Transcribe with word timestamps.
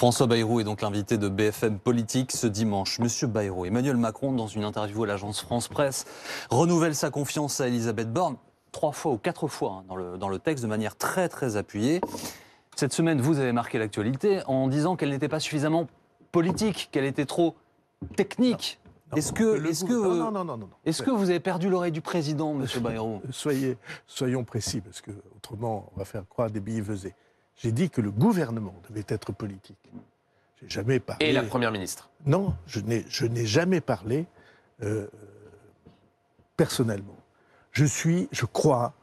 François 0.00 0.26
Bayrou 0.26 0.60
est 0.60 0.64
donc 0.64 0.80
l'invité 0.80 1.18
de 1.18 1.28
BFM 1.28 1.78
Politique 1.78 2.32
ce 2.32 2.46
dimanche. 2.46 2.98
Monsieur 3.00 3.26
Bayrou, 3.26 3.66
Emmanuel 3.66 3.98
Macron, 3.98 4.32
dans 4.32 4.46
une 4.46 4.64
interview 4.64 5.04
à 5.04 5.06
l'agence 5.06 5.42
France 5.42 5.68
Presse, 5.68 6.06
renouvelle 6.48 6.94
sa 6.94 7.10
confiance 7.10 7.60
à 7.60 7.68
Elisabeth 7.68 8.10
Borne, 8.10 8.36
trois 8.72 8.92
fois 8.92 9.12
ou 9.12 9.18
quatre 9.18 9.46
fois 9.46 9.72
hein, 9.72 9.84
dans, 9.88 9.96
le, 9.96 10.16
dans 10.16 10.30
le 10.30 10.38
texte, 10.38 10.64
de 10.64 10.68
manière 10.70 10.96
très 10.96 11.28
très 11.28 11.58
appuyée. 11.58 12.00
Cette 12.76 12.94
semaine, 12.94 13.20
vous 13.20 13.40
avez 13.40 13.52
marqué 13.52 13.76
l'actualité 13.76 14.40
en 14.46 14.68
disant 14.68 14.96
qu'elle 14.96 15.10
n'était 15.10 15.28
pas 15.28 15.38
suffisamment 15.38 15.86
politique, 16.32 16.88
qu'elle 16.92 17.04
était 17.04 17.26
trop 17.26 17.54
technique. 18.16 18.80
Est-ce 19.14 19.34
que, 19.34 19.56
est 19.56 19.86
que, 19.86 20.64
est 20.86 21.04
que 21.04 21.10
vous 21.10 21.28
avez 21.28 21.40
perdu 21.40 21.68
l'oreille 21.68 21.92
du 21.92 22.00
président, 22.00 22.54
Monsieur 22.54 22.80
Bayrou? 22.80 23.20
Soyez, 23.28 23.76
soyons 24.06 24.44
précis, 24.44 24.80
parce 24.80 25.02
que 25.02 25.10
autrement, 25.36 25.92
on 25.94 25.98
va 25.98 26.06
faire 26.06 26.26
croire 26.26 26.50
des 26.50 26.60
billets 26.60 26.80
j'ai 27.62 27.72
dit 27.72 27.90
que 27.90 28.00
le 28.00 28.10
gouvernement 28.10 28.74
devait 28.88 29.04
être 29.08 29.32
politique. 29.32 29.78
J'ai 30.60 30.68
jamais 30.68 30.98
parlé. 30.98 31.26
Et 31.26 31.32
la 31.32 31.42
première 31.42 31.72
ministre 31.72 32.10
Non, 32.26 32.54
je 32.66 32.80
n'ai 32.80 33.46
jamais 33.46 33.80
parlé 33.80 34.26
euh, 34.82 35.06
personnellement. 36.56 37.16
Je 37.72 37.84
suis, 37.84 38.28
je 38.32 38.46
crois, 38.46 38.94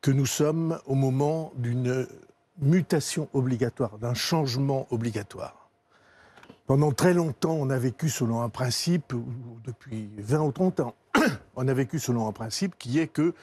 que 0.00 0.10
nous 0.10 0.26
sommes 0.26 0.78
au 0.86 0.94
moment 0.94 1.52
d'une 1.56 2.06
mutation 2.58 3.28
obligatoire, 3.32 3.98
d'un 3.98 4.14
changement 4.14 4.86
obligatoire. 4.90 5.68
Pendant 6.66 6.92
très 6.92 7.12
longtemps, 7.12 7.54
on 7.54 7.68
a 7.68 7.78
vécu 7.78 8.08
selon 8.08 8.40
un 8.40 8.48
principe, 8.48 9.12
depuis 9.64 10.10
20 10.18 10.40
ou 10.40 10.52
30 10.52 10.80
ans, 10.80 10.94
on 11.56 11.68
a 11.68 11.74
vécu 11.74 11.98
selon 11.98 12.26
un 12.26 12.32
principe 12.32 12.76
qui 12.78 12.98
est 12.98 13.08
que 13.08 13.34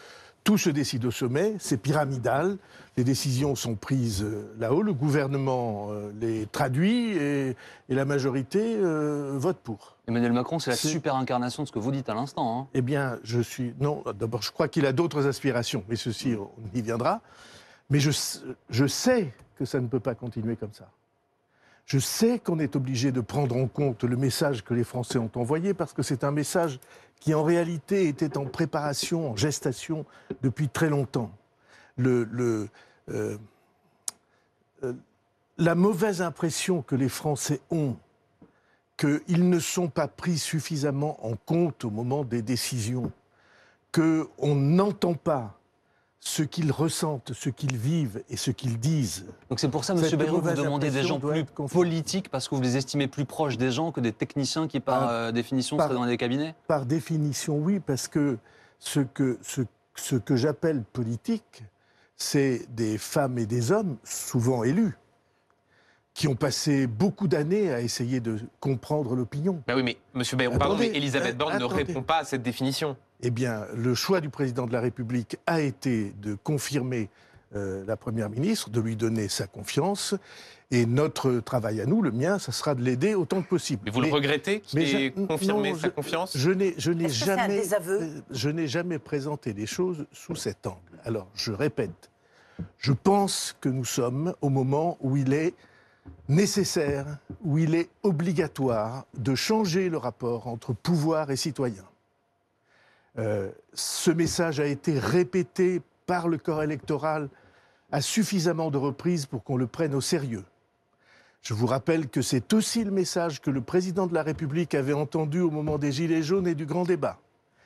tout 0.51 0.57
se 0.57 0.69
décide 0.69 1.05
au 1.05 1.11
sommet, 1.11 1.55
c'est 1.59 1.77
pyramidal, 1.77 2.57
les 2.97 3.05
décisions 3.05 3.55
sont 3.55 3.75
prises 3.75 4.21
euh, 4.21 4.53
là-haut, 4.59 4.81
le 4.81 4.91
gouvernement 4.91 5.87
euh, 5.91 6.11
les 6.19 6.45
traduit 6.45 7.13
et, 7.15 7.55
la 7.87 8.03
majorité 8.03 8.75
euh, 8.75 9.31
vote 9.37 9.59
pour. 9.63 9.95
Emmanuel 10.09 10.33
Macron, 10.33 10.59
c'est 10.59 10.71
la 10.71 10.75
super 10.75 11.15
incarnation 11.15 11.63
de 11.63 11.69
ce 11.69 11.71
que 11.71 11.79
vous 11.79 11.93
dites 11.93 12.09
à 12.09 12.15
l'instant. 12.15 12.59
Hein. 12.59 12.67
Eh 12.73 12.81
bien, 12.81 13.17
je 13.23 13.39
suis. 13.39 13.73
Non, 13.79 14.03
d'abord, 14.19 14.41
je 14.41 14.51
crois 14.51 14.67
qu'il 14.67 14.85
a 14.85 14.91
d'autres 14.91 15.25
aspirations, 15.25 15.85
mais 15.87 15.95
ceci, 15.95 16.35
on 16.35 16.77
y 16.77 16.81
viendra. 16.81 17.21
Mais 17.89 18.01
je, 18.01 18.11
je 18.69 18.87
sais 18.87 19.33
que 19.57 19.63
ça 19.63 19.79
ne 19.79 19.87
peut 19.87 20.01
pas 20.01 20.15
continuer 20.15 20.57
comme 20.57 20.73
ça. 20.73 20.89
Je 21.91 21.99
sais 21.99 22.39
qu'on 22.39 22.59
est 22.59 22.77
obligé 22.77 23.11
de 23.11 23.19
prendre 23.19 23.53
en 23.57 23.67
compte 23.67 24.05
le 24.05 24.15
message 24.15 24.63
que 24.63 24.73
les 24.73 24.85
Français 24.85 25.17
ont 25.17 25.29
envoyé 25.35 25.73
parce 25.73 25.91
que 25.91 26.03
c'est 26.03 26.23
un 26.23 26.31
message 26.31 26.79
qui 27.19 27.33
en 27.33 27.43
réalité 27.43 28.07
était 28.07 28.37
en 28.37 28.45
préparation, 28.45 29.31
en 29.31 29.35
gestation 29.35 30.05
depuis 30.41 30.69
très 30.69 30.87
longtemps. 30.89 31.29
Euh, 31.99 32.69
euh, 33.09 33.37
la 35.57 35.75
mauvaise 35.75 36.21
impression 36.21 36.81
que 36.81 36.95
les 36.95 37.09
Français 37.09 37.59
ont 37.71 37.97
qu'ils 38.95 39.49
ne 39.49 39.59
sont 39.59 39.89
pas 39.89 40.07
pris 40.07 40.37
suffisamment 40.37 41.17
en 41.27 41.35
compte 41.35 41.83
au 41.83 41.89
moment 41.89 42.23
des 42.23 42.41
décisions, 42.41 43.11
qu'on 43.91 44.55
n'entend 44.55 45.15
pas 45.15 45.59
ce 46.23 46.43
qu'ils 46.43 46.71
ressentent, 46.71 47.33
ce 47.33 47.49
qu'ils 47.49 47.75
vivent 47.75 48.23
et 48.29 48.37
ce 48.37 48.51
qu'ils 48.51 48.79
disent. 48.79 49.25
Donc 49.49 49.59
c'est 49.59 49.69
pour 49.69 49.83
ça, 49.83 49.93
M. 49.93 50.01
Bayrou, 50.17 50.39
que 50.39 50.49
vous 50.49 50.55
demandez 50.55 50.91
des 50.91 51.03
gens 51.03 51.19
plus 51.19 51.43
politiques 51.45 52.29
parce 52.29 52.47
que 52.47 52.53
vous 52.53 52.61
les 52.61 52.77
estimez 52.77 53.07
plus 53.07 53.25
proches 53.25 53.57
des 53.57 53.71
gens 53.71 53.91
que 53.91 53.99
des 53.99 54.13
techniciens 54.13 54.67
qui, 54.67 54.79
par, 54.79 55.09
euh, 55.09 55.31
définition, 55.31 55.77
seraient 55.77 55.95
dans 55.95 56.05
des 56.05 56.17
cabinets? 56.17 56.53
Par 56.67 56.85
définition, 56.85 57.57
oui, 57.57 57.79
parce 57.79 58.07
que 58.07 58.37
ce 58.77 58.99
que, 58.99 59.39
ce, 59.41 59.61
ce 59.95 60.15
que 60.15 60.35
j'appelle 60.35 60.83
politique, 60.83 61.63
c'est 62.15 62.67
des 62.69 62.99
femmes 62.99 63.39
et 63.39 63.47
des 63.47 63.71
hommes, 63.71 63.97
souvent 64.03 64.63
élus, 64.63 64.95
qui 66.13 66.27
ont 66.27 66.35
passé 66.35 66.85
beaucoup 66.85 67.27
d'années 67.27 67.73
à 67.73 67.81
essayer 67.81 68.19
de 68.19 68.37
comprendre 68.59 69.15
l'opinion. 69.15 69.63
Ben 69.65 69.75
oui, 69.75 69.81
mais 69.81 69.97
M. 70.13 70.23
Bayrou, 70.37 70.57
pardon, 70.59 70.77
mais 70.77 70.89
Elisabeth 70.89 71.35
Borne 71.35 71.57
ne 71.57 71.65
répond 71.65 72.03
pas 72.03 72.17
à 72.17 72.23
cette 72.25 72.43
définition 72.43 72.95
eh 73.23 73.29
bien, 73.29 73.65
le 73.75 73.93
choix 73.95 74.21
du 74.21 74.29
président 74.29 74.65
de 74.65 74.73
la 74.73 74.81
République 74.81 75.37
a 75.45 75.61
été 75.61 76.13
de 76.21 76.35
confirmer 76.35 77.09
euh, 77.55 77.83
la 77.85 77.97
Première 77.97 78.29
ministre, 78.29 78.69
de 78.69 78.79
lui 78.79 78.95
donner 78.95 79.27
sa 79.27 79.47
confiance. 79.47 80.15
Et 80.73 80.85
notre 80.85 81.39
travail 81.39 81.81
à 81.81 81.85
nous, 81.85 82.01
le 82.01 82.11
mien, 82.11 82.39
ça 82.39 82.53
sera 82.53 82.75
de 82.75 82.81
l'aider 82.81 83.13
autant 83.13 83.41
que 83.41 83.49
possible. 83.49 83.81
Mais 83.85 83.91
vous 83.91 83.99
le 84.01 84.07
regrettez 84.07 84.61
qu'il 84.61 84.79
ait 84.79 85.11
confirmé 85.11 85.75
sa 85.75 85.89
confiance 85.89 86.37
Je 86.37 86.49
n'ai 86.49 86.73
jamais, 87.09 87.61
euh, 87.89 88.21
je 88.31 88.49
n'ai 88.49 88.67
jamais 88.67 88.99
présenté 88.99 89.51
les 89.51 89.65
choses 89.65 90.05
sous 90.13 90.35
cet 90.35 90.65
angle. 90.65 90.77
Alors, 91.03 91.27
je 91.35 91.51
répète, 91.51 92.09
je 92.77 92.93
pense 92.93 93.55
que 93.59 93.67
nous 93.67 93.85
sommes 93.85 94.33
au 94.39 94.49
moment 94.49 94.97
où 95.01 95.17
il 95.17 95.33
est 95.33 95.53
nécessaire, 96.29 97.17
où 97.43 97.57
il 97.57 97.75
est 97.75 97.89
obligatoire 98.03 99.05
de 99.17 99.35
changer 99.35 99.89
le 99.89 99.97
rapport 99.97 100.47
entre 100.47 100.71
pouvoir 100.71 101.31
et 101.31 101.35
citoyen. 101.35 101.83
Euh, 103.17 103.51
ce 103.73 104.11
message 104.11 104.59
a 104.59 104.65
été 104.65 104.97
répété 104.97 105.81
par 106.05 106.27
le 106.27 106.37
corps 106.37 106.63
électoral 106.63 107.29
à 107.91 108.01
suffisamment 108.01 108.71
de 108.71 108.77
reprises 108.77 109.25
pour 109.25 109.43
qu'on 109.43 109.57
le 109.57 109.67
prenne 109.67 109.93
au 109.93 110.01
sérieux. 110.01 110.45
Je 111.41 111.53
vous 111.53 111.65
rappelle 111.65 112.07
que 112.07 112.21
c'est 112.21 112.53
aussi 112.53 112.83
le 112.83 112.91
message 112.91 113.41
que 113.41 113.49
le 113.49 113.61
président 113.61 114.07
de 114.07 114.13
la 114.13 114.23
République 114.23 114.75
avait 114.75 114.93
entendu 114.93 115.39
au 115.39 115.49
moment 115.49 115.77
des 115.77 115.91
Gilets 115.91 116.23
jaunes 116.23 116.47
et 116.47 116.55
du 116.55 116.65
grand 116.65 116.83
débat. 116.83 117.17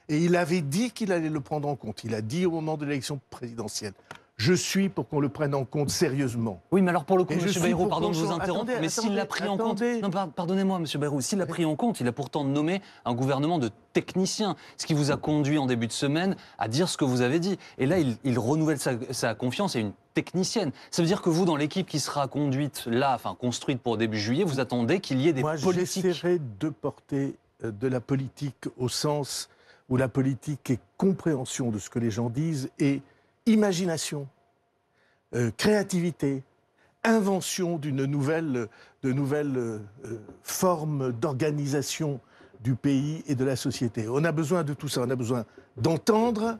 Et 0.07 0.19
il 0.19 0.35
avait 0.35 0.61
dit 0.61 0.91
qu'il 0.91 1.11
allait 1.11 1.29
le 1.29 1.41
prendre 1.41 1.67
en 1.67 1.75
compte. 1.75 2.03
Il 2.03 2.15
a 2.15 2.21
dit 2.21 2.45
au 2.45 2.51
moment 2.51 2.77
de 2.77 2.85
l'élection 2.85 3.19
présidentielle 3.29 3.93
je 4.37 4.53
suis 4.53 4.89
pour 4.89 5.07
qu'on 5.07 5.21
le 5.21 5.29
prenne 5.29 5.55
en 5.55 5.63
compte 5.63 5.89
sérieusement. 5.89 6.61
Oui, 6.71 6.81
mais 6.81 6.89
alors 6.89 7.05
pour 7.05 7.17
le 7.17 7.23
coup, 7.23 7.33
M. 7.33 7.39
Bayrou, 7.61 7.87
pardon 7.87 8.09
de 8.09 8.15
vous 8.15 8.31
interrompre, 8.31 8.71
mais 8.81 8.89
s'il 8.89 9.15
l'a 9.15 9.25
pris 9.25 9.47
en 9.47 9.57
compte. 9.57 9.81
Non, 9.81 10.09
pardonnez-moi, 10.09 10.77
M. 10.77 10.85
Bayrou, 10.99 11.21
s'il 11.21 11.39
l'a 11.39 11.45
pris 11.45 11.63
en 11.63 11.75
compte, 11.75 12.01
il 12.01 12.07
a 12.07 12.11
pourtant 12.11 12.43
nommé 12.43 12.81
un 13.05 13.13
gouvernement 13.13 13.59
de 13.59 13.69
techniciens, 13.93 14.57
ce 14.77 14.85
qui 14.85 14.93
vous 14.93 15.11
a 15.11 15.17
conduit 15.17 15.57
en 15.57 15.65
début 15.65 15.87
de 15.87 15.93
semaine 15.93 16.35
à 16.57 16.67
dire 16.67 16.89
ce 16.89 16.97
que 16.97 17.05
vous 17.05 17.21
avez 17.21 17.39
dit. 17.39 17.57
Et 17.77 17.85
là, 17.85 17.97
il, 17.99 18.39
renouvelle 18.39 18.77
sa, 18.77 19.35
confiance 19.35 19.77
à 19.77 19.79
une 19.79 19.93
technicienne. 20.13 20.71
Ça 20.91 21.01
veut 21.01 21.07
dire 21.07 21.21
que 21.21 21.29
vous, 21.29 21.45
dans 21.45 21.55
l'équipe 21.55 21.87
qui 21.87 21.99
sera 21.99 22.27
conduite 22.27 22.85
là, 22.87 23.13
enfin 23.15 23.35
construite 23.39 23.81
pour 23.81 23.97
début 23.97 24.19
juillet, 24.19 24.43
vous 24.43 24.59
attendez 24.59 24.99
qu'il 24.99 25.21
y 25.21 25.29
ait 25.29 25.33
des 25.33 25.41
Moi, 25.41 25.55
politiques. 25.55 26.03
J'essaierai 26.03 26.39
de 26.59 26.69
porter 26.69 27.37
euh, 27.63 27.71
de 27.71 27.87
la 27.87 28.01
politique 28.01 28.65
au 28.77 28.89
sens 28.89 29.49
où 29.87 29.97
la 29.97 30.07
politique 30.07 30.69
est 30.71 30.79
compréhension 30.97 31.71
de 31.71 31.79
ce 31.79 31.89
que 31.89 31.99
les 31.99 32.11
gens 32.11 32.29
disent 32.29 32.69
et 32.79 33.01
imagination, 33.45 34.27
euh, 35.35 35.51
créativité, 35.57 36.43
invention 37.03 37.77
d'une 37.77 38.05
nouvelle, 38.05 38.67
de 39.03 39.13
euh, 39.13 41.11
d'organisation 41.11 42.19
du 42.61 42.75
pays 42.75 43.23
et 43.27 43.35
de 43.35 43.45
la 43.45 43.55
société. 43.55 44.07
On 44.09 44.23
a 44.23 44.31
besoin 44.31 44.63
de 44.63 44.73
tout 44.73 44.87
ça, 44.87 45.01
on 45.01 45.09
a 45.09 45.15
besoin 45.15 45.45
d'entendre, 45.77 46.57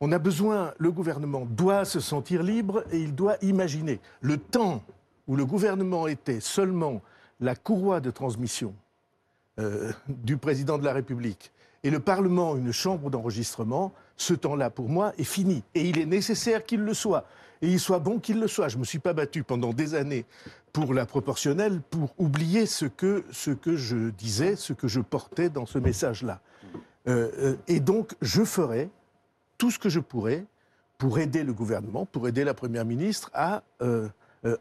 on 0.00 0.12
a 0.12 0.18
besoin, 0.18 0.74
le 0.78 0.90
gouvernement 0.92 1.46
doit 1.46 1.84
se 1.84 2.00
sentir 2.00 2.42
libre 2.42 2.84
et 2.90 2.98
il 3.00 3.14
doit 3.14 3.36
imaginer. 3.42 4.00
Le 4.20 4.36
temps 4.36 4.82
où 5.26 5.36
le 5.36 5.46
gouvernement 5.46 6.06
était 6.06 6.40
seulement 6.40 7.00
la 7.40 7.54
courroie 7.54 8.00
de 8.00 8.10
transmission 8.10 8.74
euh, 9.58 9.92
du 10.08 10.36
président 10.36 10.76
de 10.76 10.84
la 10.84 10.92
République 10.92 11.52
et 11.82 11.90
le 11.90 12.00
Parlement 12.00 12.56
une 12.56 12.72
chambre 12.72 13.10
d'enregistrement, 13.10 13.92
ce 14.20 14.34
temps-là, 14.34 14.68
pour 14.68 14.88
moi, 14.88 15.12
est 15.16 15.24
fini. 15.24 15.62
Et 15.74 15.88
il 15.88 15.98
est 15.98 16.06
nécessaire 16.06 16.64
qu'il 16.64 16.80
le 16.80 16.92
soit. 16.92 17.24
Et 17.62 17.68
il 17.68 17.80
soit 17.80 18.00
bon 18.00 18.18
qu'il 18.18 18.38
le 18.38 18.48
soit. 18.48 18.68
Je 18.68 18.76
ne 18.76 18.80
me 18.80 18.84
suis 18.84 18.98
pas 18.98 19.14
battu 19.14 19.42
pendant 19.42 19.72
des 19.72 19.94
années 19.94 20.26
pour 20.74 20.92
la 20.92 21.06
proportionnelle, 21.06 21.80
pour 21.80 22.14
oublier 22.18 22.66
ce 22.66 22.84
que, 22.84 23.24
ce 23.32 23.50
que 23.50 23.76
je 23.76 24.10
disais, 24.10 24.56
ce 24.56 24.74
que 24.74 24.88
je 24.88 25.00
portais 25.00 25.48
dans 25.48 25.64
ce 25.64 25.78
message-là. 25.78 26.40
Euh, 27.08 27.30
euh, 27.38 27.56
et 27.66 27.80
donc, 27.80 28.12
je 28.20 28.44
ferai 28.44 28.90
tout 29.56 29.70
ce 29.70 29.78
que 29.78 29.88
je 29.88 30.00
pourrai 30.00 30.44
pour 30.98 31.18
aider 31.18 31.42
le 31.42 31.54
gouvernement, 31.54 32.04
pour 32.04 32.28
aider 32.28 32.44
la 32.44 32.52
Première 32.52 32.84
ministre 32.84 33.30
à 33.32 33.62
euh, 33.80 34.08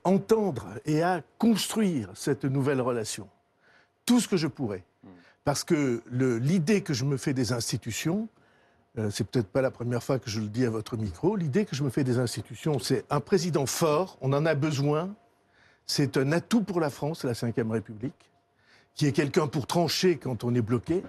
entendre 0.06 0.67
et 0.85 1.03
à 1.03 1.21
construire 1.38 2.09
cette 2.13 2.45
nouvelle 2.45 2.79
relation. 2.79 3.27
Tout 4.06 4.21
ce 4.21 4.27
que 4.29 4.38
je 4.38 4.47
pourrai. 4.47 4.85
Parce 5.44 5.65
que 5.65 6.01
l'idée 6.11 6.81
que 6.81 6.94
je 6.94 7.03
me 7.03 7.17
fais 7.17 7.33
des 7.33 7.51
institutions, 7.53 8.29
c'est 9.11 9.25
peut-être 9.25 9.47
pas 9.47 9.61
la 9.61 9.71
première 9.71 10.03
fois 10.03 10.19
que 10.19 10.29
je 10.29 10.39
le 10.39 10.47
dis 10.47 10.65
à 10.65 10.69
votre 10.69 10.97
micro, 10.97 11.35
l'idée 11.35 11.65
que 11.65 11.75
je 11.75 11.83
me 11.83 11.89
fais 11.89 12.03
des 12.03 12.17
institutions, 12.17 12.79
c'est 12.79 13.05
un 13.09 13.19
président 13.19 13.65
fort, 13.65 14.17
on 14.21 14.33
en 14.33 14.45
a 14.45 14.55
besoin, 14.55 15.13
c'est 15.85 16.17
un 16.17 16.31
atout 16.31 16.61
pour 16.61 16.79
la 16.79 16.89
France, 16.89 17.23
la 17.23 17.33
Ve 17.33 17.71
République, 17.71 18.31
qui 18.95 19.07
est 19.07 19.11
quelqu'un 19.11 19.47
pour 19.47 19.67
trancher 19.67 20.17
quand 20.17 20.43
on 20.43 20.53
est 20.53 20.61
bloqué. 20.61 21.03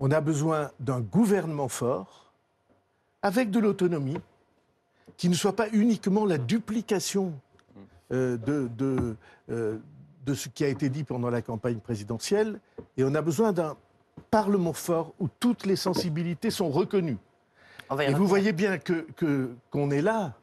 On 0.00 0.10
a 0.10 0.20
besoin 0.20 0.70
d'un 0.78 1.00
gouvernement 1.00 1.68
fort, 1.68 2.32
avec 3.22 3.50
de 3.50 3.58
l'autonomie, 3.58 4.18
qui 5.16 5.28
ne 5.28 5.34
soit 5.34 5.56
pas 5.56 5.68
uniquement 5.72 6.24
la 6.24 6.38
duplication 6.38 7.32
euh, 8.12 8.36
de, 8.36 9.16
euh, 9.50 9.78
de 10.24 10.34
ce 10.34 10.48
qui 10.48 10.64
a 10.64 10.68
été 10.68 10.88
dit 10.88 11.04
pendant 11.04 11.30
la 11.30 11.42
campagne 11.42 11.78
présidentielle, 11.78 12.60
et 12.96 13.04
on 13.04 13.14
a 13.14 13.22
besoin 13.22 13.52
d'un 13.52 13.76
Parlement 14.18 14.72
fort 14.72 15.14
où 15.18 15.28
toutes 15.40 15.66
les 15.66 15.76
sensibilités 15.76 16.50
sont 16.50 16.70
reconnues. 16.70 17.18
Et 18.00 18.12
vous 18.12 18.26
voyez 18.26 18.52
bien 18.52 18.78
que 18.78 19.06
qu'on 19.70 19.90
est 19.90 20.02
là 20.02 20.34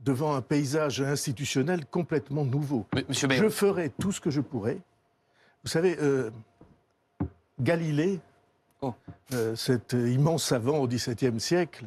devant 0.00 0.34
un 0.34 0.42
paysage 0.42 1.00
institutionnel 1.00 1.86
complètement 1.86 2.44
nouveau. 2.44 2.86
Monsieur 3.08 3.28
je 3.30 3.48
ferai 3.48 3.90
tout 3.90 4.12
ce 4.12 4.20
que 4.20 4.30
je 4.30 4.40
pourrai. 4.40 4.80
Vous 5.62 5.70
savez, 5.70 5.96
euh, 6.00 6.30
Galilée, 7.60 8.20
oh. 8.80 8.94
euh, 9.34 9.54
cet 9.56 9.92
immense 9.92 10.44
savant 10.44 10.78
au 10.78 10.88
XVIIe 10.88 11.38
siècle, 11.38 11.84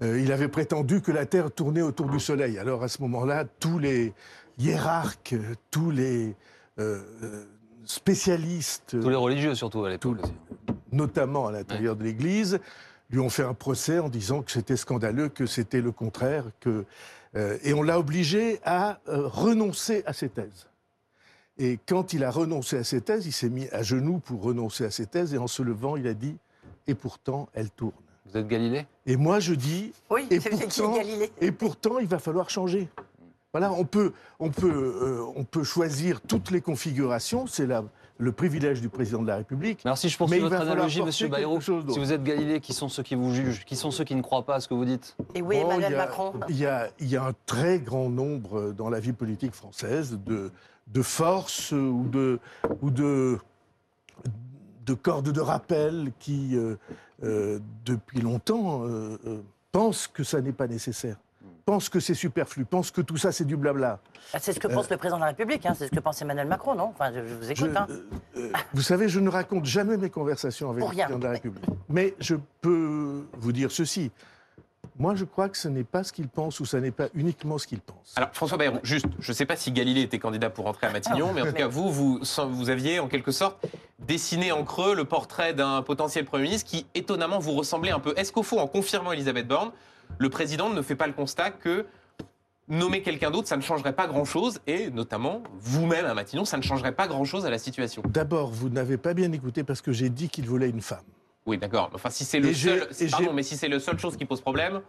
euh, 0.00 0.20
il 0.20 0.30
avait 0.30 0.48
prétendu 0.48 1.00
que 1.00 1.10
la 1.10 1.26
Terre 1.26 1.50
tournait 1.50 1.82
autour 1.82 2.08
du 2.08 2.20
Soleil. 2.20 2.58
Alors 2.58 2.84
à 2.84 2.88
ce 2.88 3.02
moment-là, 3.02 3.44
tous 3.44 3.78
les 3.78 4.14
hiérarques, 4.58 5.34
tous 5.70 5.90
les 5.90 6.34
spécialistes... 7.88 9.00
Tous 9.00 9.08
les 9.08 9.16
religieux 9.16 9.54
surtout 9.54 9.84
à 9.84 9.90
l'époque 9.90 10.18
Notamment 10.92 11.46
à 11.46 11.52
l'intérieur 11.52 11.96
de 11.96 12.04
l'Église, 12.04 12.60
lui 13.10 13.18
ont 13.18 13.30
fait 13.30 13.42
un 13.42 13.54
procès 13.54 13.98
en 13.98 14.08
disant 14.08 14.42
que 14.42 14.50
c'était 14.50 14.76
scandaleux, 14.76 15.28
que 15.28 15.46
c'était 15.46 15.80
le 15.80 15.92
contraire, 15.92 16.44
que, 16.60 16.84
euh, 17.34 17.58
et 17.62 17.74
on 17.74 17.82
l'a 17.82 17.98
obligé 17.98 18.60
à 18.64 19.00
euh, 19.08 19.26
renoncer 19.26 20.02
à 20.06 20.12
ses 20.12 20.28
thèses. 20.28 20.66
Et 21.58 21.78
quand 21.86 22.12
il 22.12 22.24
a 22.24 22.30
renoncé 22.30 22.76
à 22.76 22.84
ses 22.84 23.00
thèses, 23.00 23.26
il 23.26 23.32
s'est 23.32 23.48
mis 23.48 23.68
à 23.70 23.82
genoux 23.82 24.18
pour 24.18 24.42
renoncer 24.42 24.84
à 24.84 24.90
ses 24.90 25.06
thèses, 25.06 25.34
et 25.34 25.38
en 25.38 25.46
se 25.46 25.62
levant, 25.62 25.96
il 25.96 26.06
a 26.06 26.14
dit 26.14 26.36
Et 26.86 26.94
pourtant, 26.94 27.48
elle 27.52 27.70
tourne. 27.70 27.92
Vous 28.26 28.36
êtes 28.36 28.46
Galilée? 28.46 28.86
Et 29.06 29.16
moi, 29.16 29.40
je 29.40 29.54
dis 29.54 29.92
Oui, 30.10 30.26
et 30.30 30.40
pourtant, 30.40 30.96
Galilée. 30.96 31.32
et 31.40 31.52
pourtant, 31.52 31.98
il 31.98 32.06
va 32.06 32.18
falloir 32.18 32.50
changer. 32.50 32.88
Voilà, 33.52 33.72
on 33.72 33.84
peut, 33.84 34.12
on 34.40 34.50
peut, 34.50 34.70
euh, 34.70 35.24
on 35.34 35.42
peut 35.42 35.64
choisir 35.64 36.20
toutes 36.20 36.50
les 36.50 36.60
configurations, 36.60 37.46
c'est 37.46 37.66
la, 37.66 37.82
le 38.18 38.30
privilège 38.30 38.82
du 38.82 38.90
président 38.90 39.22
de 39.22 39.26
la 39.26 39.36
République. 39.36 39.80
Alors 39.86 39.96
si 39.96 40.10
je 40.10 40.18
poursuis 40.18 40.38
votre 40.38 40.60
analogie, 40.60 41.02
Monsieur 41.02 41.28
Bayrou, 41.28 41.58
si 41.62 41.70
vous 41.70 42.12
êtes 42.12 42.22
Galilée, 42.22 42.60
qui 42.60 42.74
sont 42.74 42.90
ceux 42.90 43.02
qui 43.02 43.14
vous 43.14 43.32
jugent 43.32 43.64
Qui 43.64 43.76
sont 43.76 43.90
ceux 43.90 44.04
qui 44.04 44.14
ne 44.14 44.20
croient 44.20 44.44
pas 44.44 44.56
à 44.56 44.60
ce 44.60 44.68
que 44.68 44.74
vous 44.74 44.84
dites? 44.84 45.16
Et 45.34 45.40
oui, 45.40 45.56
Emmanuel 45.56 45.96
Macron. 45.96 46.34
il 46.50 46.58
y, 46.58 46.66
a, 46.66 46.90
il 47.00 47.08
y, 47.08 47.16
a, 47.16 47.24
un 47.24 47.32
très 47.46 47.78
grand 47.78 48.10
nombre 48.10 48.72
dans 48.72 48.90
la 48.90 49.00
vie 49.00 49.14
politique 49.14 49.54
française 49.54 50.18
de, 50.26 50.50
de 50.88 51.02
forces 51.02 51.72
ou 51.72 52.06
de, 52.10 52.40
ou 52.82 52.90
de, 52.90 53.38
de 54.84 54.92
cordes 54.94 55.32
de 55.32 55.40
rappel 55.40 56.12
qui, 56.18 56.54
euh, 56.54 56.76
euh, 57.22 57.60
depuis 57.86 58.20
longtemps, 58.20 58.82
euh, 58.84 59.16
pensent 59.72 60.06
que 60.06 60.22
ça 60.22 60.42
n'est 60.42 60.52
pas 60.52 60.66
nécessaire 60.66 61.16
pense 61.68 61.90
que 61.90 62.00
c'est 62.00 62.14
superflu, 62.14 62.64
pense 62.64 62.90
que 62.90 63.02
tout 63.02 63.18
ça 63.18 63.30
c'est 63.30 63.44
du 63.44 63.54
blabla. 63.54 63.98
Ah, 64.32 64.38
c'est 64.40 64.54
ce 64.54 64.58
que 64.58 64.68
pense 64.68 64.86
euh, 64.86 64.92
le 64.92 64.96
président 64.96 65.18
de 65.18 65.20
la 65.20 65.28
République, 65.28 65.66
hein, 65.66 65.74
c'est 65.76 65.88
ce 65.88 65.90
que 65.90 66.00
pense 66.00 66.22
Emmanuel 66.22 66.48
Macron, 66.48 66.74
non? 66.74 66.84
Enfin, 66.84 67.12
je, 67.12 67.20
vous 67.20 67.50
écoute. 67.50 67.76
Hein. 67.76 67.86
Euh, 67.90 68.00
euh, 68.38 68.52
vous 68.72 68.80
savez, 68.80 69.10
je 69.10 69.20
ne 69.20 69.28
raconte 69.28 69.66
jamais 69.66 69.98
mes 69.98 70.08
conversations 70.08 70.70
avec 70.70 70.82
le 70.82 70.88
président 70.88 71.18
de 71.18 71.24
la 71.24 71.32
République. 71.32 71.62
Mais 71.90 72.14
je 72.20 72.36
peux 72.62 73.26
vous 73.34 73.52
dire 73.52 73.70
ceci. 73.70 74.10
Moi, 74.98 75.14
je 75.14 75.26
crois 75.26 75.50
que 75.50 75.58
ce 75.58 75.68
n'est 75.68 75.84
pas 75.84 76.04
ce 76.04 76.12
qu'il 76.14 76.28
pense 76.28 76.58
ou 76.58 76.64
ce 76.64 76.78
n'est 76.78 76.90
pas 76.90 77.08
uniquement 77.14 77.58
ce 77.58 77.66
qu'il 77.66 77.80
pense. 77.80 78.14
Alors, 78.16 78.30
François 78.32 78.56
Bayrou, 78.56 78.78
juste, 78.82 79.06
je 79.18 79.30
ne 79.30 79.34
sais 79.34 79.44
pas 79.44 79.56
si 79.56 79.70
Galilée 79.70 80.00
était 80.00 80.18
candidat 80.18 80.48
pour 80.48 80.64
rentrer 80.64 80.86
à 80.86 80.90
Matignon, 80.90 81.34
mais 81.34 81.42
en 81.42 81.46
tout 81.46 81.52
cas, 81.52 81.68
vous, 81.68 81.92
vous, 81.92 82.20
vous 82.48 82.70
aviez 82.70 82.98
en 82.98 83.08
quelque 83.08 83.30
sorte 83.30 83.62
dessiné 83.98 84.52
en 84.52 84.64
creux 84.64 84.94
le 84.94 85.04
portrait 85.04 85.52
d'un 85.52 85.82
potentiel 85.82 86.24
Premier 86.24 86.44
ministre 86.44 86.66
qui, 86.66 86.86
étonnamment, 86.94 87.38
vous 87.38 87.52
ressemblait 87.52 87.90
un 87.90 88.00
peu. 88.00 88.14
Est-ce 88.16 88.32
qu'au 88.32 88.42
fond, 88.42 88.58
en 88.58 88.66
confirmant 88.66 89.12
Elisabeth 89.12 89.46
Borne, 89.46 89.70
le 90.18 90.30
président 90.30 90.70
ne 90.70 90.82
fait 90.82 90.96
pas 90.96 91.06
le 91.06 91.12
constat 91.12 91.50
que 91.50 91.86
nommer 92.68 93.02
quelqu'un 93.02 93.30
d'autre, 93.30 93.48
ça 93.48 93.56
ne 93.56 93.62
changerait 93.62 93.94
pas 93.94 94.06
grand-chose, 94.06 94.60
et 94.66 94.90
notamment 94.90 95.42
vous-même 95.60 96.04
à 96.04 96.14
Matignon, 96.14 96.44
ça 96.44 96.56
ne 96.56 96.62
changerait 96.62 96.92
pas 96.92 97.08
grand-chose 97.08 97.46
à 97.46 97.50
la 97.50 97.58
situation. 97.58 98.02
D'abord, 98.06 98.50
vous 98.50 98.68
n'avez 98.68 98.98
pas 98.98 99.14
bien 99.14 99.32
écouté 99.32 99.64
parce 99.64 99.80
que 99.80 99.92
j'ai 99.92 100.10
dit 100.10 100.28
qu'il 100.28 100.46
voulait 100.46 100.68
une 100.68 100.82
femme. 100.82 101.04
Oui, 101.46 101.56
d'accord. 101.56 101.90
Enfin, 101.94 102.10
si 102.10 102.24
c'est 102.24 102.40
le 102.40 102.52
seul, 102.52 102.88
pardon, 103.10 103.32
mais 103.32 103.42
si 103.42 103.56
c'est 103.56 103.68
le 103.68 103.78
seule 103.78 103.98
chose 103.98 104.16
qui 104.16 104.26
pose 104.26 104.42
problème. 104.42 104.82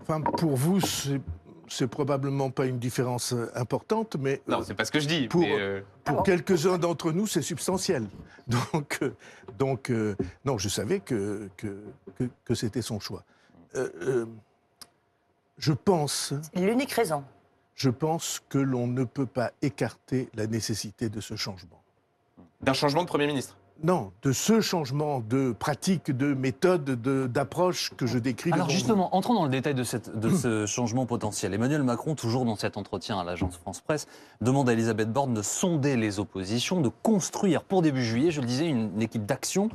Enfin, 0.00 0.20
pour 0.20 0.54
vous, 0.54 0.80
c'est 0.80 1.88
probablement 1.88 2.50
pas 2.50 2.66
une 2.66 2.78
différence 2.78 3.32
euh, 3.32 3.50
importante, 3.56 4.14
mais 4.20 4.40
non, 4.46 4.62
c'est 4.62 4.74
pas 4.74 4.84
ce 4.84 4.92
que 4.92 5.00
je 5.00 5.08
dis. 5.08 5.26
Pour, 5.26 5.44
euh, 5.44 5.80
pour 6.04 6.22
quelques-uns 6.22 6.78
d'entre 6.78 7.10
nous, 7.10 7.26
c'est 7.26 7.42
substantiel. 7.42 8.06
Donc, 8.46 8.98
euh, 9.02 9.10
donc, 9.58 9.92
non, 10.44 10.56
je 10.56 10.68
savais 10.68 11.00
que 11.00 11.48
que, 11.56 11.82
que, 12.44 12.54
c'était 12.54 12.82
son 12.82 13.00
choix 13.00 13.24
je 15.58 15.72
pense. 15.72 16.34
L'unique 16.54 16.92
raison. 16.92 17.24
Je 17.74 17.90
pense 17.90 18.42
que 18.48 18.58
l'on 18.58 18.86
ne 18.86 19.04
peut 19.04 19.26
pas 19.26 19.52
écarter 19.62 20.30
la 20.34 20.46
nécessité 20.46 21.08
de 21.08 21.20
ce 21.20 21.36
changement. 21.36 21.82
D'un 22.62 22.72
changement 22.72 23.02
de 23.02 23.08
Premier 23.08 23.26
ministre? 23.26 23.56
Non, 23.82 24.12
de 24.22 24.32
ce 24.32 24.62
changement 24.62 25.20
de 25.20 25.52
pratique, 25.52 26.10
de 26.10 26.32
méthode, 26.32 26.84
d'approche 27.30 27.92
que 27.94 28.06
je 28.06 28.18
décris. 28.18 28.50
Alors 28.50 28.70
justement, 28.70 29.14
entrons 29.14 29.34
dans 29.34 29.44
le 29.44 29.50
détail 29.50 29.74
de, 29.74 29.84
cette, 29.84 30.18
de 30.18 30.30
ce 30.30 30.64
changement 30.66 31.04
potentiel. 31.04 31.52
Emmanuel 31.52 31.82
Macron, 31.82 32.14
toujours 32.14 32.46
dans 32.46 32.56
cet 32.56 32.78
entretien 32.78 33.18
à 33.18 33.24
l'agence 33.24 33.58
France-Presse, 33.58 34.06
demande 34.40 34.70
à 34.70 34.72
Elisabeth 34.72 35.12
Borne 35.12 35.34
de 35.34 35.42
sonder 35.42 35.96
les 35.96 36.18
oppositions, 36.18 36.80
de 36.80 36.88
construire 37.02 37.64
pour 37.64 37.82
début 37.82 38.02
juillet, 38.02 38.30
je 38.30 38.40
le 38.40 38.46
disais, 38.46 38.66
une 38.66 39.02
équipe 39.02 39.26
d'action 39.26 39.68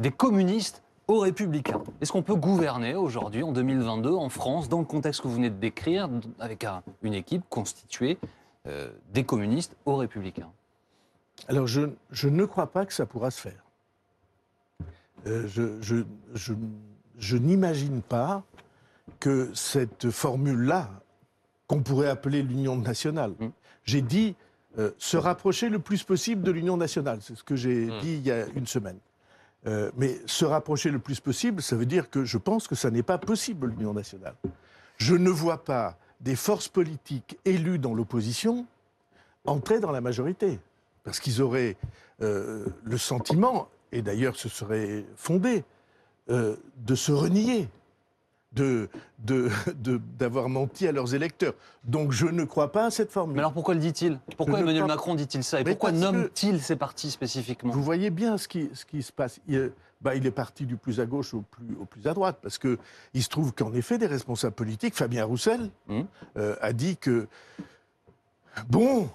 des 0.00 0.10
communistes 0.10 0.82
aux 1.08 1.20
républicains. 1.20 1.82
Est-ce 2.00 2.12
qu'on 2.12 2.22
peut 2.22 2.34
gouverner 2.34 2.94
aujourd'hui, 2.94 3.42
en 3.42 3.52
2022, 3.52 4.10
en 4.10 4.28
France, 4.28 4.68
dans 4.68 4.78
le 4.78 4.84
contexte 4.84 5.20
que 5.20 5.28
vous 5.28 5.34
venez 5.34 5.50
de 5.50 5.58
décrire, 5.58 6.08
avec 6.38 6.66
une 7.02 7.14
équipe 7.14 7.42
constituée 7.48 8.18
euh, 8.66 8.90
des 9.12 9.24
communistes 9.24 9.76
aux 9.84 9.96
républicains? 9.96 10.50
Alors, 11.48 11.66
je, 11.66 11.88
ne 12.24 12.44
crois 12.44 12.68
pas 12.68 12.86
que 12.86 12.92
ça 12.92 13.06
pourra 13.06 13.30
se 13.30 13.40
faire. 13.40 13.64
Euh, 15.26 15.46
je, 15.46 17.36
n'imagine 17.36 18.02
pas 18.02 18.42
que 19.20 19.50
cette 19.54 20.10
formule-là, 20.10 20.90
qu'on 21.66 21.82
pourrait 21.82 22.08
appeler 22.08 22.42
l'union 22.42 22.76
nationale, 22.76 23.32
mmh. 23.38 23.46
j'ai 23.84 24.02
dit 24.02 24.36
euh, 24.78 24.90
se 24.98 25.16
rapprocher 25.16 25.68
le 25.68 25.78
plus 25.78 26.02
possible 26.02 26.42
de 26.42 26.50
l'union 26.50 26.76
nationale. 26.76 27.18
C'est 27.20 27.34
ce 27.34 27.44
que 27.44 27.56
j'ai 27.56 27.86
mmh. 27.86 28.00
dit 28.00 28.14
il 28.14 28.26
y 28.26 28.30
a 28.30 28.46
une 28.54 28.66
semaine. 28.66 28.98
Euh, 29.66 29.90
mais 29.96 30.20
se 30.26 30.44
rapprocher 30.44 30.90
le 30.90 30.98
plus 30.98 31.20
possible, 31.20 31.62
ça 31.62 31.74
veut 31.76 31.86
dire 31.86 32.10
que 32.10 32.24
je 32.24 32.36
pense 32.36 32.68
que 32.68 32.74
ça 32.74 32.90
n'est 32.90 33.02
pas 33.02 33.18
possible, 33.18 33.68
l'Union 33.68 33.94
nationale. 33.94 34.34
Je 34.98 35.14
ne 35.14 35.30
vois 35.30 35.64
pas 35.64 35.96
des 36.20 36.36
forces 36.36 36.68
politiques 36.68 37.38
élues 37.44 37.78
dans 37.78 37.94
l'opposition 37.94 38.66
entrer 39.44 39.80
dans 39.80 39.90
la 39.90 40.00
majorité. 40.00 40.58
Parce 41.02 41.20
qu'ils 41.20 41.42
auraient 41.42 41.76
euh, 42.22 42.66
le 42.82 42.98
sentiment, 42.98 43.68
et 43.92 44.02
d'ailleurs 44.02 44.36
ce 44.36 44.48
serait 44.48 45.04
fondé, 45.16 45.64
euh, 46.30 46.56
de 46.78 46.94
se 46.94 47.12
renier 47.12 47.68
d'avoir 48.54 50.44
de, 50.46 50.50
menti 50.50 50.86
à 50.86 50.92
leurs 50.92 51.14
électeurs. 51.14 51.54
Donc 51.84 52.12
je 52.12 52.26
ne 52.26 52.44
crois 52.44 52.72
pas 52.72 52.86
à 52.86 52.90
cette 52.90 53.10
formule. 53.10 53.36
Mais 53.36 53.40
alors 53.40 53.52
pourquoi 53.52 53.74
le 53.74 53.80
dit-il? 53.80 54.18
Pourquoi 54.36 54.60
Emmanuel 54.60 54.84
Macron 54.84 55.14
dit-il 55.14 55.42
ça? 55.42 55.60
Et 55.60 55.64
pourquoi 55.64 55.92
nomme-t-il 55.92 56.60
ces 56.60 56.76
partis 56.76 57.10
spécifiquement? 57.10 57.72
Vous 57.72 57.82
voyez 57.82 58.10
bien 58.10 58.38
ce 58.38 58.48
qui, 58.48 58.70
ce 58.74 58.84
qui 58.84 59.02
se 59.02 59.12
passe. 59.12 59.40
Il, 59.48 59.72
bah, 60.00 60.14
il, 60.14 60.26
est 60.26 60.30
parti 60.30 60.66
du 60.66 60.76
plus 60.76 61.00
à 61.00 61.06
gauche 61.06 61.32
au 61.32 61.40
plus, 61.40 61.76
au 61.80 61.86
plus 61.86 62.06
à 62.06 62.12
droite, 62.12 62.38
parce 62.42 62.58
qu'il 62.58 62.78
se 63.14 63.28
trouve 63.28 63.54
qu'en 63.54 63.72
effet, 63.72 63.96
des 63.96 64.06
responsables 64.06 64.54
politiques, 64.54 64.94
Fabien 64.94 65.24
Roussel, 65.24 65.70
hum. 65.88 66.06
euh, 66.36 66.56
a 66.60 66.74
dit 66.74 66.98
que, 66.98 67.26
bon, 68.68 69.08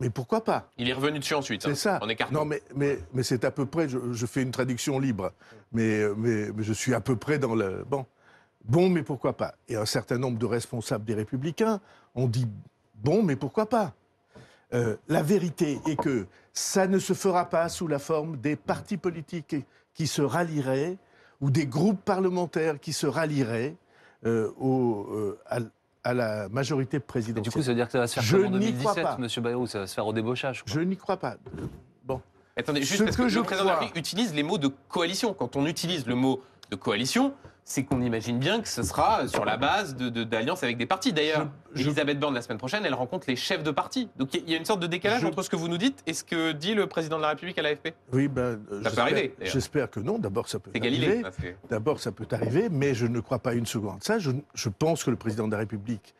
mais 0.00 0.10
pourquoi 0.10 0.44
pas? 0.44 0.68
Il 0.76 0.90
est 0.90 0.92
revenu 0.92 1.20
dessus 1.20 1.34
ensuite. 1.34 1.62
C'est 1.62 1.70
hein, 1.70 1.74
ça. 1.74 2.00
En 2.02 2.32
Non, 2.32 2.44
mais, 2.44 2.62
mais, 2.74 2.98
mais 3.14 3.22
c'est 3.22 3.44
à 3.44 3.50
peu 3.50 3.64
près. 3.64 3.88
Je, 3.88 4.12
je, 4.12 4.26
fais 4.26 4.42
une 4.42 4.50
traduction 4.50 4.98
libre, 4.98 5.32
mais, 5.72 6.02
mais, 6.16 6.50
mais, 6.54 6.62
je 6.62 6.72
suis 6.72 6.92
à 6.92 7.00
peu 7.00 7.16
près 7.16 7.38
dans 7.38 7.54
le. 7.54 7.84
Bon. 7.88 8.04
Bon, 8.64 8.88
mais 8.88 9.02
pourquoi 9.02 9.36
pas? 9.36 9.54
Et 9.68 9.76
un 9.76 9.86
certain 9.86 10.18
nombre 10.18 10.38
de 10.38 10.46
responsables 10.46 11.04
des 11.04 11.14
Républicains 11.14 11.80
ont 12.14 12.26
dit 12.26 12.48
bon, 12.94 13.22
mais 13.22 13.36
pourquoi 13.36 13.68
pas? 13.68 13.92
Euh, 14.72 14.96
La 15.08 15.22
vérité 15.22 15.80
est 15.86 15.96
que 15.96 16.26
ça 16.52 16.86
ne 16.86 16.98
se 16.98 17.12
fera 17.12 17.50
pas 17.50 17.68
sous 17.68 17.86
la 17.86 17.98
forme 17.98 18.38
des 18.38 18.56
partis 18.56 18.96
politiques 18.96 19.56
qui 19.92 20.06
se 20.06 20.22
rallieraient 20.22 20.96
ou 21.40 21.50
des 21.50 21.66
groupes 21.66 22.02
parlementaires 22.04 22.80
qui 22.80 22.92
se 22.92 23.06
rallieraient 23.06 23.76
euh, 24.24 24.50
au, 24.58 25.06
euh, 25.12 25.38
à, 26.02 26.14
la 26.14 26.48
majorité 26.48 27.00
présidentielle. 27.00 27.44
du 27.44 27.50
coup, 27.50 27.62
ça 27.62 27.70
veut 27.70 27.74
dire 27.74 27.86
que 27.86 27.92
ça 27.92 27.98
va 27.98 28.06
se 28.06 28.20
faire 28.20 28.46
en 28.46 28.50
2017, 28.50 29.06
M. 29.18 29.42
Bayrou, 29.42 29.66
ça 29.66 29.80
va 29.80 29.86
se 29.86 29.94
faire 29.94 30.06
au 30.06 30.12
débauchage. 30.12 30.62
Je 30.66 30.80
n'y 30.80 30.96
crois 30.96 31.18
pas. 31.18 31.36
Bon. 32.04 32.20
Attendez, 32.56 32.82
juste 32.82 33.04
parce 33.04 33.16
que, 33.16 33.22
le 33.22 33.42
président 33.42 33.64
de 33.64 33.68
la 33.68 33.74
République 33.74 33.96
utilise 33.96 34.34
les 34.34 34.42
mots 34.42 34.58
de 34.58 34.68
coalition. 34.68 35.34
Quand 35.34 35.56
on 35.56 35.66
utilise 35.66 36.06
le 36.06 36.14
mot 36.14 36.42
de 36.70 36.76
coalition, 36.76 37.34
c'est 37.64 37.84
qu'on 37.84 38.02
imagine 38.02 38.38
bien 38.38 38.60
que 38.60 38.68
ce 38.68 38.82
sera 38.82 39.26
sur 39.26 39.44
la 39.44 39.56
base 39.56 39.96
d'alliances 39.96 40.60
de, 40.60 40.66
avec 40.66 40.76
des 40.76 40.84
partis. 40.84 41.12
D'ailleurs, 41.14 41.48
Elisabeth 41.74 42.20
Borne, 42.20 42.34
la 42.34 42.42
semaine 42.42 42.58
prochaine, 42.58 42.84
elle 42.84 42.94
rencontre 42.94 43.24
les 43.26 43.36
chefs 43.36 43.62
de 43.62 43.70
partis. 43.70 44.10
Donc 44.16 44.34
il 44.34 44.48
y, 44.48 44.54
a 44.54 44.58
une 44.58 44.66
sorte 44.66 44.80
de 44.80 44.86
décalage 44.86 45.24
entre 45.24 45.42
ce 45.42 45.48
que 45.48 45.56
vous 45.56 45.68
nous 45.68 45.78
dites 45.78 46.02
et 46.06 46.12
ce 46.12 46.24
que 46.24 46.52
dit 46.52 46.74
le 46.74 46.86
président 46.86 47.16
de 47.16 47.22
la 47.22 47.28
République 47.28 47.58
à 47.58 47.62
l'AFP. 47.62 47.94
Oui, 48.12 48.28
ben, 48.28 48.60
ça 48.82 48.90
peut 48.90 49.00
arriver. 49.00 49.34
J'espère 49.40 49.90
que 49.90 50.00
non. 50.00 50.18
D'abord, 50.18 50.48
ça 50.48 50.58
peut 50.58 50.70
arriver. 50.74 51.22
D'abord, 51.70 52.00
ça 52.00 52.12
peut 52.12 52.28
arriver, 52.30 52.68
mais 52.70 52.94
je 52.94 53.06
ne 53.06 53.20
crois 53.20 53.38
pas 53.38 53.54
une 53.54 53.66
seconde. 53.66 54.04
Ça, 54.04 54.18
je, 54.18 54.30
je 54.54 54.68
pense 54.68 55.02
que 55.02 55.10
le 55.10 55.16
président 55.16 55.46
de 55.46 55.52
la 55.52 55.58
République 55.58 56.14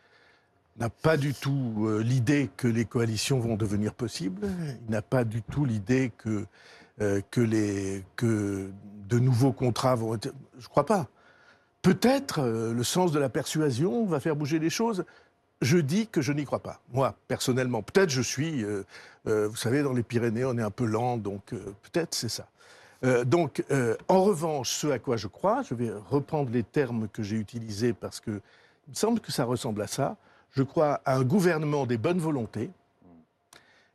n'a 0.78 0.88
pas 0.88 1.16
du 1.16 1.34
tout 1.34 1.84
euh, 1.86 2.02
l'idée 2.02 2.50
que 2.56 2.66
les 2.66 2.84
coalitions 2.84 3.38
vont 3.38 3.56
devenir 3.56 3.94
possibles. 3.94 4.48
Il 4.86 4.90
n'a 4.90 5.02
pas 5.02 5.24
du 5.24 5.42
tout 5.42 5.64
l'idée 5.64 6.10
que, 6.16 6.46
euh, 7.00 7.20
que, 7.30 7.40
les, 7.40 8.04
que 8.16 8.70
de 9.08 9.18
nouveaux 9.18 9.52
contrats 9.52 9.94
vont 9.94 10.14
être... 10.14 10.32
Je 10.58 10.64
ne 10.64 10.68
crois 10.68 10.86
pas. 10.86 11.08
Peut-être 11.88 12.40
euh, 12.40 12.72
le 12.72 12.82
sens 12.82 13.12
de 13.12 13.18
la 13.18 13.28
persuasion 13.28 14.06
va 14.06 14.18
faire 14.18 14.34
bouger 14.36 14.58
les 14.58 14.70
choses. 14.70 15.04
je 15.60 15.76
dis 15.78 16.06
que 16.08 16.22
je 16.22 16.32
n'y 16.32 16.44
crois 16.44 16.58
pas. 16.60 16.80
Moi, 16.94 17.14
personnellement, 17.28 17.82
peut-être 17.82 18.08
je 18.10 18.22
suis, 18.22 18.64
euh, 18.64 18.84
euh, 19.28 19.46
vous 19.48 19.56
savez, 19.56 19.82
dans 19.82 19.92
les 19.92 20.02
Pyrénées, 20.02 20.44
on 20.46 20.56
est 20.56 20.62
un 20.62 20.70
peu 20.70 20.86
lent, 20.86 21.18
donc 21.18 21.52
euh, 21.52 21.58
peut-être 21.82 22.14
c'est 22.14 22.28
ça. 22.30 22.46
Donc, 23.26 23.62
en 24.08 24.24
revanche, 24.24 24.70
ce 24.70 24.86
à 24.86 24.98
quoi 24.98 25.18
je 25.18 25.26
crois, 25.26 25.60
je 25.62 25.74
vais 25.74 25.90
reprendre 26.08 26.50
les 26.50 26.62
termes 26.62 27.06
que 27.08 27.22
j'ai 27.22 27.36
utilisés 27.36 27.92
parce 27.92 28.18
que 28.18 28.30
il 28.30 28.90
me 28.90 28.94
semble 28.94 29.20
que 29.20 29.30
ça 29.30 29.44
ressemble 29.44 29.82
à 29.82 29.86
ça. 29.86 30.16
Je 30.52 30.62
crois 30.62 31.02
à 31.04 31.16
un 31.16 31.22
gouvernement 31.22 31.84
des 31.84 31.98
bonnes 31.98 32.18
volontés 32.18 32.70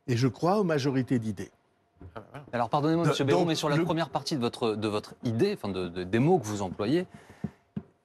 et 0.06 0.16
je 0.16 0.28
crois 0.28 0.58
aux 0.60 0.64
majorités 0.64 1.18
d'idées. 1.18 1.50
Alors 2.52 2.68
pardonnez-moi, 2.70 3.06
Bayrou, 3.24 3.40
donc, 3.40 3.48
mais 3.48 3.54
sur 3.56 3.68
la 3.68 3.78
première 3.78 4.10
partie 4.10 4.36
de 4.36 4.40
votre, 4.40 4.76
de 4.76 4.86
votre 4.86 5.14
idée, 5.24 5.54
enfin 5.60 5.72
de- 5.72 5.88
de- 5.88 6.04
des 6.04 6.18
mots 6.20 6.38
que 6.38 6.46
vous 6.46 6.62
employez, 6.62 7.08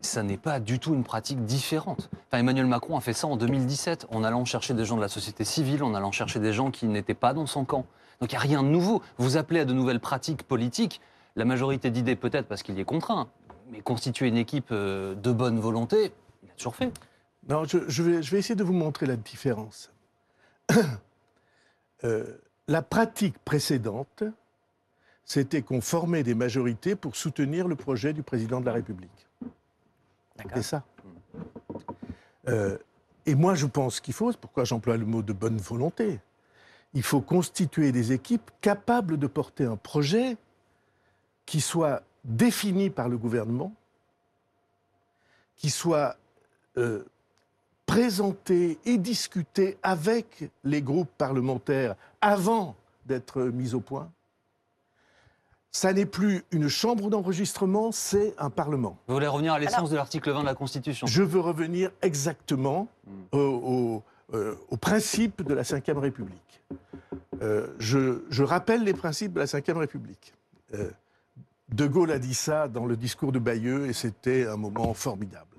ça 0.05 0.23
n'est 0.23 0.37
pas 0.37 0.59
du 0.59 0.79
tout 0.79 0.93
une 0.93 1.03
pratique 1.03 1.43
différente. 1.45 2.09
Emmanuel 2.31 2.65
Macron 2.65 2.97
a 2.97 3.01
fait 3.01 3.13
ça 3.13 3.27
en 3.27 3.35
2017, 3.35 4.07
en 4.11 4.23
allant 4.23 4.45
chercher 4.45 4.73
des 4.73 4.85
gens 4.85 4.95
de 4.95 5.01
la 5.01 5.09
société 5.09 5.43
civile, 5.43 5.83
en 5.83 5.93
allant 5.93 6.11
chercher 6.11 6.39
des 6.39 6.53
gens 6.53 6.71
qui 6.71 6.87
n'étaient 6.87 7.13
pas 7.13 7.33
dans 7.33 7.45
son 7.45 7.65
camp. 7.65 7.85
Donc 8.21 8.31
il 8.31 8.35
n'y 8.35 8.37
a 8.37 8.41
rien 8.41 8.63
de 8.63 8.67
nouveau. 8.69 9.01
Vous 9.17 9.37
appelez 9.37 9.61
à 9.61 9.65
de 9.65 9.73
nouvelles 9.73 9.99
pratiques 9.99 10.43
politiques, 10.43 11.01
la 11.35 11.45
majorité 11.45 11.89
d'idées 11.89 12.15
peut-être 12.15 12.47
parce 12.47 12.63
qu'il 12.63 12.75
y 12.77 12.81
est 12.81 12.85
contraint, 12.85 13.27
mais 13.71 13.81
constituer 13.81 14.27
une 14.27 14.37
équipe 14.37 14.69
euh, 14.71 15.15
de 15.15 15.31
bonne 15.31 15.59
volonté, 15.59 16.13
il 16.43 16.49
a 16.49 16.53
toujours 16.53 16.75
fait. 16.75 16.91
Non, 17.49 17.65
je, 17.65 17.79
je 17.87 18.03
vais, 18.03 18.23
je 18.23 18.31
vais 18.31 18.39
essayer 18.39 18.55
de 18.55 18.63
vous 18.63 18.73
montrer 18.73 19.05
la 19.05 19.17
différence. 19.17 19.91
Euh, 22.03 22.25
la 22.67 22.81
pratique 22.81 23.39
précédente, 23.39 24.25
c'était 25.23 25.61
qu'on 25.61 25.81
formait 25.81 26.23
des 26.23 26.35
majorités 26.35 26.95
pour 26.95 27.15
soutenir 27.15 27.67
le 27.67 27.75
projet 27.75 28.13
du 28.13 28.21
président 28.21 28.59
de 28.59 28.65
la 28.65 28.73
République. 28.73 29.27
C'est 30.53 30.61
ça. 30.63 30.83
Euh, 32.47 32.77
et 33.25 33.35
moi, 33.35 33.55
je 33.55 33.65
pense 33.65 33.99
qu'il 33.99 34.13
faut, 34.13 34.31
c'est 34.31 34.39
pourquoi 34.39 34.65
j'emploie 34.65 34.97
le 34.97 35.05
mot 35.05 35.21
de 35.21 35.33
bonne 35.33 35.57
volonté, 35.57 36.19
il 36.93 37.03
faut 37.03 37.21
constituer 37.21 37.91
des 37.91 38.13
équipes 38.13 38.51
capables 38.61 39.17
de 39.17 39.27
porter 39.27 39.65
un 39.65 39.75
projet 39.75 40.37
qui 41.45 41.61
soit 41.61 42.03
défini 42.23 42.89
par 42.89 43.09
le 43.09 43.17
gouvernement, 43.17 43.73
qui 45.57 45.69
soit 45.69 46.15
euh, 46.77 47.03
présenté 47.85 48.79
et 48.85 48.97
discuté 48.97 49.77
avec 49.83 50.49
les 50.63 50.81
groupes 50.81 51.11
parlementaires 51.17 51.95
avant 52.21 52.75
d'être 53.05 53.43
mis 53.43 53.73
au 53.73 53.79
point. 53.79 54.09
Ça 55.75 55.91
n'est 55.91 56.05
plus 56.05 56.41
une 56.51 56.69
chambre 56.69 57.09
d'enregistrement, 57.09 57.91
c'est 57.91 58.33
un 58.37 58.49
parlement. 58.49 58.97
Vous 59.09 59.15
voulez 59.15 59.27
revenir 59.27 59.51
à 59.51 59.59
l'essence 59.59 59.75
Alors- 59.75 59.89
de 59.89 59.95
l'article 59.97 60.31
20 60.31 60.39
de 60.39 60.45
la 60.45 60.55
Constitution? 60.55 61.05
Je 61.05 61.21
veux 61.21 61.41
revenir 61.41 61.91
exactement 62.01 62.87
au, 63.33 63.37
au- 63.37 64.03
euh, 64.33 64.55
au 64.69 64.77
principe 64.77 65.41
de 65.41 65.53
la 65.53 65.63
Ve 65.63 65.97
République. 65.97 66.63
Euh, 67.41 67.67
je, 67.77 68.21
je 68.29 68.43
rappelle 68.43 68.85
les 68.85 68.93
principes 68.93 69.33
de 69.33 69.41
la 69.41 69.45
Ve 69.45 69.77
République. 69.77 70.33
Euh, 70.75 70.89
de 71.73 71.87
Gaulle 71.87 72.11
a 72.11 72.19
dit 72.19 72.35
ça 72.35 72.69
dans 72.69 72.85
le 72.85 72.95
discours 72.95 73.33
de 73.33 73.39
Bayeux 73.39 73.87
et 73.87 73.91
c'était 73.93 74.47
un 74.47 74.55
moment 74.55 74.93
formidable. 74.93 75.57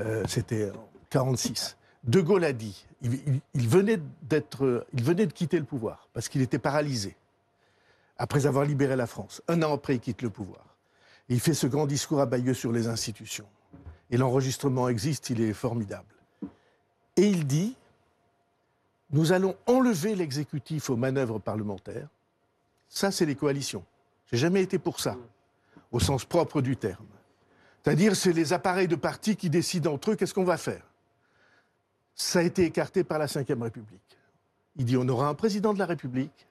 Euh, 0.00 0.24
c'était 0.28 0.70
en 0.70 0.86
46. 1.08 1.78
De 2.04 2.20
Gaulle 2.20 2.44
a 2.44 2.52
dit, 2.52 2.84
il, 3.00 3.14
il- 3.14 3.40
il 3.54 3.68
venait 3.70 4.00
d'être, 4.20 4.86
il 4.92 5.02
venait 5.02 5.24
de 5.24 5.32
quitter 5.32 5.58
le 5.58 5.64
pouvoir 5.64 6.10
parce 6.12 6.28
qu'il 6.28 6.42
était 6.42 6.58
paralysé 6.58 7.16
après 8.16 8.46
avoir 8.46 8.64
libéré 8.64 8.96
la 8.96 9.06
France. 9.06 9.42
Un 9.48 9.62
an 9.62 9.72
après, 9.74 9.96
il 9.96 10.00
quitte 10.00 10.22
le 10.22 10.30
pouvoir. 10.30 10.76
Il 11.28 11.40
fait 11.40 11.54
ce 11.54 11.66
grand 11.66 11.86
discours 11.86 12.20
à 12.20 12.26
Bayeux 12.26 12.54
sur 12.54 12.72
les 12.72 12.86
institutions. 12.86 13.46
Et 14.10 14.16
l'enregistrement 14.16 14.88
existe, 14.88 15.30
il 15.30 15.40
est 15.40 15.52
formidable. 15.52 16.14
Et 17.16 17.26
il 17.26 17.46
dit, 17.46 17.76
nous 19.10 19.32
allons 19.32 19.56
enlever 19.66 20.14
l'exécutif 20.14 20.90
aux 20.90 20.96
manœuvres 20.96 21.38
parlementaires. 21.38 22.08
Ça, 22.88 23.10
c'est 23.10 23.26
les 23.26 23.34
coalitions. 23.34 23.84
J'ai 24.30 24.36
jamais 24.36 24.62
été 24.62 24.78
pour 24.78 25.00
ça, 25.00 25.16
au 25.92 26.00
sens 26.00 26.24
propre 26.24 26.60
du 26.60 26.76
terme. 26.76 27.06
C'est-à-dire, 27.82 28.16
c'est 28.16 28.32
les 28.32 28.52
appareils 28.52 28.88
de 28.88 28.96
parti 28.96 29.36
qui 29.36 29.50
décident 29.50 29.92
entre 29.92 30.12
eux 30.12 30.16
qu'est-ce 30.16 30.34
qu'on 30.34 30.44
va 30.44 30.56
faire? 30.56 30.82
Ça 32.14 32.38
a 32.38 32.42
été 32.42 32.64
écarté 32.64 33.04
par 33.04 33.18
la 33.18 33.26
Ve 33.26 33.62
République. 33.62 34.18
Il 34.76 34.84
dit, 34.84 34.96
on 34.96 35.08
aura 35.08 35.28
un 35.28 35.34
président 35.34 35.74
de 35.74 35.78
la 35.78 35.86
République 35.86 36.46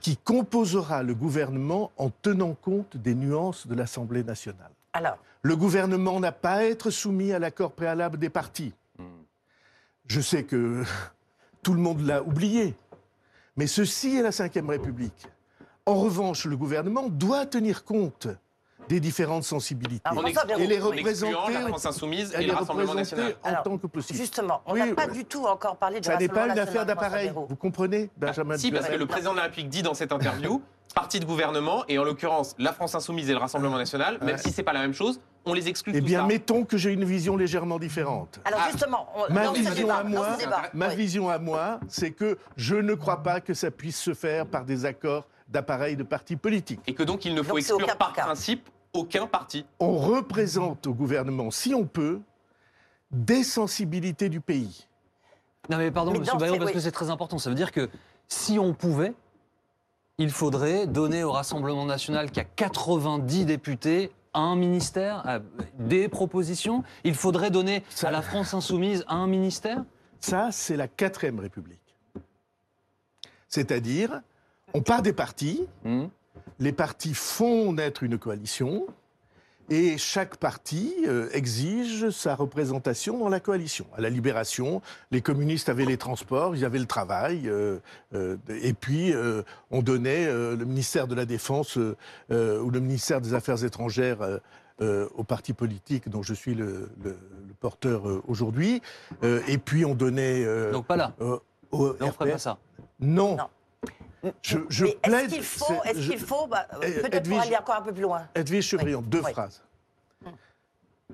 qui 0.00 0.16
composera 0.16 1.02
le 1.02 1.14
gouvernement 1.14 1.90
en 1.96 2.10
tenant 2.10 2.54
compte 2.54 2.96
des 2.96 3.14
nuances 3.14 3.66
de 3.66 3.74
l'Assemblée 3.74 4.24
nationale. 4.24 4.70
Alors, 4.92 5.18
Le 5.42 5.56
gouvernement 5.56 6.20
n'a 6.20 6.32
pas 6.32 6.54
à 6.54 6.64
être 6.64 6.90
soumis 6.90 7.32
à 7.32 7.38
l'accord 7.38 7.72
préalable 7.72 8.18
des 8.18 8.30
partis. 8.30 8.72
Je 10.06 10.20
sais 10.20 10.44
que 10.44 10.84
tout 11.62 11.74
le 11.74 11.80
monde 11.80 12.00
l'a 12.00 12.22
oublié, 12.22 12.74
mais 13.56 13.66
ceci 13.66 14.16
est 14.16 14.22
la 14.22 14.30
Ve 14.30 14.68
République. 14.68 15.26
En 15.86 15.96
revanche, 15.96 16.46
le 16.46 16.56
gouvernement 16.56 17.08
doit 17.08 17.44
tenir 17.44 17.84
compte 17.84 18.28
des 18.88 19.00
différentes 19.00 19.44
sensibilités. 19.44 20.02
Et 20.58 20.66
les 20.66 20.78
représenter- 20.78 21.52
la 21.52 21.68
France 21.68 21.86
Insoumise 21.86 22.34
et 22.38 22.46
National. 22.46 23.34
en 23.42 23.48
Alors, 23.48 23.62
tant 23.62 23.78
que 23.78 23.86
possible. 23.86 24.18
justement, 24.18 24.62
on 24.66 24.74
Oui, 24.74 24.80
n'a 24.80 24.94
pas 24.94 25.06
du 25.06 25.24
tout 25.24 25.44
encore 25.44 25.76
parlé 25.76 26.00
du 26.00 26.06
Ça 26.06 26.16
n'est 26.16 26.28
pas 26.28 26.46
une 26.48 26.58
affaire 26.58 26.86
d'appareil. 26.86 27.32
Vous 27.48 27.56
comprenez, 27.56 28.10
Benjamin 28.16 28.56
Si, 28.56 28.70
parce 28.70 28.88
que 28.88 28.94
le 28.96 29.06
président 29.06 29.32
de 29.32 29.38
la 29.38 29.44
République 29.44 29.68
dit 29.68 29.82
dans 29.82 29.94
cette 29.94 30.12
interview, 30.12 30.62
parti 30.94 31.18
de 31.18 31.24
gouvernement, 31.24 31.84
et 31.88 31.98
en 31.98 32.04
l'occurrence 32.04 32.54
la 32.58 32.72
France 32.72 32.94
Insoumise 32.94 33.28
et 33.28 33.32
le 33.32 33.38
Rassemblement 33.38 33.76
National, 33.78 34.18
même 34.20 34.36
Ouais. 34.36 34.38
si 34.38 34.50
c'est 34.52 34.62
pas 34.62 34.72
la 34.72 34.80
même 34.80 34.94
chose, 34.94 35.20
on 35.44 35.52
les 35.52 35.68
exclut 35.68 35.92
Eh 35.94 36.00
bien, 36.00 36.20
ça. 36.20 36.26
mettons 36.26 36.64
que 36.64 36.76
j'ai 36.76 36.92
une 36.92 37.04
vision 37.04 37.36
légèrement 37.36 37.78
différente. 37.78 38.40
Alors 38.44 38.60
Ah. 38.62 38.68
justement, 38.70 39.08
on, 39.16 39.32
Ma 39.32 39.50
vision 39.50 39.74
débat, 39.74 39.96
à 39.96 40.04
moi, 40.04 40.28
Ma 40.72 40.88
oui. 40.88 40.96
vision 40.96 41.28
à 41.28 41.38
moi, 41.38 41.80
c'est 41.88 42.12
que 42.12 42.38
je 42.56 42.76
ne 42.76 42.94
crois 42.94 43.22
pas 43.22 43.40
que 43.40 43.54
ça 43.54 43.70
puisse 43.70 44.00
se 44.00 44.14
faire 44.14 44.46
par 44.46 44.64
des 44.64 44.84
accords 44.84 45.26
d'appareils 45.48 45.96
de 45.96 46.02
partis 46.04 46.36
politiques. 46.36 46.80
Et 46.86 46.94
que 46.94 47.02
donc 47.02 47.24
il 47.26 47.34
ne 47.34 47.42
faut 47.42 47.50
Donc, 47.50 47.58
exclure 47.58 47.86
par 47.86 47.96
par 47.98 48.12
cas. 48.14 48.22
principe 48.22 48.68
aucun 48.94 49.26
parti. 49.26 49.66
On 49.80 49.96
représente 49.98 50.86
au 50.86 50.94
gouvernement, 50.94 51.50
si 51.50 51.74
on 51.74 51.84
peut, 51.84 52.20
des 53.10 53.42
sensibilités 53.44 54.28
du 54.28 54.40
pays. 54.40 54.86
Non 55.68 55.78
mais 55.78 55.90
pardon, 55.90 56.12
Mais 56.12 56.18
Bayrou, 56.20 56.38
ces- 56.38 56.58
parce 56.58 56.64
oui. 56.70 56.72
que 56.72 56.80
c'est 56.80 56.92
très 56.92 57.10
important. 57.10 57.38
Ça 57.38 57.50
veut 57.50 57.56
dire 57.56 57.72
que 57.72 57.90
si 58.28 58.58
on 58.58 58.72
pouvait, 58.74 59.14
il 60.18 60.30
faudrait 60.30 60.86
donner 60.86 61.24
au 61.24 61.32
Rassemblement 61.32 61.84
national 61.84 62.30
qui 62.30 62.40
a 62.40 62.44
90 62.44 63.44
députés 63.44 64.12
un 64.32 64.56
ministère, 64.56 65.22
euh, 65.28 65.40
des 65.78 66.08
propositions. 66.08 66.82
Il 67.04 67.14
faudrait 67.14 67.50
donner 67.50 67.82
Ça- 67.90 68.08
à 68.08 68.10
la 68.10 68.20
France 68.22 68.52
insoumise 68.54 69.04
un 69.08 69.26
ministère? 69.26 69.84
Ça, 70.20 70.48
c'est 70.52 70.76
la 70.76 70.88
quatrième 70.88 71.38
République. 71.38 71.78
C'est-à-dire, 73.48 74.20
on 74.74 74.82
part 74.82 75.02
des 75.02 75.12
partis, 75.12 75.66
Hmm. 75.84 76.06
Les 76.58 76.72
partis 76.72 77.14
font 77.14 77.72
naître 77.72 78.02
une 78.02 78.18
coalition, 78.18 78.86
et 79.70 79.96
chaque 79.96 80.36
parti 80.36 80.94
euh, 81.06 81.30
exige 81.32 82.10
sa 82.10 82.34
représentation 82.34 83.18
dans 83.18 83.30
la 83.30 83.40
coalition. 83.40 83.86
À 83.96 84.02
la 84.02 84.10
Libération, 84.10 84.82
les 85.10 85.22
communistes 85.22 85.70
avaient 85.70 85.86
les 85.86 85.96
transports, 85.96 86.54
ils 86.54 86.66
avaient 86.66 86.78
le 86.78 86.84
travail, 86.86 87.48
euh, 87.48 87.78
euh, 88.14 88.36
et 88.62 88.74
puis 88.74 89.14
euh, 89.14 89.42
on 89.70 89.80
donnait 89.80 90.26
euh, 90.26 90.54
le 90.54 90.66
ministère 90.66 91.06
de 91.06 91.14
la 91.14 91.24
Défense 91.24 91.78
euh, 91.78 91.96
euh, 92.30 92.60
ou 92.60 92.68
le 92.70 92.80
ministère 92.80 93.22
des 93.22 93.32
Affaires 93.32 93.64
étrangères 93.64 94.20
euh, 94.20 94.38
euh, 94.82 95.08
aux 95.14 95.24
partis 95.24 95.54
politiques 95.54 96.10
dont 96.10 96.22
je 96.22 96.34
suis 96.34 96.54
le, 96.54 96.90
le- 97.02 97.16
le 97.48 97.54
porteur 97.58 98.06
euh, 98.06 98.22
aujourd'hui, 98.28 98.82
Euh, 99.22 99.40
et 99.48 99.56
puis 99.56 99.86
on 99.86 99.94
donnait 99.94 100.44
euh, 100.44 100.72
Donc 100.72 100.86
pas 100.86 100.96
là. 100.96 101.14
euh, 101.22 101.38
au 101.70 101.86
Là, 101.92 101.94
on 102.02 102.12
ferait 102.12 102.30
pas 102.32 102.34
RPR. 102.36 102.40
ça. 102.40 102.58
Non. 103.00 103.36
Non. 103.38 103.46
Je, 104.42 104.58
je 104.68 104.84
Mais 104.86 104.96
est-ce 105.24 105.34
qu'il 105.34 105.42
faut, 105.42 105.64
c'est- 105.84 105.90
est-ce 105.90 106.00
je- 106.00 106.10
qu'il 106.10 106.20
faut, 106.20 106.46
bah, 106.46 106.66
Eh, 106.82 106.92
peut-être 106.92 107.28
pour 107.28 107.32
Edwige- 107.38 107.42
aller 107.46 107.56
encore 107.56 107.76
un 107.76 107.82
peu 107.82 107.92
plus 107.92 108.02
loin. 108.02 108.28
Edwige 108.34 108.64
Chevrillon, 108.66 109.02
deux 109.02 109.20
oui. 109.24 109.32
phrases. 109.32 109.62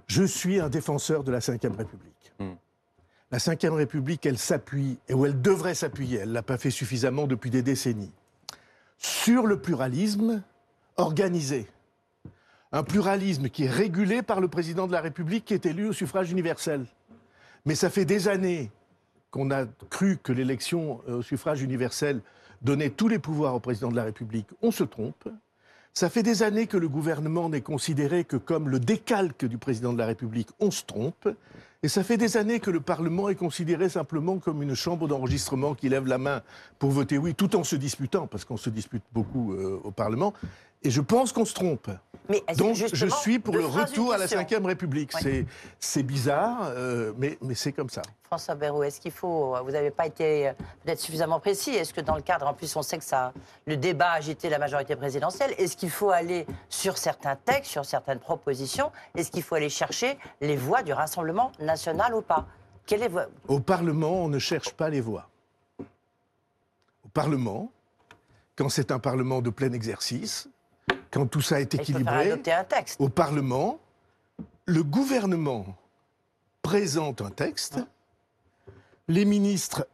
Je 0.06 0.22
suis 0.24 0.60
un 0.60 0.68
défenseur 0.68 1.24
de 1.24 1.32
la 1.32 1.38
Ve 1.38 1.48
République. 1.76 2.32
Hmm. 2.38 2.52
La 3.30 3.38
Ve 3.38 3.72
République, 3.74 4.24
elle 4.26 4.38
s'appuie, 4.38 4.98
et 5.08 5.14
où 5.14 5.26
elle 5.26 5.40
devrait 5.40 5.74
s'appuyer, 5.74 6.18
elle 6.18 6.28
ne 6.30 6.34
l'a 6.34 6.42
pas 6.42 6.58
fait 6.58 6.70
suffisamment 6.70 7.26
depuis 7.26 7.50
des 7.50 7.62
décennies, 7.62 8.12
sur 8.98 9.46
le 9.46 9.60
pluralisme 9.60 10.42
organisé. 10.96 11.66
Un 12.72 12.82
pluralisme 12.84 13.48
qui 13.48 13.64
est 13.64 13.70
régulé 13.70 14.22
par 14.22 14.40
le 14.40 14.46
président 14.48 14.86
de 14.86 14.92
la 14.92 15.00
République 15.00 15.44
qui 15.44 15.54
est 15.54 15.66
élu 15.66 15.88
au 15.88 15.92
suffrage 15.92 16.30
universel. 16.30 16.86
Mais 17.66 17.74
ça 17.74 17.90
fait 17.90 18.04
des 18.04 18.28
années 18.28 18.70
qu'on 19.32 19.50
a 19.50 19.64
cru 19.90 20.18
que 20.22 20.32
l'élection 20.32 21.00
euh, 21.08 21.18
au 21.18 21.22
suffrage 21.22 21.62
universel 21.62 22.20
donnait 22.62 22.90
tous 22.90 23.08
les 23.08 23.18
pouvoirs 23.18 23.54
au 23.54 23.60
président 23.60 23.90
de 23.90 23.96
la 23.96 24.04
République. 24.04 24.48
On 24.62 24.70
se 24.70 24.84
trompe. 24.84 25.28
Ça 25.92 26.08
fait 26.08 26.22
des 26.22 26.42
années 26.42 26.66
que 26.66 26.76
le 26.76 26.88
gouvernement 26.88 27.48
n'est 27.48 27.62
considéré 27.62 28.24
que 28.24 28.36
comme 28.36 28.68
le 28.68 28.78
décalque 28.78 29.44
du 29.44 29.58
président 29.58 29.92
de 29.92 29.98
la 29.98 30.06
République. 30.06 30.48
On 30.60 30.70
se 30.70 30.84
trompe. 30.84 31.28
Et 31.82 31.88
ça 31.88 32.04
fait 32.04 32.18
des 32.18 32.36
années 32.36 32.60
que 32.60 32.70
le 32.70 32.80
Parlement 32.80 33.30
est 33.30 33.34
considéré 33.34 33.88
simplement 33.88 34.38
comme 34.38 34.62
une 34.62 34.74
chambre 34.74 35.08
d'enregistrement 35.08 35.74
qui 35.74 35.88
lève 35.88 36.06
la 36.06 36.18
main 36.18 36.42
pour 36.78 36.90
voter 36.90 37.16
oui, 37.16 37.34
tout 37.34 37.56
en 37.56 37.64
se 37.64 37.74
disputant, 37.74 38.26
parce 38.26 38.44
qu'on 38.44 38.58
se 38.58 38.68
dispute 38.68 39.02
beaucoup 39.12 39.54
euh, 39.54 39.80
au 39.82 39.90
Parlement. 39.90 40.34
Et 40.82 40.90
je 40.90 41.00
pense 41.00 41.32
qu'on 41.32 41.44
se 41.44 41.52
trompe. 41.54 41.90
Mais 42.30 42.42
Donc 42.56 42.76
je 42.76 43.06
suis 43.06 43.38
pour 43.38 43.54
le 43.54 43.66
retour 43.66 44.12
à 44.12 44.18
la. 44.18 44.26
Ve 44.26 44.64
République. 44.64 45.12
Ouais. 45.14 45.44
C'est- 45.78 46.02
bizarre, 46.02 46.62
euh, 46.64 47.12
mais, 47.18 47.36
mais 47.42 47.54
c'est 47.54 47.72
comme 47.72 47.90
ça. 47.90 48.02
François 48.24 48.54
Bayrou, 48.54 48.84
est-ce 48.84 49.00
qu'il 49.00 49.10
faut, 49.10 49.56
vous 49.64 49.72
n'avez 49.72 49.90
pas 49.90 50.06
été 50.06 50.48
euh, 50.48 50.52
peut-être 50.84 51.00
suffisamment 51.00 51.40
précis, 51.40 51.70
est-ce 51.70 51.92
que 51.92 52.00
dans 52.00 52.14
le 52.14 52.22
cadre, 52.22 52.46
en 52.46 52.54
plus 52.54 52.74
on 52.76 52.82
sait 52.82 52.98
que 52.98 53.04
ça, 53.04 53.32
le 53.66 53.76
débat 53.76 54.10
a 54.10 54.14
agité 54.14 54.48
la 54.48 54.58
majorité 54.58 54.94
présidentielle, 54.94 55.52
est-ce 55.58 55.76
qu'il 55.76 55.90
faut 55.90 56.10
aller 56.10 56.46
sur 56.68 56.96
certains 56.96 57.34
textes, 57.36 57.72
sur 57.72 57.84
certaines 57.84 58.20
propositions, 58.20 58.92
est-ce 59.16 59.30
qu'il 59.32 59.42
faut 59.42 59.56
aller 59.56 59.68
chercher 59.68 60.16
les 60.40 60.56
voix 60.56 60.82
du 60.82 60.92
Rassemblement 60.92 61.50
national 61.58 62.14
ou 62.14 62.22
pas? 62.22 62.46
Quelle 62.86 63.02
est 63.02 63.10
Au 63.48 63.60
Parlement, 63.60 64.24
on 64.24 64.28
ne 64.28 64.38
cherche 64.38 64.72
pas 64.72 64.88
les 64.88 65.00
voix. 65.00 65.28
Au 65.80 67.08
Parlement, 67.12 67.70
quand 68.56 68.68
c'est 68.68 68.90
un 68.92 68.98
Parlement 69.00 69.42
de 69.42 69.50
plein 69.50 69.72
exercice, 69.72 70.48
quand 71.10 71.26
tout 71.26 71.40
ça 71.40 71.60
est 71.60 71.74
équilibré, 71.74 72.30
adopter 72.30 72.52
un 72.52 72.64
texte. 72.64 73.00
au 73.00 73.08
Parlement, 73.08 73.78
le 74.66 74.82
gouvernement 74.82 75.66
présente 76.62 77.20
un 77.20 77.30
texte, 77.30 77.80
les 79.08 79.24
ministres 79.24 79.86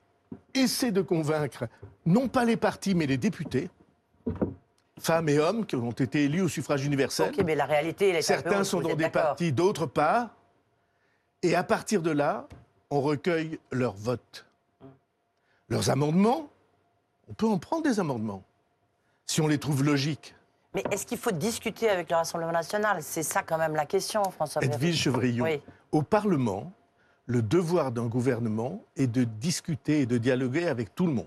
essaient 0.54 0.92
de 0.92 1.02
convaincre 1.02 1.68
non 2.04 2.28
pas 2.28 2.44
les 2.44 2.56
partis 2.56 2.94
mais 2.94 3.06
les 3.06 3.16
députés, 3.16 3.70
femmes 4.98 5.28
et 5.28 5.38
hommes 5.38 5.66
qui 5.66 5.76
ont 5.76 5.90
été 5.90 6.24
élus 6.24 6.42
au 6.42 6.48
suffrage 6.48 6.84
universel. 6.84 7.32
Ok, 7.36 7.44
mais 7.44 7.54
la 7.54 7.66
réalité, 7.66 8.10
elle 8.10 8.16
est 8.16 8.22
Certains 8.22 8.64
sont 8.64 8.80
dans 8.80 8.94
des 8.94 9.10
partis, 9.10 9.52
d'autres 9.52 9.86
pas. 9.86 10.30
Et 11.42 11.54
à 11.54 11.62
partir 11.62 12.02
de 12.02 12.10
là, 12.10 12.48
on 12.90 13.00
recueille 13.00 13.58
leurs 13.70 13.94
votes. 13.94 14.46
Leurs 15.68 15.90
amendements, 15.90 16.48
on 17.28 17.34
peut 17.34 17.46
en 17.46 17.58
prendre 17.58 17.82
des 17.82 18.00
amendements, 18.00 18.42
si 19.26 19.40
on 19.40 19.48
les 19.48 19.58
trouve 19.58 19.82
logiques. 19.82 20.34
Mais 20.76 20.84
est-ce 20.90 21.06
qu'il 21.06 21.16
faut 21.16 21.30
discuter 21.30 21.88
avec 21.88 22.10
le 22.10 22.16
Rassemblement 22.16 22.52
national? 22.52 22.98
C'est 23.00 23.22
ça 23.22 23.42
quand 23.42 23.56
même 23.56 23.74
la 23.74 23.86
question, 23.86 24.22
François. 24.24 24.62
Edwige 24.62 24.94
Chevrillon, 25.04 25.42
Oui. 25.44 25.62
au 25.90 26.02
Parlement, 26.02 26.70
le 27.24 27.40
devoir 27.40 27.92
d'un 27.92 28.04
gouvernement 28.04 28.84
est 28.94 29.06
de 29.06 29.24
discuter 29.24 30.02
et 30.02 30.06
de 30.06 30.18
dialoguer 30.18 30.68
avec 30.68 30.94
tout 30.94 31.06
le 31.06 31.14
monde. 31.14 31.24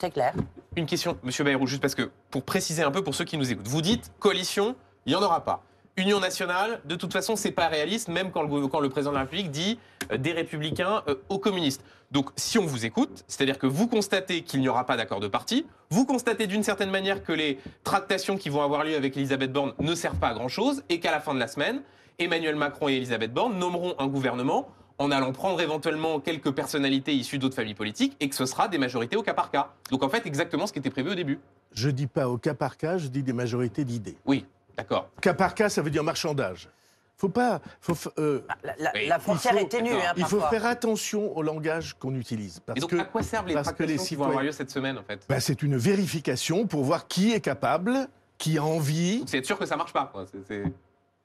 C'est 0.00 0.10
clair. 0.10 0.32
Une 0.74 0.86
question, 0.86 1.18
Monsieur 1.22 1.44
Bayrou, 1.44 1.66
juste 1.66 1.82
parce 1.82 1.94
que 1.94 2.10
pour 2.30 2.44
préciser 2.44 2.82
un 2.82 2.90
peu 2.90 3.04
pour 3.04 3.14
ceux 3.14 3.26
qui 3.26 3.36
nous 3.36 3.52
écoutent. 3.52 3.68
Vous 3.68 3.82
dites 3.82 4.10
coalition, 4.18 4.74
il 5.04 5.10
n'y 5.10 5.14
en 5.14 5.22
aura 5.22 5.44
pas. 5.44 5.62
Union 5.98 6.20
nationale, 6.20 6.80
de 6.84 6.94
toute 6.94 7.12
façon, 7.12 7.34
c'est 7.34 7.50
pas 7.50 7.66
réaliste, 7.66 8.06
même 8.06 8.30
quand 8.30 8.42
le, 8.42 8.68
quand 8.68 8.78
le 8.78 8.88
président 8.88 9.10
de 9.10 9.16
la 9.16 9.22
République 9.22 9.50
dit 9.50 9.80
euh, 10.12 10.16
des 10.16 10.30
républicains 10.32 11.02
euh, 11.08 11.16
aux 11.28 11.40
communistes. 11.40 11.82
Donc, 12.12 12.30
si 12.36 12.56
on 12.56 12.64
vous 12.64 12.86
écoute, 12.86 13.24
c'est-à-dire 13.26 13.58
que 13.58 13.66
vous 13.66 13.88
constatez 13.88 14.42
qu'il 14.42 14.60
n'y 14.60 14.68
aura 14.68 14.86
pas 14.86 14.96
d'accord 14.96 15.18
de 15.18 15.26
parti, 15.26 15.66
vous 15.90 16.06
constatez 16.06 16.46
d'une 16.46 16.62
certaine 16.62 16.90
manière 16.90 17.24
que 17.24 17.32
les 17.32 17.58
tractations 17.82 18.36
qui 18.36 18.48
vont 18.48 18.62
avoir 18.62 18.84
lieu 18.84 18.94
avec 18.94 19.16
Elisabeth 19.16 19.52
Borne 19.52 19.74
ne 19.80 19.94
servent 19.96 20.18
pas 20.18 20.28
à 20.28 20.34
grand-chose, 20.34 20.84
et 20.88 21.00
qu'à 21.00 21.10
la 21.10 21.20
fin 21.20 21.34
de 21.34 21.40
la 21.40 21.48
semaine, 21.48 21.82
Emmanuel 22.20 22.54
Macron 22.54 22.88
et 22.88 22.94
Elisabeth 22.94 23.32
Borne 23.34 23.58
nommeront 23.58 23.94
un 23.98 24.06
gouvernement 24.06 24.68
en 24.98 25.10
allant 25.10 25.32
prendre 25.32 25.60
éventuellement 25.60 26.18
quelques 26.18 26.50
personnalités 26.52 27.14
issues 27.14 27.38
d'autres 27.38 27.54
familles 27.56 27.74
politiques, 27.74 28.16
et 28.20 28.28
que 28.28 28.36
ce 28.36 28.46
sera 28.46 28.68
des 28.68 28.78
majorités 28.78 29.16
au 29.16 29.22
cas 29.22 29.34
par 29.34 29.50
cas. 29.50 29.72
Donc, 29.90 30.04
en 30.04 30.08
fait, 30.08 30.26
exactement 30.26 30.66
ce 30.68 30.72
qui 30.72 30.78
était 30.78 30.90
prévu 30.90 31.10
au 31.10 31.14
début. 31.14 31.40
Je 31.72 31.90
dis 31.90 32.06
pas 32.06 32.28
au 32.28 32.38
cas 32.38 32.54
par 32.54 32.76
cas, 32.76 32.98
je 32.98 33.08
dis 33.08 33.22
des 33.22 33.32
majorités 33.32 33.84
d'idées. 33.84 34.16
Oui, 34.26 34.44
d'accord. 34.78 35.10
Cas 35.20 35.34
par 35.34 35.54
cas, 35.54 35.68
ça 35.68 35.82
veut 35.82 35.90
dire 35.90 36.02
marchandage. 36.04 36.68
Faut 37.16 37.28
pas. 37.28 37.60
Faut, 37.80 37.96
euh, 38.18 38.42
La, 38.62 38.92
la- 39.08 39.18
frontière 39.18 39.54
il 39.54 39.58
faut- 39.58 39.64
est 39.66 39.68
ténue, 39.68 39.90
hein, 39.92 40.12
il 40.16 40.24
faut 40.24 40.40
faire 40.40 40.64
attention 40.64 41.36
au 41.36 41.42
langage 41.42 41.94
qu'on 41.98 42.14
utilise. 42.14 42.60
Parce 42.60 42.76
Et 42.78 42.80
donc, 42.80 42.90
que 42.90 42.96
à 42.98 43.04
quoi 43.04 43.22
servent 43.24 43.48
les 43.48 43.54
parce 43.54 43.72
que 43.72 43.82
les 43.82 43.96
tractations 43.96 44.06
qui 44.08 44.14
vont 44.14 44.24
avoir 44.26 44.42
lieu 44.44 44.52
cette 44.52 44.70
semaine, 44.70 44.96
en 44.96 45.02
fait 45.02 45.26
ben, 45.28 45.40
c'est 45.40 45.62
une 45.62 45.76
vérification 45.76 46.66
pour 46.68 46.84
voir 46.84 47.08
qui 47.08 47.32
est 47.32 47.40
capable, 47.40 48.08
qui 48.38 48.56
a 48.56 48.62
envie. 48.62 49.24
C'est 49.26 49.44
sûr 49.44 49.58
que 49.58 49.66
ça 49.66 49.76
marche 49.76 49.92
pas. 49.92 50.10
quoi. 50.12 50.24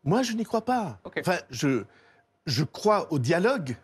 Moi, 0.03 0.23
je 0.23 0.33
n'y 0.33 0.43
crois 0.43 0.65
pas. 0.65 0.97
Enfin, 1.19 1.37
je, 1.51 1.83
je 2.47 2.63
crois 2.63 3.11
au 3.13 3.19
dialogue, 3.19 3.77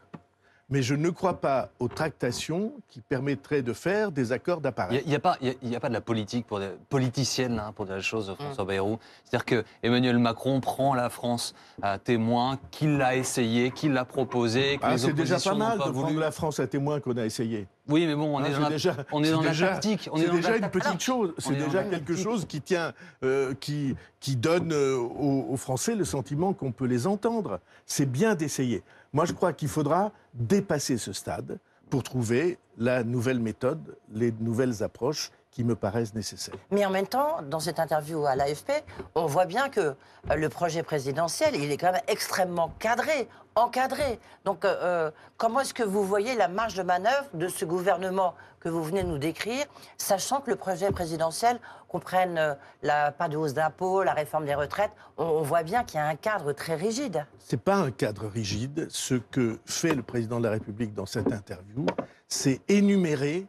mais 0.70 0.82
je 0.82 0.94
ne 0.96 1.10
crois 1.10 1.42
pas 1.42 1.70
aux 1.80 1.88
tractations 1.88 2.74
qui 2.90 3.02
permettraient 3.02 3.62
de 3.62 3.74
faire 3.74 4.12
des 4.12 4.32
accords 4.32 4.60
Il 4.60 4.64
d'appareil. 4.64 5.04
n'y 5.06 5.16
a, 5.16 5.20
pas- 5.20 5.38
il 5.42 5.48
y 5.48 5.52
a- 5.52 5.54
il 5.64 5.70
y 5.72 5.76
a 5.76 5.80
pas 5.80 5.90
de 5.90 5.94
la 5.94 6.02
politique 6.02 6.46
pour 6.46 6.60
des, 6.60 6.70
politicienne 6.90 7.60
hein, 7.60 7.72
pour 7.76 7.86
dire 7.86 7.96
les 7.96 8.00
Mm. 8.02 8.04
choses, 8.04 8.36
François 8.40 8.66
Bayrou. 8.66 9.00
C'est-à-dire 9.26 9.46
que 9.46 9.64
Emmanuel 9.84 10.18
Macron 10.20 10.60
prend 10.62 10.94
la 10.94 11.10
France 11.10 11.56
à 11.82 11.98
témoin, 11.98 12.60
qu'il 12.72 12.98
l'a 12.98 13.16
essayé, 13.16 13.72
qu'il 13.72 13.94
l'a 13.94 14.06
proposé, 14.06 14.78
que 14.78 14.82
Ah, 14.84 14.92
les 14.92 14.98
c'est 15.00 15.14
déjà 15.14 15.38
pas 15.40 15.56
mal 15.56 15.78
pas 15.78 15.86
de 15.88 15.92
voulu. 15.92 16.04
prendre 16.06 16.20
la 16.20 16.32
France 16.32 16.60
à 16.60 16.68
témoin 16.68 17.00
qu'on 17.00 17.18
a 17.18 17.26
essayé. 17.26 17.68
Oui, 17.88 18.06
mais 18.06 18.14
bon, 18.14 18.36
on 18.36 18.40
Hein, 18.40 18.46
est 18.46 18.52
dans 18.54 18.60
la, 18.60 18.70
déjà- 18.70 18.96
on 19.12 19.24
est 19.24 19.28
c'est 19.28 19.32
dans 19.32 19.42
la 19.42 19.50
déjà- 19.50 19.68
tactique. 19.70 20.10
C'est 20.16 20.30
déjà 20.32 20.58
une 20.58 20.70
petite 20.70 21.00
chose. 21.02 21.34
C'est 21.40 21.56
déjà 21.56 21.84
quelque 21.84 22.16
chose 22.16 22.46
qui 22.46 22.62
tient, 22.62 22.94
euh, 23.24 23.56
qui, 23.60 23.96
qui 24.20 24.36
donne 24.36 24.72
euh, 24.74 24.96
aux, 24.98 25.48
aux 25.50 25.58
Français 25.58 25.96
le 25.96 26.06
sentiment 26.06 26.54
qu'on 26.54 26.72
peut 26.72 26.86
les 26.86 27.08
entendre. 27.08 27.60
C'est 27.88 28.06
bien 28.06 28.36
d'essayer. 28.36 28.84
Moi, 29.14 29.26
je 29.26 29.34
crois 29.34 29.54
qu'il 29.54 29.68
faudra 29.68 30.12
dépasser 30.34 30.98
ce 30.98 31.14
stade 31.14 31.60
pour 31.90 32.04
trouver 32.04 32.60
la 32.78 33.04
nouvelle 33.04 33.40
méthode, 33.40 33.98
les 34.12 34.32
nouvelles 34.32 34.84
approches 34.84 35.32
qui 35.52 35.64
me 35.64 35.76
paraissent 35.76 36.14
nécessaires. 36.14 36.56
Mais 36.72 36.86
en 36.86 36.90
même 36.90 37.08
temps, 37.08 37.42
dans 37.42 37.60
cette 37.60 37.80
interview 37.80 38.26
à 38.26 38.36
l'AFP, 38.36 38.72
on 39.16 39.26
voit 39.26 39.46
bien 39.46 39.70
que 39.70 39.80
euh, 39.80 40.36
le 40.36 40.50
projet 40.50 40.84
présidentiel, 40.84 41.56
il 41.56 41.72
est 41.72 41.78
quand 41.78 41.92
même 41.92 42.02
extrêmement 42.08 42.70
cadré, 42.80 43.28
encadré. 43.56 44.20
Donc, 44.46 44.64
euh, 44.64 44.76
euh, 44.82 45.12
comment 45.38 45.62
est-ce 45.62 45.74
que 45.74 45.84
vous 45.84 46.04
voyez 46.04 46.36
la 46.36 46.48
marge 46.48 46.76
de 46.76 46.84
manœuvre 46.84 47.26
de 47.34 47.48
ce 47.48 47.66
gouvernement 47.66 48.36
que 48.60 48.70
vous 48.70 48.84
venez 48.84 49.04
de 49.04 49.08
nous 49.08 49.18
décrire, 49.18 49.66
sachant 49.98 50.42
que 50.42 50.50
le 50.50 50.58
projet 50.58 50.92
présidentiel 50.92 51.60
comprenne 51.88 52.58
la, 52.84 53.12
pas 53.12 53.30
de 53.30 53.38
hausse 53.38 53.54
d'impôts, 53.54 54.04
la 54.04 54.14
réforme 54.14 54.46
des 54.46 54.54
retraites 54.54 54.92
On, 55.18 55.24
on 55.24 55.42
voit 55.42 55.64
bien 55.64 55.86
qu'il 55.86 55.98
y 55.98 56.04
a 56.04 56.06
un 56.06 56.16
cadre 56.16 56.52
très 56.52 56.76
rigide. 56.76 57.26
C'est 57.40 57.62
pas 57.62 57.76
un 57.76 57.90
cadre 57.90 58.28
rigide. 58.28 58.88
Ce 58.90 59.16
que 59.16 59.60
fait 59.66 59.96
le 59.96 60.04
président 60.04 60.40
de 60.40 60.44
la 60.44 60.52
République 60.52 60.94
dans 60.94 61.06
cette 61.06 61.32
interview, 61.32 61.86
c'est 62.28 62.62
énumérer 62.68 63.48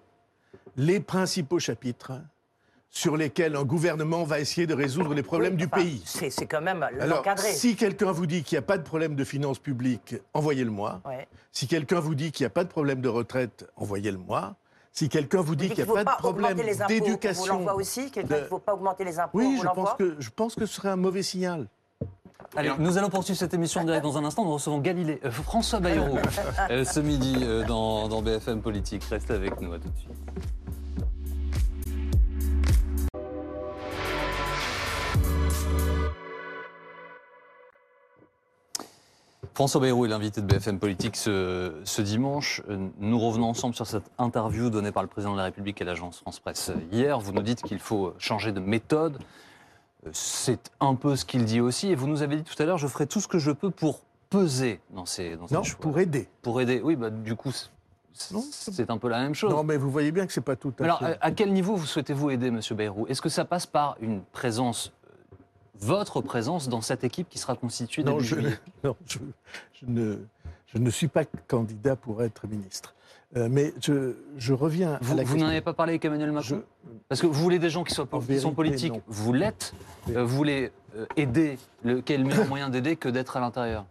les 0.77 1.01
principaux 1.01 1.59
chapitres 1.59 2.13
sur 2.93 3.17
lesquels 3.17 3.55
un 3.55 3.63
gouvernement 3.65 4.25
va 4.25 4.41
essayer 4.41 4.67
de 4.67 4.75
résoudre 4.75 5.15
les 5.15 5.23
problèmes 5.23 5.55
du 5.55 5.67
Enfin, 5.67 5.77
pays. 5.77 6.03
C'est 6.05 6.47
quand 6.47 6.61
même 6.61 6.85
l'encadré. 7.07 7.53
si 7.53 7.77
quelqu'un 7.77 8.11
vous 8.11 8.27
dit 8.27 8.43
qu'il 8.43 8.57
n'y 8.57 8.65
a 8.65 8.67
pas 8.67 8.79
de 8.79 8.83
problème 8.83 9.15
de 9.15 9.23
finances 9.23 9.61
publiques, 9.61 10.17
envoyez-le-moi. 10.35 11.01
Ouais. 11.07 11.29
Si 11.53 11.69
quelqu'un 11.69 12.01
vous 12.01 12.17
dit 12.17 12.33
qu'il 12.33 12.43
n'y 12.45 12.49
a 12.49 12.51
pas 12.51 12.65
de 12.65 12.69
problème 12.69 13.01
de 13.01 13.09
retraite, 13.09 13.69
envoyez-le-moi. 13.77 14.57
Si 14.93 15.09
quelqu'un 15.09 15.41
vous 15.41 15.55
dit 15.55 15.69
qu'il 15.69 15.85
n'y 15.85 15.91
a 15.91 15.95
pas 15.95 16.01
ne 16.01 16.05
de 16.05 16.11
faut 16.11 16.17
pas 16.17 16.17
problème 16.19 16.51
augmenter 16.59 16.67
les 16.69 16.83
impôts. 16.83 16.93
On 16.93 16.99
vous 16.99 17.05
d'éducation. 17.05 17.47
l'envoie 17.59 17.75
aussi 17.77 18.11
Quelqu'un 18.11 18.37
de- 18.37 18.41
ne 18.41 18.47
faut 18.47 18.59
pas 18.59 18.75
augmenter 18.75 19.05
les 19.05 19.19
impôts 19.21 19.39
on 19.39 19.39
Oui, 19.39 19.61
je 19.63 19.69
pense, 19.69 19.95
que, 19.97 20.17
je 20.19 20.31
pense 20.31 20.55
que 20.57 20.67
ce 20.67 20.75
serait 20.75 20.89
un 20.89 20.97
mauvais 20.97 21.23
signal. 21.23 21.69
Allez, 22.57 22.73
nous 22.81 22.99
allons 22.99 23.09
poursuivre 23.09 23.39
cette 23.39 23.55
émission 23.55 23.83
en 23.83 23.85
direct 23.85 24.03
dans 24.03 24.19
un 24.19 24.25
instant. 24.25 24.45
Nous 24.45 24.55
recevons 24.55 24.79
Galilée, 24.81 25.21
euh, 25.25 25.31
François 25.31 25.79
Bayrou 25.79 26.19
euh, 26.71 26.85
ce 26.85 26.99
midi 26.99 27.37
euh, 27.43 27.65
dans, 27.65 28.09
dans 28.09 28.21
BFM 28.21 28.61
Politique. 28.63 29.05
Restez 29.05 29.35
avec 29.35 29.61
nous, 29.61 29.73
à 29.73 29.79
tout 29.79 29.89
de 29.89 29.97
suite. 29.97 30.11
François 39.61 39.83
Bayrou 39.83 40.07
est 40.07 40.09
l'invité 40.09 40.41
de 40.41 40.47
BFM 40.47 40.79
Politique 40.79 41.17
ce, 41.17 41.75
ce 41.85 42.01
dimanche. 42.01 42.63
Euh, 42.71 42.89
Nous 42.99 43.19
revenons 43.21 43.51
ensemble 43.51 43.75
sur 43.75 43.87
cette 43.87 44.11
interview 44.17 44.71
donnée 44.71 44.91
par 44.91 45.03
le 45.03 45.07
président 45.11 45.33
de 45.33 45.37
la 45.37 45.45
République 45.45 45.83
à 45.83 45.85
l'agence 45.85 46.21
France 46.21 46.41
Presse 46.41 46.73
hier. 46.91 47.21
Vous 47.21 47.33
nous 47.33 47.43
dites 47.43 47.61
qu'il 47.63 47.79
faut 47.79 48.15
changer 48.17 48.53
de 48.53 48.61
méthode. 48.61 49.19
Euh, 50.07 50.11
C'est 50.15 50.71
un 50.81 50.95
peu 50.95 51.15
ce 51.15 51.27
qu'il 51.27 51.45
dit 51.45 51.61
aussi. 51.61 51.89
Et 51.89 51.95
vous 51.95 52.07
nous 52.07 52.23
avez 52.23 52.37
dit 52.37 52.43
tout 52.43 52.55
à 52.63 52.65
l'heure, 52.65 52.79
je 52.79 52.87
ferai 52.87 53.07
tout 53.07 53.21
ce 53.21 53.29
que 53.29 53.37
je 53.39 53.51
peux 53.51 53.71
pour 53.71 54.01
peser 54.31 54.81
dans 54.95 55.05
ces, 55.05 55.37
dans 55.37 55.47
ces 55.47 55.55
Non, 55.57 55.63
choix. 55.63 55.79
pour 55.79 55.99
aider. 55.99 56.27
Pour 56.41 56.59
aider. 56.63 56.81
Oui, 56.83 56.97
bah, 56.97 57.11
du 57.11 57.37
coup, 57.37 57.53
c'est- 57.53 58.89
un 58.91 58.97
peu 58.97 59.09
la 59.11 59.19
même 59.19 59.35
chose. 59.35 59.51
Non, 59.53 59.63
mais 59.63 59.77
vous 59.77 59.91
voyez 59.91 60.11
bien 60.11 60.27
que 60.27 60.33
c'est 60.33 60.41
pas 60.41 60.57
tout 60.57 60.73
à 60.81 60.85
Alors, 60.85 61.01
fait. 61.01 61.05
à 61.05 61.27
à 61.27 61.31
quel 61.33 61.53
niveau 61.53 61.77
vous 61.77 61.85
souhaitez-vous 61.85 62.31
aider, 62.31 62.51
Monsieur 62.51 62.75
Bayrou? 62.77 63.07
Est-ce 63.09 63.21
que 63.21 63.29
ça 63.29 63.45
passe 63.45 63.67
par 63.67 63.99
une 64.01 64.23
présence, 64.33 64.91
euh, 65.00 65.00
votre 65.81 66.21
présence 66.21 66.69
dans 66.69 66.81
cette 66.81 67.05
équipe 67.05 67.29
qui 67.29 67.39
sera 67.39 67.57
constituée 67.57 68.03
non, 68.03 68.19
je, 68.21 68.37
non, 68.85 68.97
je, 69.07 69.19
je 69.81 69.87
ne, 69.87 70.19
je 70.67 70.79
ne 70.79 70.91
suis 70.91 71.09
pas 71.09 71.25
candidat 71.49 71.97
pour 71.97 72.23
être 72.23 72.47
ministre. 72.47 72.95
Euh, 73.37 73.49
mais 73.49 73.73
je, 73.81 74.53
reviens 74.53 74.95
à 74.95 74.99
Vous, 75.01 75.15
la 75.17 75.23
vous 75.23 75.31
question. 75.31 75.47
n'en 75.47 75.51
avez 75.53 75.61
pas 75.61 75.73
parlé 75.73 75.93
avec 75.93 76.05
Emmanuel 76.05 76.33
Macron 76.33 76.63
Parce 77.09 77.21
que 77.21 77.29
vous 77.29 77.41
voulez 77.41 77.61
des 77.61 77.71
gens 77.71 77.85
qui, 77.85 77.95
soient, 77.95 78.09
En 78.11 78.19
qui 78.19 78.27
vérité, 78.27 78.43
sont 78.43 78.55
politiques, 78.55 78.93
non. 78.93 79.03
vous 79.07 79.33
l'êtes. 79.33 79.73
Euh, 80.09 80.25
vous 80.25 80.37
voulez 80.37 80.73
euh, 80.97 81.07
aider. 81.17 81.57
Le, 81.85 82.01
quel 82.01 82.21
est 82.21 82.23
le 82.25 82.29
meilleur 82.29 82.49
moyen 82.49 82.71
d'aider 82.71 82.97
que 82.97 83.09
d'être 83.09 83.37
à 83.37 83.41
l'intérieur 83.41 83.87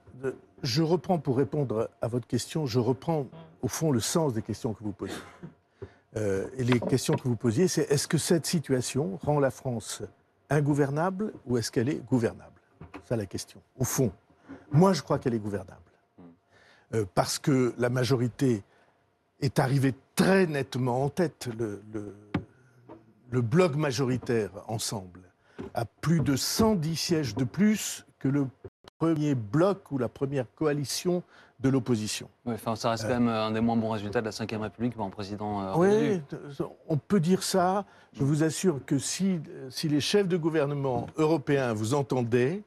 je 0.61 0.83
reprends 0.83 1.19
pour 1.19 1.37
répondre 1.37 1.89
à 2.01 2.09
votre 2.09 2.27
question, 2.27 2.65
je 2.65 2.79
reprends 2.79 3.27
au 3.61 3.69
fond 3.69 3.91
le 3.91 4.01
sens 4.01 4.33
des 4.33 4.41
questions 4.41 4.73
que 4.73 4.83
vous 4.83 4.91
posez. 4.91 5.13
Euh, 6.17 6.47
et 6.57 6.65
les 6.65 6.81
questions 6.81 7.15
que 7.15 7.27
vous 7.29 7.37
posiez, 7.37 7.69
c'est 7.69 7.89
est-ce 7.89 8.09
que 8.09 8.17
cette 8.17 8.45
situation 8.45 9.19
rend 9.23 9.39
la 9.39 9.51
France 9.51 10.01
ingouvernable 10.49 11.33
ou 11.45 11.57
est-ce 11.57 11.71
qu'elle 11.71 11.89
est 11.89 12.05
gouvernable? 12.05 12.61
Ça 13.05 13.15
la 13.15 13.25
question. 13.25 13.61
Au 13.77 13.83
fond, 13.83 14.11
moi 14.71 14.93
je 14.93 15.01
crois 15.01 15.19
qu'elle 15.19 15.33
est 15.33 15.39
gouvernable. 15.39 15.81
Euh, 16.93 17.05
parce 17.13 17.37
que 17.37 17.73
la 17.77 17.89
majorité 17.89 18.63
est 19.41 19.59
arrivée 19.59 19.93
très 20.15 20.47
nettement 20.47 21.03
en 21.03 21.09
tête. 21.09 21.49
Le 23.31 23.41
bloc 23.41 23.75
majoritaire 23.75 24.51
ensemble 24.67 25.21
a 25.73 25.85
plus 25.85 26.21
de 26.21 26.35
110 26.35 26.95
sièges 26.95 27.35
de 27.35 27.43
plus 27.43 28.05
que 28.17 28.27
le 28.27 28.47
premier 28.97 29.35
bloc 29.35 29.91
ou 29.91 29.97
la 29.97 30.09
première 30.09 30.45
coalition 30.55 31.23
de 31.59 31.69
l'opposition. 31.69 32.29
Enfin, 32.45 32.75
ça 32.75 32.91
reste 32.91 33.03
quand 33.03 33.19
même 33.19 33.27
un 33.27 33.51
des 33.51 33.59
moins 33.59 33.75
bons 33.75 33.91
résultats 33.91 34.21
de 34.21 34.25
la 34.25 34.31
Ve 34.31 34.61
République 34.61 34.93
pour 34.95 35.05
un 35.05 35.09
président. 35.09 35.61
euh, 35.61 35.73
Oui, 35.75 36.21
on 36.87 36.97
peut 36.97 37.19
dire 37.19 37.43
ça. 37.43 37.85
Je 38.13 38.23
vous 38.23 38.43
assure 38.43 38.79
que 38.85 38.97
si, 38.97 39.39
si 39.69 39.89
les 39.89 39.99
chefs 39.99 40.27
de 40.27 40.37
gouvernement 40.37 41.07
européens 41.17 41.73
vous 41.73 41.93
entendaient, 41.93 42.61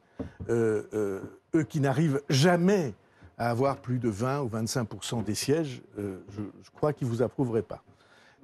euh, 0.50 0.82
euh, 0.92 1.20
eux 1.54 1.62
qui 1.64 1.80
n'arrivent 1.80 2.20
jamais 2.28 2.94
à 3.38 3.48
avoir 3.50 3.78
plus 3.78 3.98
de 3.98 4.10
20 4.10 4.42
ou 4.42 4.48
25% 4.48 5.24
des 5.24 5.34
sièges, 5.34 5.82
euh, 5.98 6.18
je, 6.30 6.42
je 6.62 6.70
crois 6.70 6.92
qu'ils 6.92 7.08
vous 7.08 7.22
approuveraient 7.22 7.62
pas. 7.62 7.82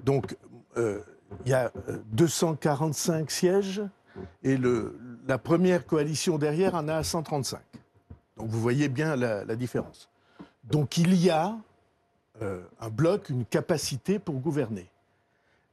Donc, 0.02 0.34
euh, 0.78 1.00
il 1.44 1.50
y 1.50 1.54
a 1.54 1.70
euh, 1.90 1.98
245 2.12 3.30
sièges 3.30 3.82
et 4.42 4.56
le, 4.56 4.98
la 5.26 5.36
première 5.36 5.84
coalition 5.86 6.38
derrière 6.38 6.74
en 6.74 6.88
a 6.88 7.02
135. 7.04 7.60
Donc, 8.38 8.48
vous 8.48 8.60
voyez 8.60 8.88
bien 8.88 9.14
la, 9.14 9.44
la 9.44 9.56
différence. 9.56 10.08
Donc, 10.70 10.98
il 10.98 11.14
y 11.14 11.30
a 11.30 11.56
euh, 12.42 12.62
un 12.80 12.90
bloc, 12.90 13.30
une 13.30 13.44
capacité 13.44 14.18
pour 14.18 14.36
gouverner. 14.36 14.86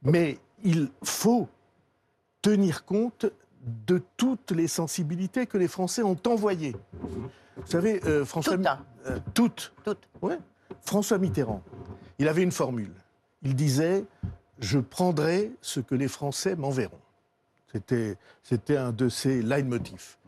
Mais 0.02 0.38
il 0.64 0.88
faut 1.02 1.48
tenir 2.42 2.84
compte 2.84 3.26
de 3.86 4.02
toutes 4.16 4.52
les 4.52 4.68
sensibilités 4.68 5.46
que 5.46 5.58
les 5.58 5.68
Français 5.68 6.02
ont 6.02 6.18
envoyées. 6.26 6.74
Vous 7.56 7.66
savez, 7.66 8.02
euh, 8.04 8.24
François... 8.24 8.56
Toutes, 8.56 8.66
euh, 9.06 9.18
toutes. 9.34 9.72
Toutes. 9.84 10.08
Ouais. 10.22 10.38
François 10.82 11.18
Mitterrand, 11.18 11.62
il 12.18 12.28
avait 12.28 12.42
une 12.42 12.52
formule. 12.52 12.92
Il 13.42 13.54
disait 13.54 14.04
Je 14.58 14.78
prendrai 14.78 15.52
ce 15.60 15.80
que 15.80 15.94
les 15.94 16.08
Français 16.08 16.56
m'enverront. 16.56 17.00
C'était, 17.72 18.16
c'était 18.42 18.76
un 18.76 18.92
de 18.92 19.08
ses 19.08 19.42
leitmotifs. 19.42 20.18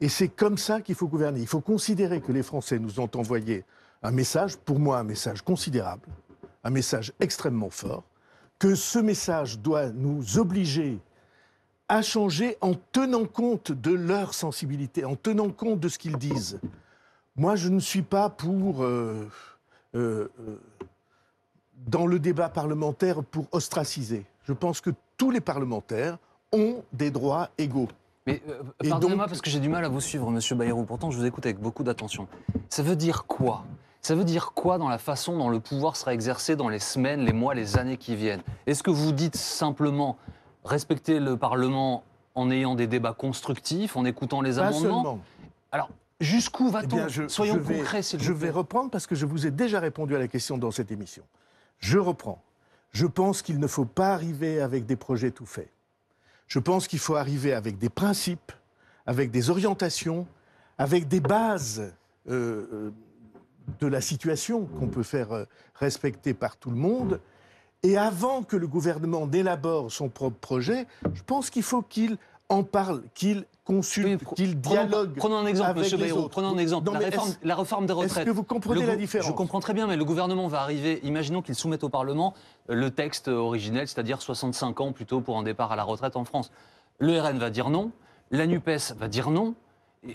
Et 0.00 0.08
c'est 0.08 0.28
comme 0.28 0.58
ça 0.58 0.80
qu'il 0.80 0.94
faut 0.94 1.08
gouverner. 1.08 1.40
Il 1.40 1.46
faut 1.46 1.60
considérer 1.60 2.20
que 2.20 2.32
les 2.32 2.42
Français 2.42 2.78
nous 2.78 3.00
ont 3.00 3.10
envoyé 3.14 3.64
un 4.06 4.12
message, 4.12 4.56
pour 4.56 4.78
moi 4.78 4.98
un 4.98 5.04
message 5.04 5.42
considérable, 5.42 6.06
un 6.62 6.70
message 6.70 7.12
extrêmement 7.18 7.70
fort, 7.70 8.04
que 8.58 8.74
ce 8.74 9.00
message 9.00 9.58
doit 9.58 9.90
nous 9.90 10.38
obliger 10.38 10.98
à 11.88 12.02
changer 12.02 12.56
en 12.60 12.74
tenant 12.92 13.24
compte 13.24 13.72
de 13.72 13.92
leur 13.92 14.32
sensibilité, 14.34 15.04
en 15.04 15.16
tenant 15.16 15.50
compte 15.50 15.80
de 15.80 15.88
ce 15.88 15.98
qu'ils 15.98 16.16
disent. 16.18 16.58
Moi, 17.36 17.56
je 17.56 17.68
ne 17.68 17.80
suis 17.80 18.02
pas 18.02 18.30
pour, 18.30 18.82
euh, 18.84 19.28
euh, 19.94 20.28
euh, 20.40 20.58
dans 21.86 22.06
le 22.06 22.18
débat 22.18 22.48
parlementaire, 22.48 23.22
pour 23.22 23.46
ostraciser. 23.52 24.24
Je 24.44 24.52
pense 24.52 24.80
que 24.80 24.90
tous 25.16 25.30
les 25.30 25.40
parlementaires 25.40 26.18
ont 26.52 26.82
des 26.92 27.10
droits 27.10 27.50
égaux. 27.58 27.88
Mais 28.26 28.42
euh, 28.48 28.62
pardonnez-moi 28.88 29.24
donc- 29.24 29.30
parce 29.30 29.40
que 29.42 29.50
j'ai 29.50 29.60
du 29.60 29.68
mal 29.68 29.84
à 29.84 29.88
vous 29.88 30.00
suivre, 30.00 30.30
Monsieur 30.30 30.56
Bayrou. 30.56 30.84
Pourtant, 30.84 31.10
je 31.10 31.18
vous 31.18 31.24
écoute 31.26 31.44
avec 31.44 31.60
beaucoup 31.60 31.84
d'attention. 31.84 32.26
Ça 32.68 32.82
veut 32.82 32.96
dire 32.96 33.26
quoi? 33.26 33.64
Ça 34.06 34.14
veut 34.14 34.22
dire 34.22 34.52
quoi 34.52 34.78
dans 34.78 34.88
la 34.88 34.98
façon 34.98 35.36
dont 35.36 35.48
le 35.48 35.58
pouvoir 35.58 35.96
sera 35.96 36.14
exercé 36.14 36.54
dans 36.54 36.68
les 36.68 36.78
semaines, 36.78 37.24
les 37.24 37.32
mois, 37.32 37.56
les 37.56 37.76
années 37.76 37.96
qui 37.96 38.14
viennent? 38.14 38.42
Est-ce 38.68 38.84
que 38.84 38.90
vous 38.92 39.10
dites 39.10 39.34
simplement 39.34 40.16
respecter 40.64 41.18
le 41.18 41.36
Parlement 41.36 42.04
en 42.36 42.48
ayant 42.52 42.76
des 42.76 42.86
débats 42.86 43.14
constructifs, 43.14 43.96
en 43.96 44.04
écoutant 44.04 44.42
les 44.42 44.54
Pas 44.54 44.68
amendements? 44.68 45.02
seulement. 45.02 45.20
Alors, 45.72 45.90
jusqu'où 46.20 46.68
Eh 46.68 46.70
va-t-on 46.70 47.28
Soyons 47.28 47.54
je 47.54 47.58
vais- 47.58 47.78
concrets, 47.78 48.02
s'il 48.02 48.22
Je 48.22 48.30
vous 48.30 48.38
plaît. 48.38 48.46
vais 48.46 48.52
reprendre 48.52 48.90
parce 48.92 49.08
que 49.08 49.16
je 49.16 49.26
vous 49.26 49.44
ai 49.44 49.50
déjà 49.50 49.80
répondu 49.80 50.14
à 50.14 50.20
la 50.20 50.28
question 50.28 50.56
dans 50.56 50.70
cette 50.70 50.92
émission. 50.92 51.24
Je 51.80 51.98
reprends. 51.98 52.40
Je 52.92 53.06
pense 53.06 53.42
qu'il 53.42 53.58
ne 53.58 53.66
faut 53.66 53.86
pas 53.86 54.10
arriver 54.14 54.60
avec 54.60 54.86
des 54.86 54.94
projets 54.94 55.32
tout 55.32 55.46
faits. 55.46 55.72
Je 56.46 56.60
pense 56.60 56.86
qu'il 56.86 57.00
faut 57.00 57.16
arriver 57.16 57.54
avec 57.54 57.76
des 57.78 57.88
principes, 57.88 58.52
avec 59.04 59.32
des 59.32 59.50
orientations, 59.50 60.28
avec 60.78 61.08
des 61.08 61.18
bases 61.18 61.92
euh, 62.28 62.66
euh, 62.72 62.90
de 63.80 63.86
la 63.86 64.00
situation 64.00 64.64
qu'on 64.78 64.88
peut 64.88 65.02
faire 65.02 65.32
euh, 65.32 65.44
respecter 65.74 66.34
par 66.34 66.56
tout 66.56 66.70
le 66.70 66.76
monde. 66.76 67.20
Et 67.82 67.96
avant 67.96 68.42
que 68.42 68.56
le 68.56 68.66
gouvernement 68.66 69.26
n'élabore 69.26 69.92
son 69.92 70.08
propre 70.08 70.38
projet, 70.38 70.86
je 71.14 71.22
pense 71.22 71.50
qu'il 71.50 71.62
faut 71.62 71.82
qu'il 71.82 72.16
en 72.48 72.62
parle, 72.62 73.02
qu'il 73.14 73.44
consulte, 73.64 74.22
Oui, 74.22 74.34
qu'il 74.36 74.60
dialogue. 74.60 75.14
Prenons 75.16 75.36
un 75.36 75.46
exemple, 75.46 75.70
avec 75.70 75.82
Monsieur 75.82 75.96
les 75.96 76.04
Bayrou. 76.04 76.28
Prenons 76.28 76.54
un 76.54 76.58
exemple. 76.58 76.86
Non, 76.86 76.92
la, 76.92 77.00
réforme, 77.00 77.28
est-ce- 77.28 77.38
la 77.46 77.54
réforme 77.56 77.86
des 77.86 77.92
Est-ce 77.92 78.00
retraites. 78.02 78.24
que 78.26 78.30
vous 78.30 78.44
comprenez 78.44 78.82
Le 78.82 78.86
la 78.86 78.96
différence 78.96 79.26
Je 79.26 79.32
comprends 79.32 79.58
très 79.60 79.74
bien, 79.74 79.88
mais 79.88 79.96
le 79.96 80.04
gouvernement 80.04 80.46
va 80.46 80.60
arriver. 80.62 81.00
Imaginons 81.02 81.42
qu'il 81.42 81.56
soumette 81.56 81.82
au 81.82 81.88
Parlement 81.88 82.34
euh, 82.70 82.74
le 82.76 82.90
texte 82.92 83.26
originel, 83.28 83.88
c'est-à-dire 83.88 84.22
65 84.22 84.80
ans 84.80 84.92
plutôt 84.92 85.20
pour 85.20 85.36
un 85.38 85.42
départ 85.42 85.72
à 85.72 85.76
la 85.76 85.82
retraite 85.82 86.14
en 86.16 86.24
France. 86.24 86.52
Le 87.00 87.20
RN 87.20 87.38
va 87.38 87.50
dire 87.50 87.68
non, 87.68 87.90
la 88.30 88.46
NUPES 88.46 88.94
va 88.96 89.08
dire 89.08 89.30
non. 89.30 89.54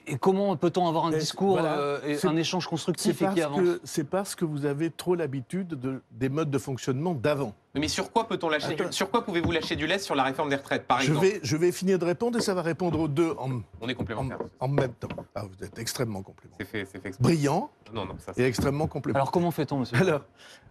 Et, 0.07 0.17
comment 0.17 0.55
peut-on 0.55 0.87
avoir 0.87 1.05
un 1.05 1.11
discours 1.11 1.53
voilà, 1.53 1.77
euh, 1.77 2.17
un 2.23 2.37
échange 2.37 2.67
constructif 2.67 3.21
et 3.21 3.27
qui 3.33 3.41
avance 3.41 3.79
c'est 3.83 4.05
parce 4.05 4.35
que 4.35 4.45
vous 4.45 4.65
avez 4.65 4.89
trop 4.89 5.15
l'habitude 5.15 5.69
de, 5.69 6.01
des 6.11 6.29
modes 6.29 6.49
de 6.49 6.57
fonctionnement 6.57 7.13
d'avant. 7.13 7.53
Mais 7.75 7.87
sur 7.87 8.11
quoi 8.11 8.27
peut-on 8.27 8.49
lâcher 8.49 8.75
du-. 8.75 8.83
Sur 8.91 9.09
quoi 9.11 9.25
pouvez-vous 9.25 9.51
lâcher 9.51 9.75
du 9.75 9.87
lest 9.87 10.05
sur 10.05 10.15
la 10.15 10.23
réforme 10.23 10.49
des 10.49 10.55
retraites, 10.55 10.87
par 10.87 11.01
Je 11.01 11.11
exemple 11.11 11.25
vais, 11.25 11.39
je 11.43 11.57
vais 11.57 11.71
finir 11.71 11.99
de 11.99 12.05
répondre 12.05 12.37
et 12.37 12.41
ça 12.41 12.53
va 12.53 12.61
répondre 12.61 12.99
aux 12.99 13.07
deux 13.07 13.31
en, 13.37 13.61
On 13.81 13.89
est 13.89 13.93
en, 13.93 13.97
complémentaires. 13.97 14.39
en 14.59 14.67
même 14.67 14.93
temps. 14.93 15.09
Ah, 15.35 15.43
vous 15.43 15.65
êtes 15.65 15.77
extrêmement 15.77 16.21
complémentaire. 16.21 16.65
C'est 16.71 16.71
fait, 16.71 16.85
c'est 16.89 17.01
fait 17.01 17.09
exprès. 17.09 17.23
Brillant 17.23 17.69
Non, 17.93 18.05
non, 18.05 18.15
ça. 18.19 18.33
et 18.37 18.43
extrêmement 18.43 18.87
complémentaire. 18.87 19.23
Alors 19.23 19.31
comment 19.31 19.51
fait-on, 19.51 19.79
monsieur 19.79 19.97
Alors, 19.97 20.21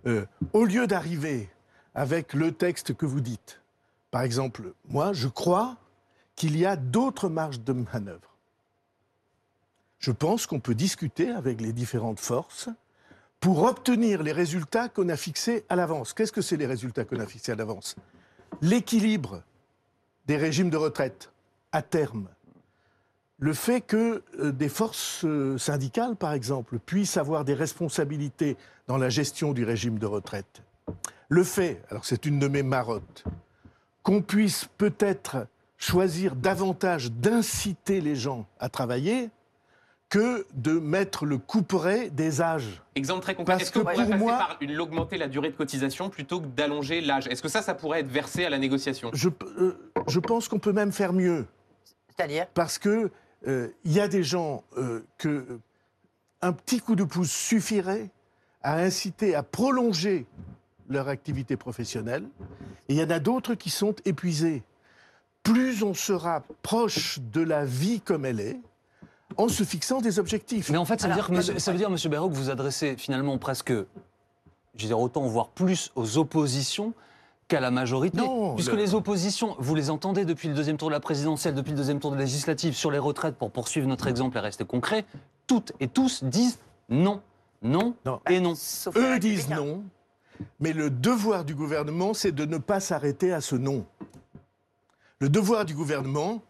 euh, 0.06 0.24
au 0.52 0.64
lieu 0.64 0.86
d'arriver 0.86 1.50
avec 1.94 2.32
le 2.32 2.52
texte 2.52 2.94
que 2.94 3.06
vous 3.06 3.20
dites, 3.20 3.60
par 4.10 4.22
exemple, 4.22 4.72
moi, 4.88 5.12
je 5.12 5.28
crois 5.28 5.76
qu'il 6.36 6.56
y 6.56 6.64
a 6.64 6.76
d'autres 6.76 7.28
marges 7.28 7.60
de 7.60 7.72
manœuvre. 7.72 8.29
Je 10.00 10.10
pense 10.10 10.46
qu'on 10.46 10.60
peut 10.60 10.74
discuter 10.74 11.30
avec 11.30 11.60
les 11.60 11.74
différentes 11.74 12.20
forces 12.20 12.70
pour 13.38 13.62
obtenir 13.62 14.22
les 14.22 14.32
résultats 14.32 14.88
qu'on 14.88 15.10
a 15.10 15.16
fixés 15.16 15.64
à 15.68 15.76
l'avance. 15.76 16.14
Qu'est-ce 16.14 16.32
que 16.32 16.40
c'est 16.40 16.56
les 16.56 16.66
résultats 16.66 17.04
qu'on 17.04 17.20
a 17.20 17.26
fixés 17.26 17.52
à 17.52 17.54
l'avance? 17.54 17.96
L'équilibre 18.62 19.42
des 20.26 20.38
régimes 20.38 20.70
de 20.70 20.76
retraite 20.78 21.30
à 21.72 21.82
terme. 21.82 22.28
Le 23.38 23.52
fait 23.52 23.80
que 23.80 24.22
euh, 24.38 24.52
des 24.52 24.68
forces 24.68 25.24
euh, 25.24 25.56
syndicales, 25.58 26.16
par 26.16 26.32
exemple, 26.32 26.78
puissent 26.78 27.16
avoir 27.16 27.44
des 27.44 27.54
responsabilités 27.54 28.56
dans 28.86 28.98
la 28.98 29.08
gestion 29.08 29.52
du 29.52 29.64
régime 29.64 29.98
de 29.98 30.06
retraite. 30.06 30.62
Le 31.28 31.44
fait, 31.44 31.82
alors 31.90 32.04
c'est 32.04 32.26
une 32.26 32.38
de 32.38 32.48
mes 32.48 32.62
marottes, 32.62 33.24
qu'on 34.02 34.20
puisse 34.20 34.66
peut-être 34.78 35.46
choisir 35.78 36.36
davantage 36.36 37.12
d'inciter 37.12 38.00
les 38.00 38.16
gens 38.16 38.46
à 38.58 38.68
travailler 38.68 39.30
que 40.10 40.44
de 40.54 40.72
mettre 40.72 41.24
le 41.24 41.38
couperet 41.38 42.10
des 42.10 42.42
âges. 42.42 42.82
Exemple 42.96 43.22
très 43.22 43.34
concret. 43.34 43.54
Parce 43.54 43.62
Est-ce 43.62 43.72
que 43.72 43.78
pourrait 43.78 43.94
pour 43.94 44.04
passer 44.04 44.16
moi- 44.18 44.36
par 44.36 44.56
une, 44.60 44.78
augmenter 44.80 45.16
la 45.16 45.28
durée 45.28 45.50
de 45.50 45.56
cotisation 45.56 46.10
plutôt 46.10 46.40
que 46.40 46.46
d'allonger 46.46 47.00
l'âge? 47.00 47.28
Est-ce 47.28 47.40
que 47.42 47.48
ça, 47.48 47.62
ça 47.62 47.74
pourrait 47.74 48.00
être 48.00 48.10
versé 48.10 48.44
à 48.44 48.50
la 48.50 48.58
négociation? 48.58 49.10
Je, 49.14 49.28
euh, 49.56 49.78
je 50.08 50.18
pense 50.20 50.48
qu'on 50.48 50.58
peut 50.58 50.72
même 50.72 50.90
faire 50.92 51.12
mieux. 51.12 51.46
C'est-à-dire? 52.16 52.46
Parce 52.54 52.78
que 52.78 53.10
euh, 53.46 53.68
il 53.84 53.92
y 53.92 54.00
a 54.00 54.08
des 54.08 54.24
gens 54.24 54.64
euh, 54.76 55.04
que 55.16 55.28
euh, 55.28 55.60
un 56.42 56.52
petit 56.52 56.80
coup 56.80 56.96
de 56.96 57.04
pouce 57.04 57.30
suffirait 57.30 58.10
à 58.62 58.78
inciter 58.80 59.34
à 59.36 59.42
prolonger 59.44 60.26
leur 60.88 61.06
activité 61.08 61.56
professionnelle, 61.56 62.24
et 62.88 62.94
il 62.94 62.96
y 62.96 63.02
en 63.02 63.10
a 63.10 63.20
d'autres 63.20 63.54
qui 63.54 63.70
sont 63.70 63.94
épuisés. 64.04 64.64
Plus 65.44 65.84
on 65.84 65.94
sera 65.94 66.42
proche 66.62 67.20
de 67.32 67.40
la 67.40 67.64
vie 67.64 68.00
comme 68.00 68.26
elle 68.26 68.40
est, 68.40 68.58
en 69.36 69.48
se 69.48 69.62
fixant 69.64 70.00
des 70.00 70.18
objectifs. 70.18 70.70
Mais 70.70 70.78
en 70.78 70.84
fait, 70.84 71.00
ça 71.00 71.06
veut 71.08 71.14
Alors, 71.14 71.26
dire, 71.26 71.36
monsieur, 71.36 71.58
ça 71.58 71.72
veut 71.72 71.78
dire, 71.78 71.90
monsieur 71.90 72.08
Bayrou, 72.08 72.28
que 72.28 72.34
vous 72.34 72.50
adressez 72.50 72.96
finalement 72.96 73.38
presque, 73.38 73.70
je 73.72 74.82
veux 74.82 74.86
dire, 74.88 74.98
autant 75.00 75.22
voire 75.22 75.48
plus 75.48 75.92
aux 75.96 76.18
oppositions 76.18 76.92
qu'à 77.48 77.60
la 77.60 77.70
majorité. 77.70 78.18
Non, 78.18 78.54
puisque 78.54 78.72
le- 78.72 78.78
les 78.78 78.94
oppositions, 78.94 79.56
vous 79.58 79.74
les 79.74 79.90
entendez 79.90 80.24
depuis 80.24 80.48
le 80.48 80.54
deuxième 80.54 80.76
tour 80.76 80.88
de 80.88 80.94
la 80.94 81.00
présidentielle, 81.00 81.54
depuis 81.54 81.70
le 81.72 81.76
deuxième 81.76 81.98
tour 81.98 82.12
de 82.12 82.16
législative, 82.16 82.74
sur 82.74 82.90
les 82.90 82.98
retraites, 82.98 83.36
pour 83.36 83.50
poursuivre 83.50 83.88
notre 83.88 84.06
exemple 84.06 84.36
et 84.36 84.40
rester 84.40 84.64
concret, 84.64 85.04
toutes 85.46 85.72
et 85.80 85.88
tous 85.88 86.22
disent 86.22 86.58
non, 86.88 87.20
non, 87.62 87.94
Non. 88.04 88.20
et 88.28 88.40
non. 88.40 88.54
Sauf 88.56 88.94
les 88.94 89.00
Eux 89.00 89.18
disent 89.18 89.48
non, 89.48 89.82
mais 90.60 90.72
le 90.72 90.90
devoir 90.90 91.44
du 91.44 91.54
gouvernement, 91.54 92.14
c'est 92.14 92.32
de 92.32 92.44
ne 92.44 92.58
pas 92.58 92.78
s'arrêter 92.80 93.32
à 93.32 93.40
ce 93.40 93.56
non. 93.56 93.84
Le 95.18 95.28
devoir 95.28 95.64
du 95.64 95.74
gouvernement, 95.74 96.40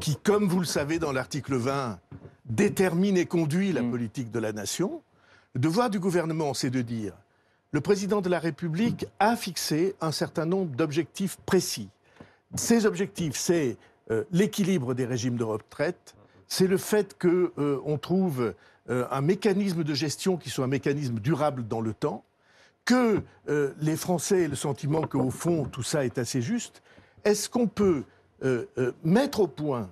qui, 0.00 0.16
comme 0.16 0.46
vous 0.48 0.60
le 0.60 0.66
savez 0.66 0.98
dans 0.98 1.12
l'article 1.12 1.56
20, 1.56 1.98
détermine 2.44 3.16
et 3.16 3.26
conduit 3.26 3.72
la 3.72 3.82
Mm. 3.82 3.90
politique 3.90 4.30
de 4.30 4.38
la 4.38 4.52
nation, 4.52 5.02
le 5.54 5.60
devoir 5.60 5.90
du 5.90 5.98
gouvernement, 5.98 6.54
c'est 6.54 6.70
de 6.70 6.82
dire 6.82 7.12
le 7.72 7.80
président 7.80 8.20
de 8.20 8.28
la 8.28 8.38
République 8.38 9.06
a 9.18 9.36
fixé 9.36 9.96
un 10.00 10.12
certain 10.12 10.46
nombre 10.46 10.74
d'objectifs 10.76 11.36
précis. 11.44 11.88
Ces 12.54 12.86
objectifs, 12.86 13.36
c'est 13.36 13.76
euh, 14.10 14.24
l'équilibre 14.30 14.94
des 14.94 15.04
régimes 15.04 15.36
de 15.36 15.44
retraite, 15.44 16.14
c'est 16.48 16.68
le 16.68 16.76
fait 16.76 17.16
qu'on 17.18 17.98
trouve 17.98 18.54
euh, 18.88 19.06
un 19.10 19.20
mécanisme 19.20 19.82
de 19.82 19.94
gestion 19.94 20.36
qui 20.36 20.48
soit 20.48 20.64
un 20.64 20.68
mécanisme 20.68 21.18
durable 21.18 21.66
dans 21.66 21.80
le 21.80 21.92
temps, 21.92 22.24
que 22.84 23.20
euh, 23.48 23.72
les 23.80 23.96
Français 23.96 24.42
aient 24.44 24.48
le 24.48 24.56
sentiment 24.56 25.02
qu'au 25.02 25.30
fond, 25.30 25.64
tout 25.64 25.82
ça 25.82 26.04
est 26.04 26.18
assez 26.18 26.40
juste. 26.40 26.82
est-ce 27.24 27.50
qu'on 27.50 27.66
peut 27.66 28.04
euh, 28.46 28.68
euh, 28.78 28.92
mettre 29.04 29.40
au 29.40 29.46
point, 29.48 29.90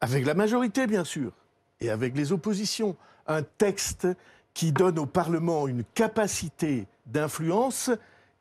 avec 0.00 0.26
la 0.26 0.34
majorité 0.34 0.86
bien 0.86 1.04
sûr, 1.04 1.32
et 1.80 1.90
avec 1.90 2.16
les 2.16 2.32
oppositions, 2.32 2.96
un 3.26 3.42
texte 3.42 4.06
qui 4.54 4.72
donne 4.72 4.98
au 4.98 5.06
Parlement 5.06 5.66
une 5.66 5.84
capacité 5.94 6.86
d'influence 7.06 7.90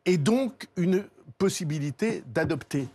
et 0.06 0.18
donc 0.18 0.68
une 0.78 1.06
possibilité 1.38 2.24
d'adopter 2.28 2.88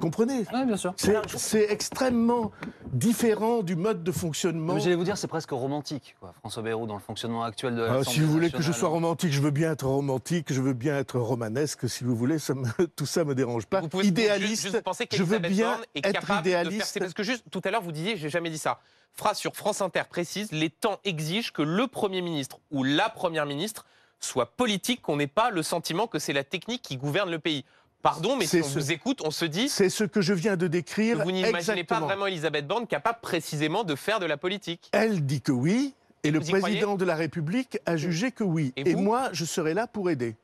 Comprenez 0.00 0.44
Oui, 0.52 0.64
bien 0.66 0.76
sûr. 0.76 0.94
C'est- 0.96 1.70
extrêmement 1.72 2.50
différent 2.92 3.62
du 3.62 3.76
mode 3.76 4.02
de 4.04 4.12
fonctionnement. 4.12 4.74
Mais 4.74 4.80
J'allais 4.80 4.94
vous 4.96 5.04
dire, 5.04 5.16
c'est 5.16 5.26
presque 5.28 5.50
romantique, 5.50 6.14
quoi. 6.20 6.34
François 6.40 6.62
Bayrou, 6.62 6.86
dans 6.86 6.94
le 6.94 7.00
fonctionnement 7.00 7.44
actuel 7.44 7.74
de 7.74 7.82
Ah, 7.82 7.86
l'Assemblée 7.98 8.10
si 8.12 8.20
vous 8.20 8.30
voulez 8.32 8.50
que 8.50 8.62
je 8.62 8.72
sois 8.72 8.88
romantique, 8.88 9.32
je 9.32 9.40
veux 9.40 9.50
bien 9.50 9.72
être 9.72 9.86
romantique, 9.86 10.52
je 10.52 10.60
veux 10.60 10.72
bien 10.74 10.96
être 10.98 11.18
romanesque, 11.18 11.88
si 11.88 12.04
vous 12.04 12.14
voulez, 12.16 12.38
ça 12.38 12.54
me- 12.54 12.64
tout 12.96 13.06
ça 13.06 13.24
me 13.24 13.34
dérange 13.34 13.66
pas. 13.66 13.80
Vous 13.80 13.88
pouvez 13.88 14.06
idéaliste, 14.06 14.62
juste, 14.62 14.72
juste 14.72 14.82
penser 14.84 15.06
je 15.10 15.22
veux 15.22 15.38
bien 15.38 15.78
est 15.94 16.06
être 16.06 16.12
capable 16.20 16.44
de 16.44 16.50
faire. 16.50 16.62
idéaliste. 16.62 16.90
C'est 16.92 17.00
parce 17.00 17.14
que 17.14 17.22
juste 17.22 17.44
tout 17.50 17.60
à 17.64 17.70
l'heure 17.70 17.82
vous 17.82 17.92
disiez, 17.92 18.16
j'ai 18.16 18.28
jamais 18.30 18.50
dit 18.50 18.58
ça. 18.58 18.80
Phrase 19.14 19.36
sur 19.38 19.54
France 19.54 19.82
Inter 19.82 20.02
précise 20.08 20.50
les 20.52 20.70
temps 20.70 20.98
exigent 21.04 21.50
que 21.52 21.62
le 21.62 21.86
Premier 21.86 22.22
ministre 22.22 22.58
ou 22.70 22.82
la 22.82 23.08
Première 23.10 23.46
ministre 23.46 23.84
soit 24.20 24.46
politique, 24.56 25.02
qu'on 25.02 25.16
n'ait 25.16 25.26
pas 25.26 25.50
le 25.50 25.62
sentiment 25.64 26.06
que 26.06 26.18
c'est 26.20 26.32
la 26.32 26.44
technique 26.44 26.80
qui 26.82 26.96
gouverne 26.96 27.30
le 27.30 27.38
pays. 27.40 27.64
Pardon, 28.02 28.36
mais 28.36 28.46
si 28.46 28.60
on 28.60 28.64
ce- 28.64 28.78
vous 28.80 28.90
écoute, 28.92 29.20
on 29.24 29.30
se 29.30 29.44
dit 29.44 29.68
C'est 29.68 29.88
ce 29.88 30.02
que 30.04 30.20
je 30.20 30.34
viens 30.34 30.56
de 30.56 30.66
que 30.66 30.72
décrire. 30.72 31.22
vous 31.24 31.30
n'imaginez 31.30 31.84
pas 31.84 32.00
vraiment 32.00 32.26
Elisabeth 32.26 32.66
Borne 32.66 32.86
capable 32.86 33.20
précisément 33.22 33.84
de 33.84 33.94
faire 33.94 34.18
de 34.18 34.26
la 34.26 34.36
politique. 34.36 34.88
Elle 34.92 35.24
dit 35.24 35.40
que 35.40 35.52
oui, 35.52 35.94
et 36.24 36.30
le 36.32 36.40
président 36.40 36.96
de 36.96 37.04
la 37.04 37.14
République 37.14 37.78
a 37.86 37.96
jugé 37.96 38.32
que 38.32 38.42
oui. 38.44 38.72
Et 38.76 38.94
moi, 38.96 39.28
je 39.32 39.44
serai 39.44 39.72
là 39.74 39.86
pour 39.86 40.10
aider. 40.10 40.36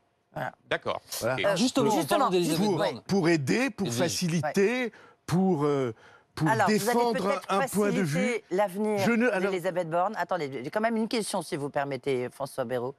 D'accord. 0.70 1.00
Voilà. 1.20 1.34
Alors 1.34 1.56
justement, 1.56 1.90
Justement, 1.90 2.30
pour, 2.30 2.76
Borne, 2.76 3.02
pour 3.08 3.28
aider, 3.28 3.70
pour 3.70 3.92
faciliter, 3.92 4.92
pour, 5.26 5.64
euh, 5.64 5.92
pour 6.36 6.46
Alors, 6.48 6.66
vous 6.68 6.70
allez 6.70 6.78
défendre 6.78 7.42
un 7.48 7.60
point 7.66 7.90
de 7.90 8.00
vue. 8.02 8.36
l'avenir 8.52 9.00
Je 9.00 9.10
ne- 9.10 9.28
alors- 9.30 9.50
d'Elisabeth 9.50 9.90
Borne. 9.90 10.14
Attendez, 10.16 10.60
j'ai 10.62 10.70
quand 10.70 10.80
même 10.80 10.96
une 10.96 11.08
question, 11.08 11.42
si 11.42 11.56
vous 11.56 11.70
permettez, 11.70 12.28
François 12.30 12.64
Bayrou. 12.64 12.94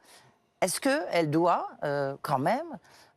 Est-ce 0.62 0.82
qu'elle 0.82 1.30
doit, 1.30 1.70
euh, 1.84 2.16
quand 2.22 2.40
même, 2.40 2.66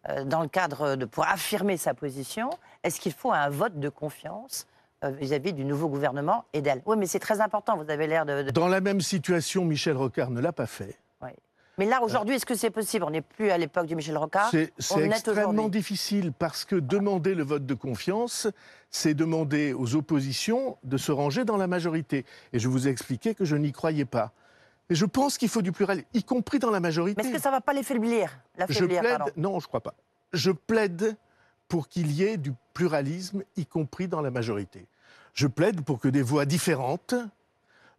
euh, 0.08 0.24
dans 0.24 0.42
le 0.42 0.48
cadre 0.48 0.96
de 0.96 1.04
pour 1.04 1.26
affirmer 1.26 1.76
sa 1.76 1.94
position, 1.94 2.50
est-ce 2.84 3.00
qu'il 3.00 3.12
faut 3.12 3.32
un 3.32 3.48
vote 3.48 3.78
de 3.80 3.88
confiance 3.88 4.66
euh, 5.04 5.10
vis-à-vis 5.10 5.52
du 5.52 5.64
nouveau 5.64 5.88
gouvernement 5.88 6.44
et 6.52 6.60
d'elle? 6.60 6.82
Oui, 6.86 6.96
mais 6.96 7.06
c'est 7.06 7.18
très 7.18 7.40
important. 7.40 7.76
Vous 7.76 7.90
avez 7.90 8.06
l'air 8.06 8.24
de, 8.26 8.42
de- 8.44 8.50
Dans 8.52 8.68
la 8.68 8.80
même 8.80 9.00
situation, 9.00 9.64
Michel 9.64 9.96
Rocard 9.96 10.30
ne 10.30 10.40
l'a 10.40 10.52
pas 10.52 10.66
fait. 10.66 10.96
Mais 11.78 11.86
là, 11.86 12.02
aujourd'hui, 12.02 12.34
est-ce 12.36 12.44
que 12.44 12.54
c'est 12.54 12.68
possible? 12.70 13.02
On 13.02 13.08
n'est 13.10 13.22
plus 13.22 13.50
à 13.50 13.56
l'époque 13.56 13.86
du 13.86 13.96
Michel 13.96 14.18
Rocard. 14.18 14.50
C'est 14.50 14.70
extrêmement 14.98 15.70
difficile 15.70 16.30
parce 16.30 16.66
que 16.66 16.76
demander 16.76 17.34
le 17.34 17.42
vote 17.44 17.64
de 17.64 17.72
confiance, 17.72 18.46
c'est 18.90 19.14
demander 19.14 19.72
aux 19.72 19.96
oppositions 19.96 20.76
de 20.84 20.98
se 20.98 21.10
ranger 21.12 21.46
dans 21.46 21.56
la 21.56 21.66
majorité. 21.66 22.26
Et 22.52 22.58
je 22.58 22.68
vous 22.68 22.88
ai 22.88 22.90
expliqué 22.90 23.34
que 23.34 23.46
je 23.46 23.56
n'y 23.56 23.72
croyais 23.72 24.04
pas. 24.04 24.32
Et 24.92 24.94
je 24.94 25.06
pense 25.06 25.38
qu'il 25.38 25.48
faut 25.48 25.62
du 25.62 25.72
plural, 25.72 26.04
y 26.12 26.22
compris 26.22 26.58
dans 26.58 26.70
la 26.70 26.78
majorité. 26.78 27.22
Mais 27.22 27.26
est-ce 27.26 27.36
que 27.36 27.42
ça 27.42 27.48
ne 27.48 27.54
va 27.54 27.62
pas 27.62 27.72
les 27.72 27.82
faiblir 27.82 28.28
Je 28.56 28.60
L'affaiblir, 28.60 29.00
plaide, 29.00 29.32
non, 29.38 29.58
je 29.58 29.66
crois 29.66 29.80
pas. 29.80 29.94
Je 30.34 30.50
plaide 30.50 31.16
pour 31.66 31.88
qu'il 31.88 32.12
y 32.12 32.24
ait 32.24 32.36
du 32.36 32.52
pluralisme, 32.74 33.42
y 33.56 33.64
compris 33.64 34.06
dans 34.06 34.20
la 34.20 34.30
majorité. 34.30 34.84
Je 35.32 35.46
plaide 35.46 35.80
pour 35.80 35.98
que 35.98 36.08
des 36.08 36.20
voix 36.20 36.44
différentes, 36.44 37.14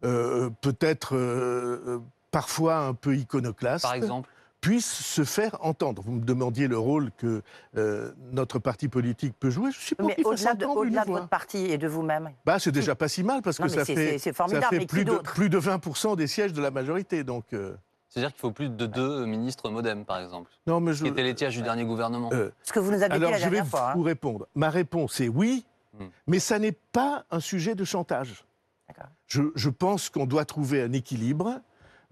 euh, 0.04 0.50
peut-être 0.60 1.16
euh, 1.16 1.82
euh, 1.84 1.98
parfois 2.30 2.76
un 2.76 2.94
peu 2.94 3.16
iconoclastes, 3.16 3.82
par 3.82 3.94
exemple. 3.94 4.30
Puissent 4.64 4.86
se 4.86 5.24
faire 5.24 5.56
entendre. 5.60 6.02
Vous 6.04 6.12
me 6.12 6.24
demandiez 6.24 6.68
le 6.68 6.78
rôle 6.78 7.10
que 7.18 7.42
euh, 7.76 8.12
notre 8.32 8.58
parti 8.58 8.88
politique 8.88 9.34
peut 9.38 9.50
jouer. 9.50 9.70
Je 9.72 9.78
suis 9.78 9.94
pour 9.94 10.06
Mais 10.08 10.14
qu'il 10.14 10.24
fasse 10.24 10.40
au-delà 10.40 10.54
de, 10.54 10.64
entendre 10.64 10.82
une 10.84 10.88
au-delà 10.88 11.02
de 11.02 11.06
voix. 11.06 11.18
votre 11.18 11.28
parti 11.28 11.58
et 11.58 11.76
de 11.78 11.86
vous-même, 11.86 12.30
Bah, 12.46 12.58
c'est 12.58 12.72
déjà 12.72 12.94
pas 12.94 13.08
si 13.08 13.22
mal 13.22 13.42
parce 13.42 13.60
Non, 13.60 13.66
que 13.66 13.72
ça 13.72 13.84
c'est- 13.84 13.94
fait, 13.94 14.18
ça 14.18 14.32
fait 14.70 14.86
plus, 14.86 15.04
de, 15.04 15.10
d'autre? 15.10 15.32
plus 15.34 15.50
de 15.50 15.58
20% 15.58 16.16
des 16.16 16.26
sièges 16.26 16.52
de 16.54 16.62
la 16.62 16.70
majorité. 16.70 17.24
Donc, 17.24 17.44
euh, 17.52 17.74
C'est-à-dire 18.08 18.30
qu'il 18.32 18.40
faut 18.40 18.52
plus 18.52 18.70
de 18.70 18.86
deux 18.86 19.26
ministres 19.26 19.68
modem, 19.70 20.04
par 20.06 20.18
exemple. 20.20 20.50
non, 20.66 20.80
mais 20.80 20.94
je, 20.94 21.02
Qui 21.04 21.10
était 21.10 21.22
l'étiage 21.22 21.56
du 21.56 21.62
dernier 21.62 21.84
gouvernement. 21.84 22.30
euh, 22.32 22.50
ce 22.62 22.72
que 22.72 22.78
vous 22.80 22.90
nous 22.90 23.02
avez 23.02 23.12
Alors, 23.14 23.28
dit 23.30 23.32
la 23.32 23.38
je 23.38 23.44
vais 23.44 23.50
dernière 23.56 23.70
fois. 23.70 23.90
hein. 23.90 23.94
vous 23.96 24.02
répondre. 24.02 24.46
Ma 24.54 24.70
réponse 24.70 25.20
est 25.20 25.28
oui, 25.28 25.66
Hmm. 25.98 26.06
mais 26.26 26.40
ça 26.40 26.58
n'est 26.58 26.76
pas 26.92 27.24
un 27.30 27.38
sujet 27.38 27.74
de 27.76 27.84
chantage. 27.84 28.44
D'accord. 28.88 29.10
Je, 29.28 29.42
je 29.54 29.68
pense 29.70 30.08
qu'on 30.10 30.26
doit 30.26 30.44
trouver 30.44 30.82
un 30.82 30.92
équilibre. 30.92 31.60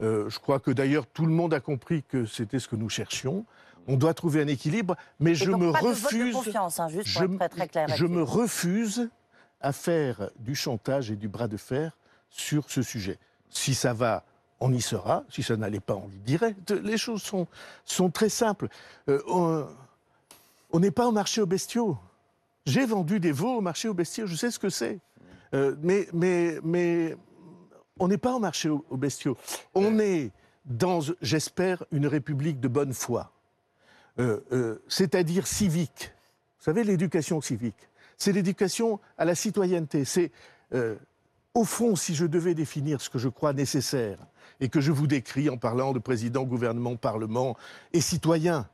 Euh, 0.00 0.28
je 0.30 0.38
crois 0.38 0.60
que 0.60 0.70
d'ailleurs 0.70 1.06
tout 1.06 1.26
le 1.26 1.32
monde 1.32 1.54
a 1.54 1.60
compris 1.60 2.02
que 2.02 2.24
c'était 2.24 2.58
ce 2.58 2.68
que 2.68 2.76
nous 2.76 2.88
cherchions. 2.88 3.44
On 3.88 3.96
doit 3.96 4.14
trouver 4.14 4.42
un 4.42 4.46
équilibre, 4.46 4.96
mais 5.18 5.32
Et 5.32 5.34
je 5.34 5.50
me 5.50 5.70
refuse. 5.70 6.36
je, 6.44 8.06
me 8.06 8.22
refuse 8.22 9.10
à 9.60 9.72
faire 9.72 10.30
du 10.38 10.54
chantage 10.54 11.10
et 11.10 11.16
du 11.16 11.28
bras 11.28 11.48
de 11.48 11.56
fer 11.56 11.96
sur 12.30 12.70
ce 12.70 12.82
sujet. 12.82 13.18
Si 13.50 13.74
ça 13.74 13.92
va, 13.92 14.24
on 14.60 14.72
y 14.72 14.80
sera. 14.80 15.24
Si 15.28 15.42
ça 15.42 15.56
n'allait 15.56 15.80
pas, 15.80 15.96
on 15.96 16.06
le 16.06 16.18
dirait. 16.24 16.54
Les 16.82 16.96
choses 16.96 17.22
sont, 17.22 17.48
sont 17.84 18.10
très 18.10 18.28
simples. 18.28 18.68
Euh, 19.08 19.20
on 19.26 19.66
on 20.72 20.80
n'est 20.80 20.90
pas 20.90 21.06
au 21.06 21.12
marché 21.12 21.40
aux 21.40 21.46
bestiaux. 21.46 21.98
J'ai 22.64 22.86
vendu 22.86 23.20
des 23.20 23.32
veaux 23.32 23.58
au 23.58 23.60
marché 23.60 23.88
aux 23.88 23.94
bestiaux, 23.94 24.26
je 24.26 24.34
sais 24.34 24.50
ce 24.50 24.58
que 24.58 24.70
c'est. 24.70 24.98
Euh, 25.54 25.76
mais, 25.82 26.08
mais, 26.12 26.58
mais 26.62 27.16
on 27.98 28.08
n'est 28.08 28.18
pas 28.18 28.34
au 28.34 28.38
marché 28.38 28.68
aux, 28.68 28.84
aux 28.90 28.96
bestiaux. 28.96 29.36
On 29.74 29.98
est 29.98 30.30
dans, 30.64 31.00
j'espère, 31.20 31.84
une 31.90 32.06
république 32.06 32.60
de 32.60 32.68
bonne 32.68 32.92
foi. 32.92 33.32
Euh, 34.18 34.40
euh, 34.52 34.82
c'est-à-dire 34.88 35.46
civique. 35.46 36.12
Vous 36.58 36.64
savez, 36.64 36.84
l'éducation 36.84 37.40
civique, 37.40 37.88
c'est 38.18 38.32
l'éducation 38.32 39.00
à 39.16 39.24
la 39.24 39.34
citoyenneté. 39.34 40.04
C'est, 40.04 40.30
euh, 40.74 40.96
au 41.54 41.64
fond, 41.64 41.96
si 41.96 42.14
je 42.14 42.26
devais 42.26 42.54
définir 42.54 43.00
ce 43.00 43.08
que 43.08 43.18
je 43.18 43.28
crois 43.28 43.52
nécessaire 43.52 44.18
et 44.60 44.68
que 44.68 44.80
je 44.80 44.92
vous 44.92 45.06
décris 45.06 45.48
en 45.48 45.56
parlant 45.56 45.92
de 45.92 45.98
président, 45.98 46.44
gouvernement, 46.44 46.96
parlement 46.96 47.56
et 47.92 48.00
citoyen, 48.00 48.68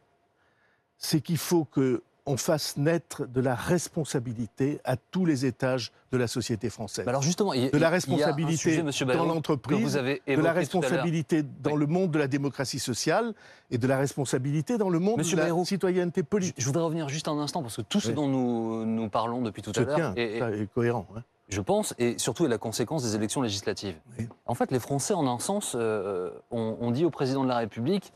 c'est 0.98 1.20
qu'il 1.20 1.38
faut 1.38 1.64
que 1.64 2.02
on 2.28 2.36
fasse 2.36 2.76
naître 2.76 3.26
de 3.26 3.40
la 3.40 3.54
responsabilité 3.54 4.80
à 4.84 4.96
tous 4.96 5.24
les 5.24 5.46
étages 5.46 5.92
de 6.12 6.18
la 6.18 6.26
société 6.26 6.70
française. 6.70 7.04
Bah 7.04 7.10
alors 7.10 7.22
justement, 7.22 7.52
il 7.54 7.62
y 7.64 7.66
a- 7.66 7.70
de 7.70 7.72
la 7.72 7.78
il 7.78 7.80
y 7.80 7.84
a 7.84 7.88
un 7.88 7.90
responsabilité 7.90 8.56
sujet, 8.92 9.04
dans 9.06 9.24
l'entreprise, 9.24 9.94
de 9.94 10.40
la 10.42 10.52
responsabilité 10.52 11.42
dans 11.42 11.72
Oui. 11.72 11.80
le 11.80 11.86
monde 11.86 12.10
de 12.10 12.18
la 12.18 12.28
démocratie 12.28 12.78
sociale 12.78 13.34
et 13.70 13.78
de 13.78 13.86
la 13.86 13.96
responsabilité 13.98 14.78
dans 14.78 14.90
le 14.90 14.98
monde 14.98 15.18
Monsieur 15.18 15.36
de 15.36 15.42
la 15.42 15.64
citoyenneté 15.64 16.22
politique. 16.22 16.54
je 16.58 16.66
voudrais 16.66 16.82
revenir 16.82 17.08
juste 17.08 17.28
un 17.28 17.38
instant 17.38 17.62
parce 17.62 17.76
que 17.76 17.82
tout 17.82 18.00
ce 18.00 18.08
Oui. 18.08 18.14
dont 18.14 18.28
nous, 18.28 18.84
nous 18.84 19.08
parlons 19.08 19.42
depuis 19.42 19.62
tout 19.62 19.72
à 19.74 19.80
l'heure 19.80 20.12
est- 20.16 20.72
cohérent. 20.74 21.06
hein. 21.16 21.22
je 21.50 21.62
pense, 21.62 21.94
et 21.98 22.18
surtout 22.18 22.44
est 22.44 22.48
la 22.48 22.58
conséquence 22.58 23.02
des 23.04 23.14
élections 23.16 23.40
législatives. 23.40 23.94
Oui. 24.18 24.28
En 24.44 24.54
fait, 24.54 24.70
les 24.70 24.78
Français, 24.80 25.14
en 25.14 25.26
un 25.26 25.38
sens, 25.38 25.74
euh, 25.74 26.30
ont, 26.50 26.76
ont 26.78 26.90
dit 26.90 27.06
au 27.06 27.10
président 27.10 27.42
de 27.42 27.48
la 27.48 27.56
République 27.56 28.12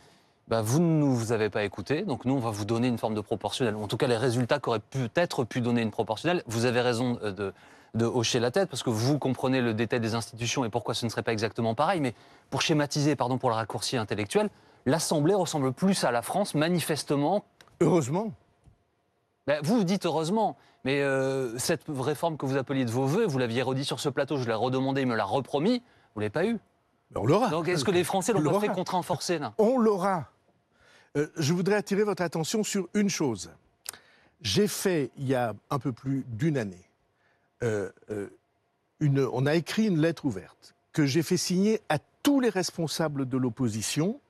bah, 0.53 0.61
vous 0.61 0.81
ne 0.81 0.99
nous 0.99 1.33
avez 1.33 1.49
pas 1.49 1.65
écoutés, 1.65 2.03
donc 2.03 2.27
nous, 2.27 2.35
on 2.35 2.39
va 2.39 2.51
vous 2.51 2.67
donner 2.67 2.87
une 2.87 2.99
forme 2.99 3.15
de 3.15 3.23
proportionnelle. 3.23 3.75
En 3.75 3.89
tout 3.89 3.97
cas, 3.97 4.07
les 4.07 4.19
résultats 4.19 4.59
qu'aurait 4.59 4.81
peut-être 4.81 5.45
pu 5.45 5.63
donner 5.63 5.81
une 5.81 5.91
proportionnelle. 5.91 6.43
Vous 6.47 6.67
avez 6.67 6.83
raison 6.83 7.19
euh, 7.23 7.33
de, 7.33 7.55
de 7.95 8.05
hocher 8.05 8.39
la 8.39 8.51
tête, 8.51 8.69
parce 8.69 8.83
que 8.83 8.91
vous 8.91 9.19
comprenez 9.19 9.63
le 9.63 9.73
détail 9.73 10.01
des 10.01 10.15
institutions 10.15 10.67
et 10.67 10.69
pourquoi 10.69 10.93
ce 10.93 11.07
ne 11.07 11.11
serait 11.11 11.23
pas 11.23 11.33
exactement 11.33 11.75
pareil. 11.75 12.03
Mais 12.03 12.15
pour 12.51 12.61
schématiser, 12.61 13.17
pardon 13.17 13.39
pour 13.39 13.49
le 13.49 13.55
raccourci 13.55 13.97
intellectuel, 13.97 14.51
l'Assemblée 14.85 15.33
ressemble 15.33 15.73
plus 15.73 16.05
à 16.05 16.11
la 16.11 16.21
France, 16.21 16.55
manifestement, 16.55 17.47
Heureusement. 17.81 18.31
ben, 19.47 19.59
vous, 19.63 19.79
vous 19.79 19.85
dites 19.85 20.05
heureusement, 20.05 20.59
mais 20.85 21.01
euh, 21.01 21.57
cette 21.57 21.85
réforme 21.89 22.37
que 22.37 22.45
vous 22.45 22.59
appeliez 22.59 22.85
de 22.85 22.91
vos 22.91 23.07
voeux, 23.07 23.25
vous 23.25 23.39
l'aviez 23.39 23.63
redit 23.63 23.87
sur 23.87 24.01
ce 24.01 24.11
plateau, 24.11 24.37
je 24.37 24.47
l'ai 24.47 24.53
redemandé, 24.53 25.01
il 25.01 25.07
me 25.07 25.17
l'a 25.17 25.25
repromis, 25.25 25.83
vous 26.15 26.21
ne 26.21 26.25
l'avez 26.25 26.29
pas 26.31 26.45
eu. 26.45 26.59
On 27.15 27.25
l'aura. 27.25 27.49
Donc 27.49 27.69
est-ce 27.69 27.87
que 27.87 27.91
les 27.91 28.05
Français 28.05 28.35
l'ont 28.35 28.53
pas 28.53 28.61
fait 28.61 28.69
contraint 28.69 29.01
forcé 29.01 29.39
là? 29.39 29.55
On 29.57 29.79
l'aura. 29.79 30.29
Euh, 31.17 31.27
je 31.37 31.53
voudrais 31.53 31.77
attirer 31.77 32.05
votre 32.05 32.23
attention 32.23 32.65
sur 32.65 32.89
une 32.95 33.11
chose. 33.11 33.51
J'ai 34.41 34.67
fait, 34.67 35.11
il 35.19 35.29
y 35.29 35.35
a 35.35 35.55
un 35.71 35.79
peu 35.79 35.93
plus 35.93 36.25
d'une 36.29 36.57
année, 36.57 36.89
euh, 37.63 37.91
euh, 38.11 38.29
on 39.33 39.47
a 39.47 39.55
écrit 39.55 39.87
une 39.87 40.01
lettre 40.01 40.25
ouverte 40.25 40.75
que 40.93 41.07
j'ai 41.07 41.23
fait 41.23 41.37
signer 41.37 41.81
à 41.89 41.99
tous 42.23 42.41
les 42.41 42.49
responsables 42.49 43.29
de 43.29 43.37
l'opposition, 43.37 44.21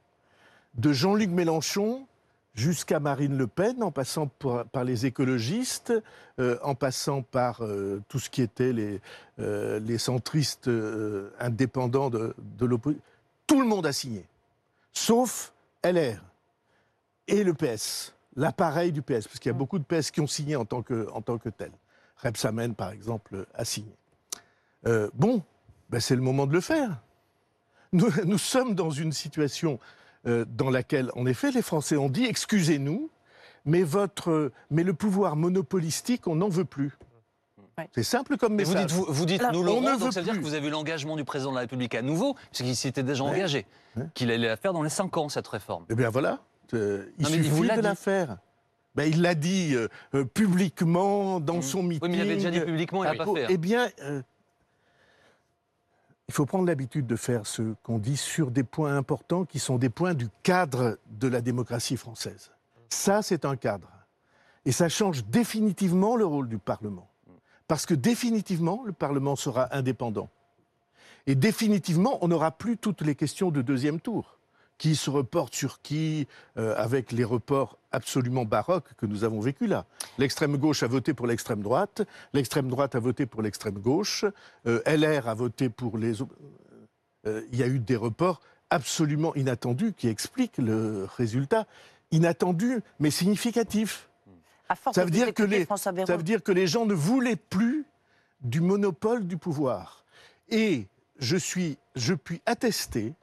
de 0.75 0.93
Jean-Luc 0.93 1.29
Mélenchon 1.29 2.07
jusqu'à 2.55 2.99
Marine 2.99 3.37
Le 3.37 3.47
Pen, 3.47 3.83
en 3.83 3.91
passant 3.91 4.29
par, 4.29 4.85
les 4.85 5.05
écologistes, 5.05 5.93
en 6.39 6.75
passant 6.75 7.23
par 7.23 7.63
tout 8.09 8.19
ce 8.19 8.31
qui 8.31 8.41
était 8.41 8.73
les, 8.73 9.99
centristes 9.99 10.71
indépendants 11.39 12.09
de 12.09 12.35
l'opposition. 12.61 13.03
Tout 13.47 13.61
le 13.61 13.67
monde 13.67 13.85
a 13.85 13.93
signé, 13.93 14.25
sauf 14.93 15.53
LR 15.85 16.32
et 17.29 17.45
le 17.45 17.55
PS, 17.55 18.15
l'appareil 18.37 18.93
du 18.93 19.03
PS, 19.03 19.27
parce 19.29 19.39
qu'il 19.39 19.51
y 19.51 19.55
a 19.55 19.59
beaucoup 19.59 19.79
de 19.79 19.85
PS 19.85 20.11
qui 20.11 20.21
ont 20.21 20.27
signé 20.27 20.57
en 20.57 20.65
tant 20.65 20.83
que, 20.83 21.09
en 21.13 21.23
tant 21.23 21.39
que 21.39 21.49
tel. 21.49 21.71
Rebsamen, 22.17 22.75
par 22.75 22.91
exemple, 22.91 23.47
a 23.55 23.65
signé. 23.65 23.95
Euh, 24.87 25.11
bon, 25.15 25.43
ben 25.91 26.01
c'est 26.01 26.17
le 26.17 26.23
moment 26.23 26.47
de 26.47 26.53
le 26.53 26.61
faire. 26.61 27.01
Nous, 27.93 28.11
nous 28.25 28.39
sommes 28.39 28.75
dans 28.75 28.91
une 28.91 29.13
situation 29.13 29.79
euh, 30.27 30.45
dans 30.49 30.71
laquelle, 30.71 31.11
en 31.17 31.27
effet, 31.27 31.51
les 31.51 31.63
Français 31.63 31.97
ont 31.97 32.09
dit 32.09 32.25
excusez-nous, 32.25 33.11
mais, 33.65 33.83
votre, 33.83 34.51
mais 34.71 34.83
le 34.83 34.95
pouvoir 34.95 35.37
monopolistique, 35.37 36.27
on 36.27 36.37
n'en 36.37 36.49
veut 36.49 36.65
plus. 36.65 36.97
Ouais. 37.79 37.89
C'est 37.95 38.03
simple 38.03 38.37
comme 38.37 38.55
Mais 38.55 38.65
vous 38.65 38.73
message. 38.75 38.87
dites, 38.87 38.97
vous, 38.97 39.07
vous 39.09 39.25
dites 39.25 39.41
Alors, 39.41 39.53
nous 39.55 39.61
on 39.61 39.65
l'aurons, 39.65 39.81
ne 39.81 39.91
donc 39.93 40.01
veut 40.01 40.11
ça 40.11 40.21
veut 40.21 40.25
dire 40.27 40.35
que 40.35 40.41
vous 40.45 40.55
avez 40.55 40.67
eu 40.67 40.71
l'engagement 40.71 41.17
du 41.17 41.25
président 41.25 41.51
de 41.51 41.55
la 41.55 41.63
République 41.63 41.95
à 41.95 42.03
nouveau, 42.03 42.35
puisqu'il 42.51 42.77
s'était 42.77 43.03
déjà 43.03 43.25
Ouais. 43.25 43.31
engagé, 43.31 43.67
Ouais. 43.97 44.05
qu'il 44.15 44.31
allait 44.31 44.49
la 44.49 44.57
faire 44.57 44.73
dans 44.75 44.83
les 44.83 44.91
5 44.91 45.17
ans, 45.17 45.29
cette 45.29 45.49
réforme. 45.49 45.87
Eh 45.89 45.95
bien 45.95 46.11
voilà, 46.11 46.41
euh, 46.75 47.07
il 47.19 47.25
Non, 47.25 47.31
suffit 47.31 47.61
de 47.63 47.67
la 47.83 47.95
dit. 47.95 47.97
faire. 48.01 48.39
Ben, 48.95 49.05
il 49.11 49.23
l'a 49.23 49.35
dit 49.35 49.75
euh, 49.75 49.89
euh, 50.15 50.25
publiquement 50.25 51.41
dans 51.41 51.63
son 51.63 51.83
meeting. 51.83 52.03
Oui, 52.03 52.11
mais 52.11 52.19
il 52.19 52.21
avait 52.21 52.35
déjà 52.37 52.51
dit 52.51 52.61
publiquement, 52.61 53.05
il 53.05 53.17
l'a 53.17 53.25
pas 53.25 53.33
fait. 53.33 53.47
Eh 53.49 53.57
bien, 53.57 53.89
euh, 54.03 54.21
il 56.29 56.35
faut 56.35 56.45
prendre 56.47 56.67
l'habitude 56.67 57.07
de 57.07 57.17
faire 57.17 57.47
ce 57.47 57.75
qu'on 57.83 57.99
dit 57.99 58.17
sur 58.17 58.51
des 58.51 58.63
points 58.65 58.97
importants 58.97 59.45
qui 59.45 59.59
sont 59.59 59.79
des 59.79 59.89
points 59.89 60.15
du 60.15 60.29
cadre 60.43 60.99
de 61.11 61.29
la 61.29 61.41
démocratie 61.41 61.97
française. 61.97 62.51
Ça, 62.91 63.23
c'est 63.23 63.45
un 63.45 63.57
cadre. 63.57 63.89
Et 64.65 64.73
ça 64.73 64.89
change 64.89 65.25
définitivement 65.25 66.15
le 66.15 66.25
rôle 66.27 66.49
du 66.49 66.59
Parlement. 66.59 67.09
Parce 67.69 67.87
que 67.87 67.95
définitivement, 67.95 68.83
le 68.85 68.93
Parlement 68.93 69.37
sera 69.37 69.75
indépendant. 69.75 70.29
Et 71.27 71.35
définitivement, 71.35 72.19
on 72.21 72.29
n'aura 72.29 72.51
plus 72.51 72.77
toutes 72.77 73.01
les 73.01 73.15
questions 73.15 73.51
de 73.51 73.63
deuxième 73.63 74.01
tour. 74.01 74.39
Qui 74.79 74.97
se 74.97 75.11
reporte 75.11 75.55
sur 75.55 75.81
qui, 75.81 76.27
euh, 76.57 76.75
avec 76.77 77.13
les 77.13 77.23
reports 77.25 77.79
absolument 77.93 78.45
baroques 78.45 78.89
que 78.97 79.07
nous 79.07 79.23
avons 79.23 79.41
vécus 79.41 79.69
là. 79.69 79.85
L'extrême 80.19 80.57
gauche 80.57 80.83
a 80.83 80.89
voté 80.89 81.15
pour 81.15 81.27
l'extrême 81.29 81.63
droite, 81.63 82.03
l'extrême 82.33 82.69
droite 82.69 82.95
a 82.97 82.99
voté 82.99 83.27
pour 83.27 83.43
l'extrême 83.43 83.79
gauche, 83.79 84.25
euh, 84.67 84.81
LR 84.87 85.29
a 85.29 85.35
voté 85.35 85.69
pour 85.69 85.99
les... 85.99 86.21
Euh, 87.27 87.43
Il 87.53 87.59
y 87.59 87.63
a 87.63 87.69
eu 87.69 87.79
des 87.79 87.95
reports 87.97 88.41
absolument 88.71 89.35
inattendus 89.37 89.93
qui 89.93 90.09
expliquent 90.09 90.59
le 90.59 91.07
résultat. 91.17 91.67
Inattendu, 92.11 92.81
mais 92.99 93.11
significatif. 93.11 94.09
Ça 94.93 95.05
veut 95.05 95.11
dire 95.11 95.35
que 95.35 95.43
les- 95.43 95.65
Ça 96.07 96.17
veut 96.17 96.23
dire 96.25 96.43
que 96.43 96.53
les 96.53 96.67
gens 96.67 96.87
ne 96.87 96.95
voulaient 96.95 97.37
plus 97.37 97.85
du 98.41 98.61
monopole 98.61 99.27
du 99.27 99.37
pouvoir. 99.37 100.05
Et 100.49 100.87
je, 101.19 101.37
suis, 101.37 101.79
je 101.95 102.15
puis 102.15 102.41
attester 102.47 103.15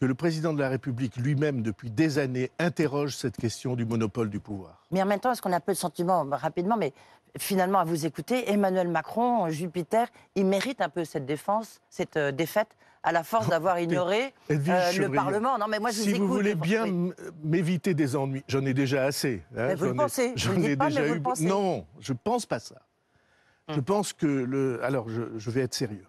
que 0.00 0.04
le 0.06 0.14
président 0.14 0.52
de 0.52 0.60
la 0.60 0.68
République 0.68 1.16
lui-même, 1.16 1.62
depuis 1.62 1.90
des 1.90 2.18
années, 2.18 2.50
interroge 2.58 3.16
cette 3.16 3.36
question 3.36 3.76
du 3.76 3.84
monopole 3.84 4.28
du 4.30 4.40
pouvoir. 4.40 4.82
Mais 4.90 5.02
en 5.02 5.06
même 5.06 5.20
temps, 5.20 5.32
est-ce 5.32 5.40
qu'on 5.42 5.52
a 5.52 5.60
peu 5.60 5.72
le 5.72 5.76
sentiment, 5.76 6.24
bah, 6.24 6.36
rapidement, 6.36 6.76
mais 6.76 6.92
finalement, 7.38 7.78
à 7.78 7.84
vous 7.84 8.04
écouter, 8.06 8.50
Emmanuel 8.50 8.88
Macron, 8.88 9.48
Jupiter, 9.50 10.08
il 10.34 10.46
mérite 10.46 10.80
un 10.80 10.88
peu 10.88 11.04
cette 11.04 11.26
défense, 11.26 11.80
cette 11.90 12.16
euh, 12.16 12.32
défaite, 12.32 12.68
à 13.06 13.12
la 13.12 13.22
force 13.22 13.48
d'avoir 13.48 13.78
ignoré 13.78 14.32
euh, 14.50 14.92
le 14.98 15.10
Parlement. 15.12 15.58
Non, 15.58 15.66
mais 15.68 15.78
moi, 15.78 15.90
je 15.90 16.00
si 16.00 16.14
vous 16.14 16.26
vous 16.26 16.34
voulez 16.34 16.54
bien 16.54 16.84
Oui. 16.86 17.12
m'éviter 17.44 17.92
des 17.92 18.16
ennuis, 18.16 18.42
j'en 18.48 18.64
ai 18.64 18.72
déjà 18.74 19.04
assez. 19.04 19.42
hein, 19.56 19.66
Mais 19.68 19.74
vous 19.74 19.84
le 19.84 19.88
j'en 19.90 19.94
ai- 19.94 19.98
pensez, 19.98 20.34
vous 20.36 20.64
ai 20.66 20.76
pas, 20.76 20.84
mais 20.84 20.90
déjà 20.90 21.02
vous 21.06 21.12
eu. 21.12 21.16
le 21.16 21.22
pensez. 21.22 21.44
Non, 21.44 21.86
je 22.00 22.12
pense 22.14 22.46
pas 22.46 22.58
ça. 22.60 22.76
Je 23.68 23.74
Hum. 23.74 23.82
pense 23.82 24.12
que 24.14 24.26
le. 24.26 24.82
Alors, 24.82 25.08
je, 25.08 25.22
je 25.38 25.50
vais 25.50 25.60
être 25.62 25.74
sérieux. 25.74 26.06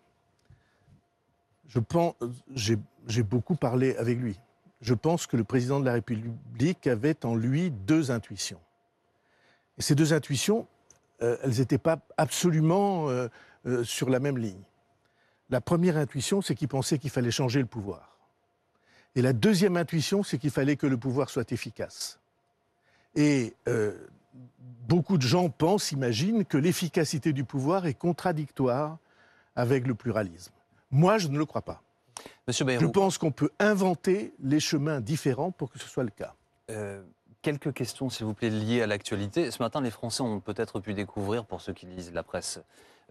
Je 1.68 1.80
pense. 1.80 2.14
J'ai 2.54 2.78
j'ai 3.08 3.24
beaucoup 3.24 3.56
parlé 3.56 3.96
avec 3.98 4.20
lui. 4.20 4.40
Je 4.82 4.94
pense 4.94 5.28
que 5.28 5.38
le 5.38 5.44
président 5.44 5.80
de 5.80 5.86
la 5.86 5.94
République 5.94 6.88
avait 6.88 7.26
en 7.26 7.36
lui 7.36 7.72
deux 7.72 8.12
intuitions. 8.12 8.60
Et 9.78 9.82
ces 9.82 9.96
deux 9.96 10.14
intuitions, 10.14 10.68
euh, 11.22 11.38
elles 11.44 11.58
n'étaient 11.58 11.78
pas 11.78 12.00
absolument 12.18 13.10
euh, 13.10 13.28
euh, 13.66 13.84
sur 13.84 14.10
la 14.10 14.20
même 14.20 14.38
ligne. 14.38 14.62
La 15.50 15.62
première 15.62 15.98
intuition, 15.98 16.42
c'est 16.42 16.56
qu'il 16.56 16.68
pensait 16.68 16.98
qu'il 16.98 17.10
fallait 17.10 17.32
changer 17.32 17.60
le 17.60 17.66
pouvoir. 17.66 18.18
Et 19.16 19.22
la 19.22 19.34
deuxième 19.34 19.78
intuition, 19.78 20.24
c'est 20.24 20.38
qu'il 20.38 20.52
fallait 20.52 20.76
que 20.76 20.88
le 20.88 20.98
pouvoir 20.98 21.30
soit 21.30 21.52
efficace. 21.52 22.20
Et 23.16 23.54
beaucoup 24.90 25.18
de 25.18 25.22
gens 25.22 25.50
pensent, 25.50 25.94
imaginent 25.94 26.44
que 26.44 26.58
l'efficacité 26.58 27.32
du 27.32 27.46
pouvoir 27.46 27.86
est 27.86 27.94
contradictoire 27.94 28.98
avec 29.56 29.88
le 29.88 29.96
pluralisme. 29.96 30.52
Moi, 30.92 31.18
je 31.18 31.30
ne 31.30 31.38
le 31.38 31.46
crois 31.46 31.62
pas. 31.62 31.82
Monsieur 32.48 32.64
Je 32.64 32.68
Bayrou, 32.68 32.92
pense 32.92 33.18
qu'on 33.18 33.32
peut 33.32 33.50
inventer 33.60 34.34
les 34.44 34.60
chemins 34.60 35.02
différents 35.02 35.52
pour 35.52 35.72
que 35.72 35.80
ce 35.80 35.88
soit 35.88 36.04
le 36.04 36.10
cas. 36.10 36.34
euh, 36.72 37.02
quelques 37.42 37.74
questions, 37.74 38.10
s'il 38.10 38.26
vous 38.26 38.34
plaît, 38.34 38.50
liées 38.50 38.82
à 38.82 38.88
l'actualité. 38.88 39.52
Ce 39.52 39.62
matin, 39.62 39.80
les 39.80 39.92
Français 39.92 40.24
ont 40.24 40.40
peut-être 40.40 40.80
pu 40.80 40.96
découvrir, 40.96 41.46
pour 41.46 41.62
ceux 41.62 41.74
qui 41.74 41.86
lisent 41.86 42.12
la 42.12 42.24
presse 42.24 42.60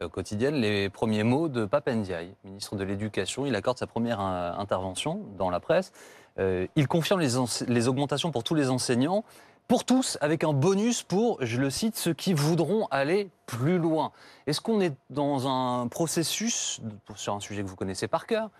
euh, 0.02 0.08
quotidienne, 0.08 0.56
les 0.56 0.88
premiers 0.88 1.22
mots 1.22 1.46
de 1.46 1.66
Pape 1.66 1.88
Ndiaye, 1.88 2.34
ministre 2.42 2.74
de 2.74 2.82
l'Éducation. 2.82 3.46
Il 3.46 3.54
accorde 3.54 3.78
sa 3.78 3.86
première 3.86 4.20
euh, 4.20 4.52
intervention 4.58 5.20
dans 5.38 5.50
la 5.50 5.60
presse. 5.60 5.92
Euh, 6.40 6.66
il 6.74 6.88
confirme 6.88 7.20
les, 7.20 7.88
augmentations 7.88 8.32
pour 8.32 8.42
tous 8.42 8.56
les 8.56 8.70
enseignants, 8.70 9.22
pour 9.68 9.84
tous, 9.84 10.18
avec 10.20 10.42
un 10.42 10.52
bonus 10.52 11.04
pour, 11.04 11.38
je 11.40 11.60
le 11.60 11.70
cite, 11.70 11.96
ceux 11.96 12.12
qui 12.12 12.34
voudront 12.34 12.88
aller 12.90 13.30
plus 13.46 13.78
loin. 13.78 14.10
Est-ce 14.48 14.60
qu'on 14.60 14.80
est 14.80 14.94
dans 15.10 15.46
un 15.46 15.86
processus, 15.86 16.80
sur 17.14 17.34
un 17.34 17.40
sujet 17.40 17.62
que 17.62 17.68
vous 17.68 17.76
connaissez 17.76 18.08
par 18.08 18.26
cœur, 18.26 18.50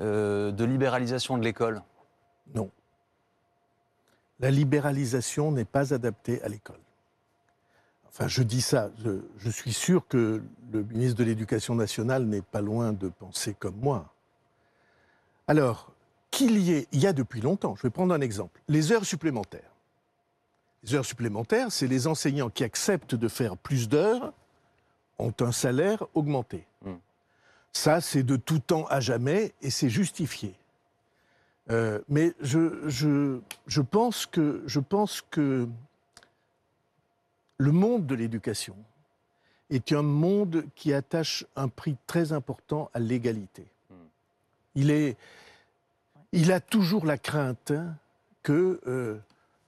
euh, 0.00 0.50
de 0.52 0.64
libéralisation 0.64 1.38
de 1.38 1.44
l'école 1.44 1.82
Non. 2.54 2.70
La 4.40 4.50
libéralisation 4.50 5.52
n'est 5.52 5.64
pas 5.64 5.94
adaptée 5.94 6.42
à 6.42 6.48
l'école. 6.48 6.80
Enfin, 8.08 8.28
je 8.28 8.42
dis 8.42 8.60
ça, 8.60 8.90
je, 9.04 9.20
je 9.38 9.50
suis 9.50 9.72
sûr 9.72 10.06
que 10.06 10.42
le 10.72 10.82
ministre 10.84 11.18
de 11.18 11.24
l'Éducation 11.24 11.74
nationale 11.74 12.24
n'est 12.24 12.42
pas 12.42 12.60
loin 12.60 12.92
de 12.92 13.08
penser 13.08 13.54
comme 13.54 13.76
moi. 13.76 14.12
Alors, 15.48 15.92
qu'il 16.30 16.58
y 16.58 16.72
ait, 16.72 16.88
il 16.92 17.00
y 17.00 17.06
a 17.06 17.12
depuis 17.12 17.40
longtemps, 17.40 17.76
je 17.76 17.82
vais 17.82 17.90
prendre 17.90 18.14
un 18.14 18.20
exemple, 18.20 18.60
les 18.68 18.92
heures 18.92 19.04
supplémentaires. 19.04 19.70
Les 20.82 20.94
heures 20.94 21.04
supplémentaires, 21.04 21.70
c'est 21.70 21.86
les 21.86 22.06
enseignants 22.06 22.50
qui 22.50 22.64
acceptent 22.64 23.14
de 23.14 23.28
faire 23.28 23.56
plus 23.56 23.88
d'heures 23.88 24.32
ont 25.18 25.32
un 25.40 25.52
salaire 25.52 26.04
augmenté. 26.14 26.66
Hmm. 26.84 26.94
Ça, 27.74 28.00
c'est 28.00 28.22
de 28.22 28.36
tout 28.36 28.60
temps 28.60 28.86
à 28.86 29.00
jamais 29.00 29.52
et 29.60 29.68
c'est 29.68 29.90
justifié. 29.90 30.54
Euh, 31.70 32.00
mais 32.08 32.32
je, 32.40 32.88
je, 32.88 33.40
je, 33.66 33.80
pense 33.82 34.26
que, 34.26 34.62
je 34.66 34.80
pense 34.80 35.22
que 35.30 35.68
le 37.58 37.72
monde 37.72 38.06
de 38.06 38.14
l'éducation 38.14 38.76
est 39.70 39.92
un 39.92 40.02
monde 40.02 40.64
qui 40.76 40.92
attache 40.94 41.44
un 41.56 41.68
prix 41.68 41.96
très 42.06 42.32
important 42.32 42.90
à 42.94 43.00
l'égalité. 43.00 43.66
Hmm. 43.90 43.94
Il, 44.76 44.90
est, 44.90 45.16
il 46.32 46.52
a 46.52 46.60
toujours 46.60 47.04
la 47.04 47.18
crainte 47.18 47.72
hein, 47.72 47.96
que 48.42 48.80
euh, 48.86 49.18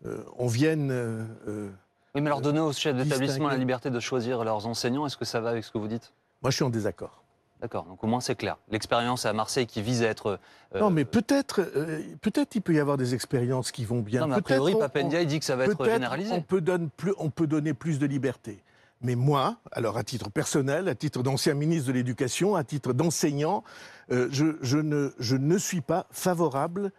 euh, 0.04 0.22
on 0.38 0.46
vienne. 0.46 0.90
euh, 0.92 1.70
Oui, 2.14 2.20
mais 2.20 2.28
leur 2.28 2.40
donner 2.40 2.60
aux 2.60 2.72
chefs 2.72 2.94
d'établissement 2.96 3.48
la 3.48 3.56
liberté 3.56 3.90
de 3.90 3.98
choisir 3.98 4.44
leurs 4.44 4.66
enseignants, 4.66 5.06
est-ce 5.06 5.16
que 5.16 5.24
ça 5.24 5.40
va 5.40 5.50
avec 5.50 5.64
ce 5.64 5.72
que 5.72 5.78
vous 5.78 5.88
dites? 5.88 6.12
Moi, 6.42 6.50
je 6.50 6.56
suis 6.56 6.64
en 6.64 6.70
désaccord. 6.70 7.24
D'accord, 7.66 7.84
donc 7.86 8.04
au 8.04 8.06
moins 8.06 8.20
c'est 8.20 8.36
clair. 8.36 8.58
L'expérience 8.70 9.26
à 9.26 9.32
Marseille 9.32 9.66
qui 9.66 9.82
vise 9.82 10.04
à 10.04 10.06
être. 10.06 10.38
euh, 10.76 10.78
non, 10.80 10.90
mais 10.90 11.04
peut-être, 11.04 11.62
euh, 11.74 12.00
peut-être 12.22 12.54
il 12.54 12.62
peut 12.62 12.74
y 12.74 12.78
avoir 12.78 12.96
des 12.96 13.12
expériences 13.12 13.72
qui 13.72 13.84
vont 13.84 14.02
bien. 14.02 14.20
non, 14.20 14.28
mais 14.28 14.34
a 14.36 14.40
priori, 14.40 14.74
on- 14.76 14.78
Pape 14.78 14.96
on- 15.02 15.06
Ndiaye 15.08 15.26
dit 15.26 15.40
que 15.40 15.44
ça 15.44 15.56
va 15.56 15.64
être 15.64 15.84
généralisé. 15.84 16.32
On 16.32 16.42
peut, 16.42 16.60
donner 16.60 16.86
plus, 16.96 17.12
on 17.18 17.28
peut 17.28 17.48
donner 17.48 17.74
plus 17.74 17.98
de 17.98 18.06
liberté. 18.06 18.62
Mais 19.00 19.16
moi, 19.16 19.56
alors 19.72 19.96
à 19.98 20.04
titre 20.04 20.30
personnel, 20.30 20.86
à 20.86 20.94
titre 20.94 21.24
d'ancien 21.24 21.54
ministre 21.54 21.88
de 21.88 21.92
l'Éducation, 21.94 22.54
à 22.54 22.62
titre 22.62 22.92
d'enseignant, 22.92 23.64
euh, 24.12 24.28
je, 24.30 24.56
je 24.62 24.78
ne, 24.78 25.10
je 25.18 25.34
ne 25.36 25.58
suis 25.58 25.80
pas 25.80 26.06
favorable 26.12 26.92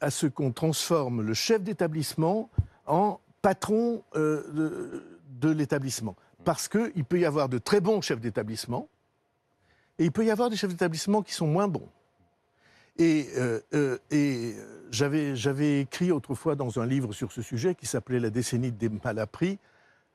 à 0.00 0.10
ce 0.10 0.26
qu'on 0.26 0.50
transforme 0.52 1.22
le 1.22 1.32
chef 1.32 1.62
d'établissement 1.62 2.50
en 2.86 3.20
patron 3.40 4.02
de, 4.14 5.02
de 5.40 5.48
l'établissement. 5.50 6.14
Parce 6.44 6.66
qu'il 6.68 7.04
peut 7.04 7.20
y 7.20 7.24
avoir 7.24 7.48
de 7.48 7.56
très 7.58 7.80
bons 7.80 8.00
chefs 8.02 8.20
d'établissement 8.20 8.88
et 9.98 10.04
il 10.04 10.12
peut 10.12 10.24
y 10.24 10.30
avoir 10.30 10.50
des 10.50 10.56
chefs 10.56 10.70
d'établissement 10.70 11.22
qui 11.22 11.32
sont 11.32 11.46
moins 11.46 11.68
bons. 11.68 11.88
Et, 12.98 13.28
euh, 13.36 13.60
euh, 13.74 13.98
et 14.10 14.54
j'avais, 14.90 15.34
j'avais 15.34 15.80
écrit 15.80 16.12
autrefois 16.12 16.54
dans 16.54 16.78
un 16.78 16.86
livre 16.86 17.12
sur 17.12 17.32
ce 17.32 17.40
sujet 17.40 17.74
qui 17.74 17.86
s'appelait 17.86 18.20
La 18.20 18.30
décennie 18.30 18.70
des 18.72 18.88
malappris, 18.88 19.58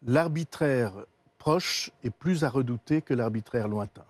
l'arbitraire 0.06 0.94
proche 1.38 1.92
est 2.04 2.10
plus 2.10 2.44
à 2.44 2.50
redouter 2.50 3.02
que 3.02 3.14
l'arbitraire 3.14 3.68
lointain. 3.68 4.06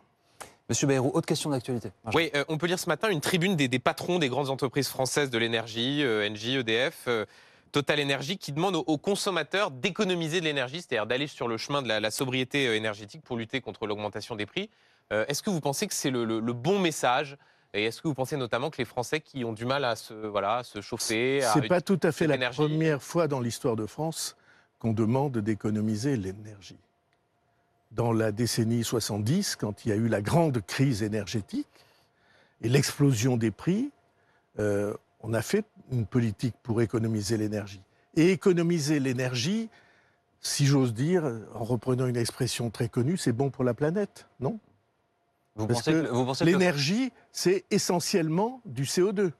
Monsieur 0.69 0.85
Bayrou, 0.85 1.11
autre 1.13 1.25
question 1.25 1.49
d'actualité. 1.49 1.91
Oui, 2.13 2.29
euh, 2.35 2.43
on 2.49 2.57
peut 2.57 2.67
lire 2.67 2.79
ce 2.79 2.89
matin 2.89 3.09
une 3.09 3.21
tribune 3.21 3.55
des, 3.55 3.69
des 3.69 3.79
patrons 3.79 4.19
des 4.19 4.27
grandes 4.27 4.49
entreprises 4.49 4.89
françaises 4.89 5.29
de 5.29 5.37
l'énergie, 5.37 6.03
euh, 6.03 6.27
Engie, 6.29 6.57
EDF, 6.57 7.05
euh, 7.07 7.25
Total 7.71 8.01
Energy, 8.01 8.37
qui 8.37 8.51
demandent 8.51 8.75
aux, 8.75 8.83
aux 8.85 8.97
consommateurs 8.97 9.71
d'économiser 9.71 10.41
de 10.41 10.45
l'énergie, 10.45 10.81
c'est-à-dire 10.81 11.05
d'aller 11.05 11.27
sur 11.27 11.47
le 11.47 11.57
chemin 11.57 11.81
de 11.81 11.87
la, 11.87 12.01
la 12.01 12.11
sobriété 12.11 12.75
énergétique 12.75 13.21
pour 13.23 13.37
lutter 13.37 13.61
contre 13.61 13.87
l'augmentation 13.87 14.35
des 14.35 14.45
prix. 14.45 14.69
Euh, 15.13 15.25
est-ce 15.27 15.41
que 15.41 15.49
vous 15.49 15.61
pensez 15.61 15.87
que 15.87 15.93
c'est 15.93 16.09
le, 16.11 16.25
le- 16.25 16.39
le 16.39 16.53
bon 16.53 16.79
message 16.79 17.37
Et 17.73 17.85
est-ce 17.85 18.01
que 18.01 18.07
vous 18.07 18.13
pensez 18.13 18.35
notamment 18.37 18.69
que 18.69 18.77
les 18.77 18.85
Français 18.85 19.19
qui 19.21 19.45
ont 19.45 19.53
du 19.53 19.65
mal 19.65 19.85
à 19.85 19.95
se, 19.95 20.13
voilà, 20.13 20.57
à 20.57 20.63
se 20.63 20.81
chauffer, 20.81 21.39
C'est 21.53 21.67
pas 21.67 21.81
tout 21.81 21.99
à 22.03 22.11
fait 22.11 22.27
la 22.27 22.37
première 22.49 23.01
fois 23.01 23.27
dans 23.27 23.39
l'histoire 23.39 23.75
de 23.75 23.85
France 23.85 24.35
qu'on 24.79 24.93
demande 24.93 25.37
d'économiser 25.37 26.17
l'énergie. 26.17 26.77
Dans 27.91 28.11
la 28.11 28.31
décennie 28.31 28.83
70, 28.83 29.55
quand 29.55 29.85
il 29.85 29.89
y 29.89 29.91
a 29.91 29.95
eu 29.95 30.07
la 30.09 30.21
grande 30.21 30.61
crise 30.65 31.03
énergétique 31.03 31.67
et 32.61 32.67
l'explosion 32.69 33.37
des 33.37 33.49
prix, 33.51 33.91
euh, 34.59 34.93
on 35.21 35.33
a 35.33 35.41
fait 35.41 35.63
une 35.91 36.05
politique 36.05 36.55
pour 36.63 36.81
économiser 36.81 37.37
l'énergie. 37.37 37.81
Et 38.15 38.31
économiser 38.31 38.99
l'énergie, 38.99 39.69
si 40.41 40.65
j'ose 40.65 40.93
dire, 40.93 41.23
en 41.55 41.63
reprenant 41.63 42.07
une 42.07 42.17
expression 42.17 42.69
très 42.69 42.89
connue, 42.89 43.15
c'est 43.17 43.31
bon 43.31 43.49
pour 43.49 43.63
la 43.63 43.73
planète, 43.73 44.27
non? 44.39 44.59
Vous 45.57 45.65
Parce 45.65 45.83
pensez 45.83 46.43
que 46.43 46.45
L'énergie, 46.45 47.11
c'est 47.31 47.65
essentiellement 47.71 48.61
du 48.65 48.83
CO2. 48.83 49.31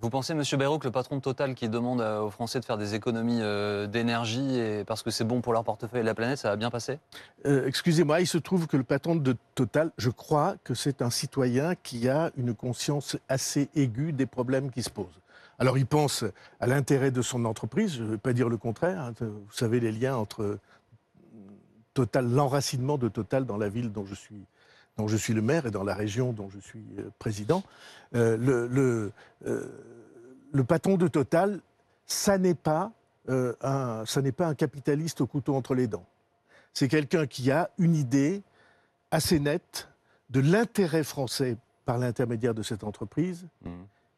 Vous 0.00 0.10
pensez, 0.10 0.34
Monsieur 0.34 0.56
Bayrou, 0.56 0.78
que 0.78 0.86
le 0.86 0.92
patron 0.92 1.16
de 1.16 1.22
Total 1.22 1.54
qui 1.54 1.68
demande 1.68 2.00
aux 2.00 2.30
Français 2.30 2.60
de 2.60 2.64
faire 2.64 2.76
des 2.76 2.94
économies 2.94 3.40
euh, 3.40 3.86
d'énergie 3.86 4.58
et 4.58 4.84
parce 4.84 5.02
que 5.02 5.10
c'est 5.10 5.24
bon 5.24 5.40
pour 5.40 5.52
leur 5.52 5.64
portefeuille 5.64 6.00
et 6.00 6.04
la 6.04 6.14
planète, 6.14 6.38
ça 6.38 6.50
va 6.50 6.56
bien 6.56 6.70
passer? 6.70 6.98
Euh, 7.46 7.66
Excusez-moi, 7.66 8.20
il 8.20 8.26
se 8.26 8.38
trouve 8.38 8.66
que 8.66 8.76
le 8.76 8.84
patron 8.84 9.16
de 9.16 9.34
Total, 9.54 9.90
je 9.96 10.10
crois 10.10 10.56
que 10.62 10.74
c'est 10.74 11.00
un 11.00 11.10
citoyen 11.10 11.74
qui 11.74 12.08
a 12.08 12.30
une 12.36 12.54
conscience 12.54 13.16
assez 13.28 13.68
aiguë 13.74 14.12
des 14.12 14.26
problèmes 14.26 14.70
qui 14.70 14.82
se 14.82 14.90
posent. 14.90 15.20
Alors 15.58 15.78
il 15.78 15.86
pense 15.86 16.24
à 16.60 16.66
l'intérêt 16.66 17.10
de 17.10 17.22
son 17.22 17.44
entreprise, 17.44 17.94
je 17.94 18.02
ne 18.02 18.08
veux 18.08 18.18
pas 18.18 18.32
dire 18.32 18.48
le 18.48 18.58
contraire, 18.58 19.00
hein, 19.00 19.12
vous 19.20 19.52
savez 19.52 19.80
les 19.80 19.92
liens 19.92 20.16
entre 20.16 20.58
Total, 21.94 22.28
l'enracinement 22.28 22.98
de 22.98 23.08
Total 23.08 23.46
dans 23.46 23.56
la 23.56 23.68
ville 23.68 23.92
dont 23.92 24.04
je 24.04 24.16
suis, 24.16 24.44
dont 24.96 25.08
je 25.08 25.16
suis 25.16 25.34
le 25.34 25.42
maire 25.42 25.66
et 25.66 25.70
dans 25.70 25.84
la 25.84 25.94
région 25.94 26.32
dont 26.32 26.48
je 26.48 26.58
suis 26.58 26.84
euh, 26.98 27.10
président. 27.18 27.62
Euh, 28.14 28.36
le, 28.36 28.66
le, 28.68 29.12
euh, 29.46 29.68
le 30.52 30.64
patron 30.64 30.96
de 30.96 31.08
Total, 31.08 31.60
ça 32.06 32.38
n'est 32.38 32.54
pas, 32.54 32.92
euh, 33.28 33.54
un, 33.60 34.04
ça 34.06 34.22
n'est 34.22 34.32
pas 34.32 34.46
un 34.46 34.54
capitaliste 34.54 35.20
au 35.20 35.26
couteau 35.26 35.54
entre 35.54 35.74
les 35.74 35.86
dents. 35.86 36.06
C'est 36.72 36.88
quelqu'un 36.88 37.26
qui 37.26 37.50
a 37.50 37.70
une 37.78 37.94
idée 37.94 38.42
assez 39.10 39.38
nette 39.40 39.88
de 40.30 40.40
l'intérêt 40.40 41.04
français 41.04 41.56
par 41.84 41.98
l'intermédiaire 41.98 42.54
de 42.54 42.62
cette 42.62 42.82
entreprise 42.82 43.46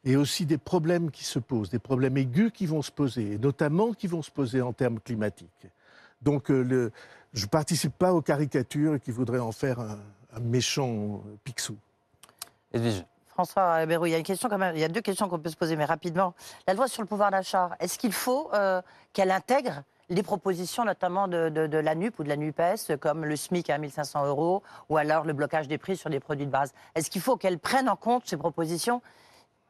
et 0.04 0.16
aussi 0.16 0.46
des 0.46 0.56
problèmes 0.56 1.10
qui 1.10 1.24
se 1.24 1.38
posent, 1.38 1.68
des 1.68 1.78
problèmes 1.80 2.16
aigus 2.16 2.52
qui 2.52 2.64
vont 2.64 2.80
se 2.80 2.92
poser, 2.92 3.32
et 3.32 3.38
notamment 3.38 3.92
qui 3.92 4.06
vont 4.06 4.22
se 4.22 4.30
poser 4.30 4.62
en 4.62 4.72
termes 4.72 5.00
climatiques. 5.00 5.66
Donc 6.22 6.48
le, 6.48 6.92
je 7.34 7.44
ne 7.44 7.50
participe 7.50 7.92
pas 7.92 8.14
aux 8.14 8.22
caricatures 8.22 9.00
qui 9.00 9.10
voudraient 9.10 9.40
en 9.40 9.52
faire 9.52 9.80
un, 9.80 9.98
un 10.36 10.40
méchant 10.40 11.22
Picsou. 11.44 11.76
Edwige 12.72 13.04
François 13.28 13.84
Bayrou, 13.84 14.06
il 14.06 14.12
y 14.12 14.14
a 14.14 14.18
une 14.18 14.24
question 14.24 14.48
quand 14.48 14.56
même, 14.56 14.74
il 14.74 14.80
y 14.80 14.84
a 14.84 14.88
deux 14.88 15.02
questions 15.02 15.28
qu'on 15.28 15.38
peut 15.38 15.50
se 15.50 15.56
poser, 15.56 15.76
mais 15.76 15.84
rapidement. 15.84 16.32
La 16.66 16.72
loi 16.72 16.88
sur 16.88 17.02
le 17.02 17.06
pouvoir 17.06 17.30
d'achat, 17.30 17.76
est-ce 17.80 17.98
qu'il 17.98 18.12
faut 18.12 18.50
euh, 18.54 18.80
qu'elle 19.12 19.30
intègre 19.30 19.82
les 20.08 20.22
propositions 20.22 20.86
notamment 20.86 21.28
de, 21.28 21.50
de, 21.50 21.66
de 21.66 21.76
la 21.76 21.94
NUP 21.94 22.18
ou 22.18 22.24
de 22.24 22.30
la 22.30 22.36
NUPES, 22.36 22.96
comme 22.98 23.26
le 23.26 23.36
SMIC 23.36 23.68
à 23.68 23.76
1500 23.76 24.26
euros, 24.26 24.62
ou 24.88 24.96
alors 24.96 25.24
le 25.24 25.34
blocage 25.34 25.68
des 25.68 25.76
prix 25.76 25.98
sur 25.98 26.08
les 26.08 26.18
produits 26.18 26.46
de 26.46 26.50
base? 26.50 26.72
Est-ce 26.94 27.10
qu'il 27.10 27.20
faut 27.20 27.36
qu'elle 27.36 27.58
prenne 27.58 27.90
en 27.90 27.96
compte 27.96 28.22
ces 28.26 28.38
propositions? 28.38 29.02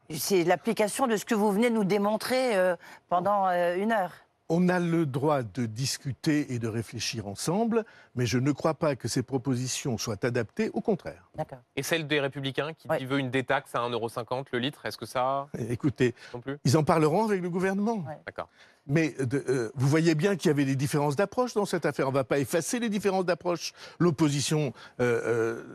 C'est 0.09 0.45
l'application 0.45 1.05
de 1.07 1.17
ce 1.17 1.25
que 1.25 1.35
vous 1.35 1.51
venez 1.51 1.69
de 1.69 1.75
nous 1.75 1.83
démontrer 1.83 2.55
euh, 2.55 2.77
pendant 3.09 3.47
euh, 3.47 3.75
une 3.75 3.91
heure. 3.91 4.13
On 4.49 4.69
a 4.69 4.79
le 4.79 5.05
droit 5.05 5.43
de 5.43 5.65
discuter 5.65 6.53
et 6.53 6.59
de 6.59 6.69
réfléchir 6.69 7.27
ensemble, 7.27 7.83
mais 8.17 8.25
je 8.25 8.37
ne 8.39 8.51
crois 8.51 8.73
pas 8.73 8.95
que 8.95 9.07
ces 9.07 9.23
propositions 9.23 9.97
soient 9.97 10.25
adaptées, 10.25 10.69
au 10.73 10.81
contraire. 10.81 11.29
D'accord. 11.35 11.59
Et 11.75 11.83
celle 11.83 12.07
des 12.07 12.19
Républicains 12.19 12.73
qui 12.73 12.87
Ouais. 12.89 13.05
veut 13.05 13.19
une 13.19 13.29
détaxe 13.31 13.73
à 13.75 13.79
1,50€ 13.79 14.47
le 14.51 14.59
litre, 14.59 14.85
est-ce 14.85 14.97
que 14.97 15.05
ça 15.05 15.47
Écoutez, 15.69 16.13
non 16.33 16.41
plus? 16.41 16.57
ils 16.65 16.75
en 16.77 16.83
parleront 16.83 17.25
avec 17.25 17.41
le 17.41 17.49
gouvernement. 17.49 17.97
Ouais. 18.07 18.17
D'accord. 18.25 18.49
Mais 18.89 19.09
de- 19.19 19.43
euh, 19.49 19.69
vous 19.75 19.87
voyez 19.87 20.15
bien 20.15 20.37
qu'il 20.37 20.47
y 20.47 20.51
avait 20.51 20.63
des 20.63 20.77
différences 20.77 21.17
d'approche 21.17 21.53
dans 21.53 21.65
cette 21.65 21.85
affaire. 21.85 22.07
On 22.07 22.11
ne 22.11 22.15
va 22.15 22.23
pas 22.23 22.39
effacer 22.39 22.79
les 22.79 22.87
différences 22.87 23.25
d'approche. 23.25 23.73
L'opposition 23.99 24.73
euh, 25.01 25.21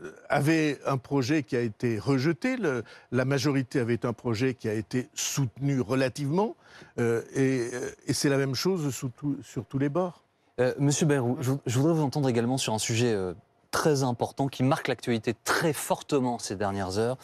euh, 0.01 0.11
avait 0.29 0.79
un 0.87 0.97
projet 0.97 1.43
qui 1.43 1.55
a 1.55 1.61
été 1.61 1.99
rejeté. 1.99 2.57
Le- 2.57 2.83
la 3.11 3.23
majorité 3.25 3.79
avait 3.79 4.03
un 4.07 4.13
projet 4.13 4.55
qui 4.55 4.67
a 4.67 4.73
été 4.73 5.09
soutenu 5.13 5.79
relativement. 5.79 6.55
Euh, 6.99 7.21
et 7.35 7.69
euh, 7.71 7.91
et 8.07 8.13
c'est 8.13 8.29
la 8.29 8.37
même 8.37 8.55
chose 8.55 8.89
sous 8.93 9.09
tout- 9.09 9.37
sur 9.43 9.63
tous 9.65 9.77
les 9.77 9.89
bords. 9.89 10.22
Euh, 10.59 10.73
Monsieur 10.77 11.07
Bayrou, 11.07 11.37
je, 11.41 11.79
voudrais 11.79 11.93
vous 11.93 12.03
entendre 12.03 12.29
également 12.29 12.57
sur 12.57 12.73
un 12.73 12.79
sujet 12.79 13.11
euh, 13.11 13.33
très 13.71 14.03
important 14.03 14.47
qui 14.47 14.61
marque 14.61 14.87
l'actualité 14.87 15.33
très 15.43 15.73
fortement 15.73 16.37
ces 16.37 16.55
dernières 16.55 16.99
heures. 16.99 17.17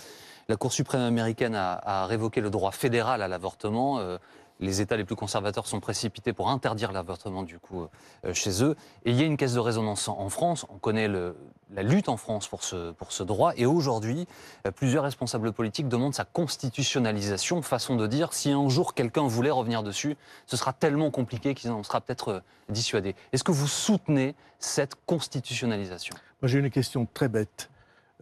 La 0.48 0.56
Cour 0.56 0.74
suprême 0.74 1.02
américaine 1.02 1.54
a, 1.54 1.80
a 1.84 2.06
révoqué 2.08 2.42
le 2.42 2.50
droit 2.50 2.72
fédéral 2.72 3.22
à 3.22 3.28
l'avortement. 3.28 4.00
Euh, 4.00 4.18
les 4.60 4.82
États 4.82 4.98
les 4.98 5.06
plus 5.06 5.16
conservateurs 5.16 5.68
sont 5.68 5.80
précipités 5.80 6.34
pour 6.34 6.50
interdire 6.50 6.92
l'avortement 6.92 7.44
du 7.44 7.60
coup 7.60 7.88
euh, 8.26 8.34
chez 8.34 8.64
eux. 8.64 8.76
Et 9.06 9.12
il 9.12 9.16
y 9.16 9.22
a 9.22 9.26
une 9.26 9.38
caisse 9.38 9.54
de 9.54 9.60
résonance 9.60 10.08
en 10.08 10.30
France. 10.30 10.66
On 10.70 10.78
connaît 10.78 11.08
le- 11.08 11.36
la 11.72 11.84
lutte 11.84 12.10
en 12.10 12.18
France 12.18 12.48
pour 12.48 12.64
ce, 12.64 12.92
pour 12.92 13.12
ce 13.12 13.24
droit. 13.24 13.54
Et 13.56 13.66
aujourd'hui, 13.66 14.28
euh, 14.68 14.72
plusieurs 14.72 15.04
responsables 15.04 15.54
politiques 15.54 15.88
demandent 15.88 16.16
sa 16.16 16.26
constitutionnalisation, 16.26 17.62
façon 17.62 17.96
de 17.96 18.08
dire 18.08 18.34
si 18.34 18.52
un 18.52 18.68
jour 18.70 18.94
quelqu'un 18.94 19.28
voulait 19.28 19.52
revenir 19.52 19.84
dessus, 19.84 20.18
ce 20.46 20.58
sera 20.58 20.74
tellement 20.74 21.12
compliqué 21.12 21.54
qu'il 21.54 21.72
en 21.72 21.84
sera 21.84 22.02
peut-être 22.02 22.28
euh, 22.30 22.40
dissuadé. 22.70 23.16
Est-ce 23.32 23.44
que 23.44 23.52
vous 23.52 23.68
soutenez 23.68 24.36
cette 24.60 24.96
constitutionnalisation? 25.06 26.16
Moi, 26.42 26.50
j'ai 26.50 26.60
une 26.60 26.70
question 26.70 27.08
très 27.14 27.30
bête. 27.30 27.70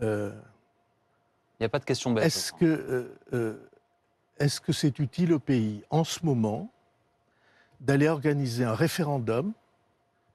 Euh, 0.04 0.32
Il 1.60 1.64
n'y 1.64 1.66
a 1.66 1.70
pas 1.70 1.80
de 1.80 1.86
question 1.86 2.12
bête. 2.12 2.26
Est-ce 2.26 2.54
que 2.54 3.10
est-ce 4.40 4.60
que 4.62 4.72
c'est 4.74 5.00
utile 5.00 5.34
au 5.34 5.40
pays 5.40 5.84
en 5.90 6.04
ce 6.04 6.26
moment 6.26 6.72
d'aller 7.80 8.08
organiser 8.08 8.64
un 8.64 8.74
référendum 8.76 9.54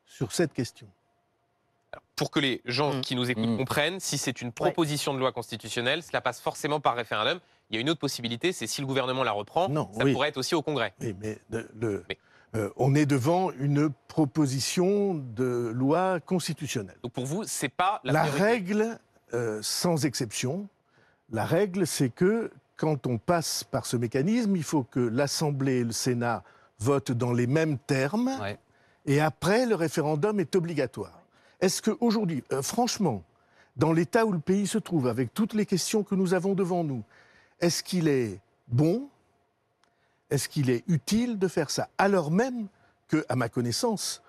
sur 0.07 0.33
cette 0.33 0.53
question? 0.53 0.87
Alors, 1.93 2.03
pour 2.17 2.31
que 2.31 2.41
les 2.41 2.63
gens 2.65 2.95
Mm. 2.95 3.01
qui 3.03 3.17
nous 3.17 3.31
écoutent 3.31 3.49
Mm. 3.49 3.57
comprennent, 3.59 4.01
si 4.01 4.19
c'est 4.19 4.41
une 4.41 4.53
proposition 4.53 5.13
de 5.15 5.19
loi 5.19 5.33
constitutionnelle, 5.33 6.03
cela 6.03 6.21
passe 6.21 6.41
forcément 6.41 6.81
par 6.81 6.95
référendum. 6.97 7.39
Il 7.71 7.75
y 7.77 7.79
a 7.79 7.81
une 7.81 7.91
autre 7.91 8.01
possibilité, 8.01 8.53
c'est 8.53 8.67
si 8.67 8.81
le 8.81 8.87
gouvernement 8.87 9.25
la 9.25 9.33
reprend, 9.33 9.69
Non, 9.69 9.91
ça 9.93 10.05
oui. 10.05 10.13
pourrait 10.13 10.29
être 10.29 10.37
aussi 10.39 10.55
au 10.55 10.63
Congrès. 10.63 10.95
Oui, 11.01 11.15
mais 11.21 11.39
le- 11.51 11.69
le- 11.75 12.05
Mais- 12.09 12.19
euh, 12.55 12.71
on 12.77 12.95
est 12.95 13.07
devant 13.07 13.51
une 13.53 13.91
proposition 14.09 15.15
de 15.15 15.71
loi 15.75 16.21
constitutionnelle. 16.21 16.99
Donc 17.03 17.13
pour 17.13 17.25
vous, 17.27 17.45
c'est 17.45 17.69
pas 17.71 18.01
la, 18.05 18.13
La, 18.13 18.23
règle, 18.25 18.99
euh, 19.35 19.61
sans 19.63 20.05
exception, 20.05 20.69
la 21.31 21.45
règle, 21.47 21.87
c'est 21.87 22.11
que 22.11 22.51
quand 22.83 23.07
on 23.07 23.17
passe 23.17 23.63
par 23.63 23.87
ce 23.87 23.97
mécanisme, 23.97 24.57
il 24.57 24.65
faut 24.65 24.83
que 24.83 24.99
l'Assemblée 24.99 25.79
et 25.79 25.85
le 25.85 25.93
Sénat 25.93 26.43
votent 26.81 27.13
dans 27.13 27.33
les 27.33 27.47
mêmes 27.47 27.79
termes, 27.79 28.37
Ouais. 28.41 28.59
et 29.07 29.21
après, 29.21 29.67
le 29.67 29.77
référendum 29.77 30.41
est 30.41 30.57
obligatoire. 30.57 31.21
Est-ce 31.61 31.81
qu'aujourd'hui, 31.81 32.43
euh, 32.53 32.61
franchement, 32.61 33.23
dans 33.77 33.93
l'état 33.93 34.27
où 34.27 34.33
le 34.33 34.41
pays 34.41 34.67
se 34.67 34.79
trouve, 34.79 35.07
avec 35.07 35.33
toutes 35.33 35.55
les 35.55 35.65
questions 35.65 36.03
que 36.03 36.17
nous 36.17 36.35
avons 36.35 36.55
devant 36.55 36.83
nous, 36.83 37.05
est-ce 37.61 37.85
qu'il 37.85 38.09
est 38.09 38.41
bon, 38.67 39.09
est-ce 40.29 40.49
qu'il 40.49 40.69
est 40.69 40.83
utile 40.89 41.39
de 41.39 41.47
faire 41.47 41.71
ça 41.71 41.89
Alors 41.99 42.33
même 42.33 42.67
que, 43.07 43.25
à 43.29 43.37
ma 43.37 43.49
connaissance, 43.49 44.23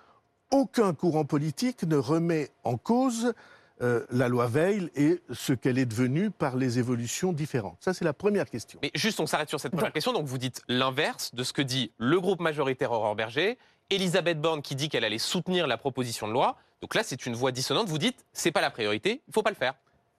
aucun 0.52 0.94
courant 0.94 1.24
politique 1.24 1.82
ne 1.82 1.96
remet 1.96 2.50
en 2.62 2.76
cause 2.76 3.34
euh, 3.84 4.04
la 4.10 4.28
loi 4.28 4.46
Veil 4.48 4.90
et 4.96 5.20
ce 5.32 5.52
qu'elle 5.52 5.78
est 5.78 5.86
devenue 5.86 6.30
par 6.30 6.56
les 6.56 6.78
évolutions 6.78 7.32
différentes. 7.32 7.76
Ça, 7.80 7.92
c'est 7.94 8.04
la 8.04 8.14
première 8.14 8.48
question. 8.48 8.78
Mais 8.82 8.90
juste, 8.94 9.20
on 9.20 9.26
s'arrête 9.26 9.48
sur 9.50 9.60
cette 9.60 9.72
première 9.72 9.92
question. 9.92 10.12
Donc 10.12 10.26
vous 10.26 10.38
dites 10.38 10.62
l'inverse 10.68 11.34
de 11.34 11.44
ce 11.44 11.52
que 11.52 11.62
dit 11.62 11.92
le 11.98 12.18
groupe 12.20 12.40
majoritaire 12.40 12.90
Aurore 12.92 13.14
Berger, 13.14 13.58
Elisabeth 13.90 14.40
Borne 14.40 14.62
qui 14.62 14.74
dit 14.74 14.88
qu'elle 14.88 15.04
allait 15.04 15.18
soutenir 15.18 15.66
la 15.66 15.76
proposition 15.76 16.26
de 16.26 16.32
loi. 16.32 16.56
Donc 16.80 16.94
là, 16.94 17.02
c'est 17.04 17.26
une 17.26 17.34
voix 17.34 17.52
dissonante. 17.52 17.88
Vous 17.88 17.98
dites, 17.98 18.24
c'est 18.32 18.50
pas 18.50 18.60
la 18.62 18.70
priorité, 18.70 19.20
il 19.28 19.32
faut 19.34 19.42
pas 19.42 19.50
le 19.50 19.56
faire. 19.56 19.74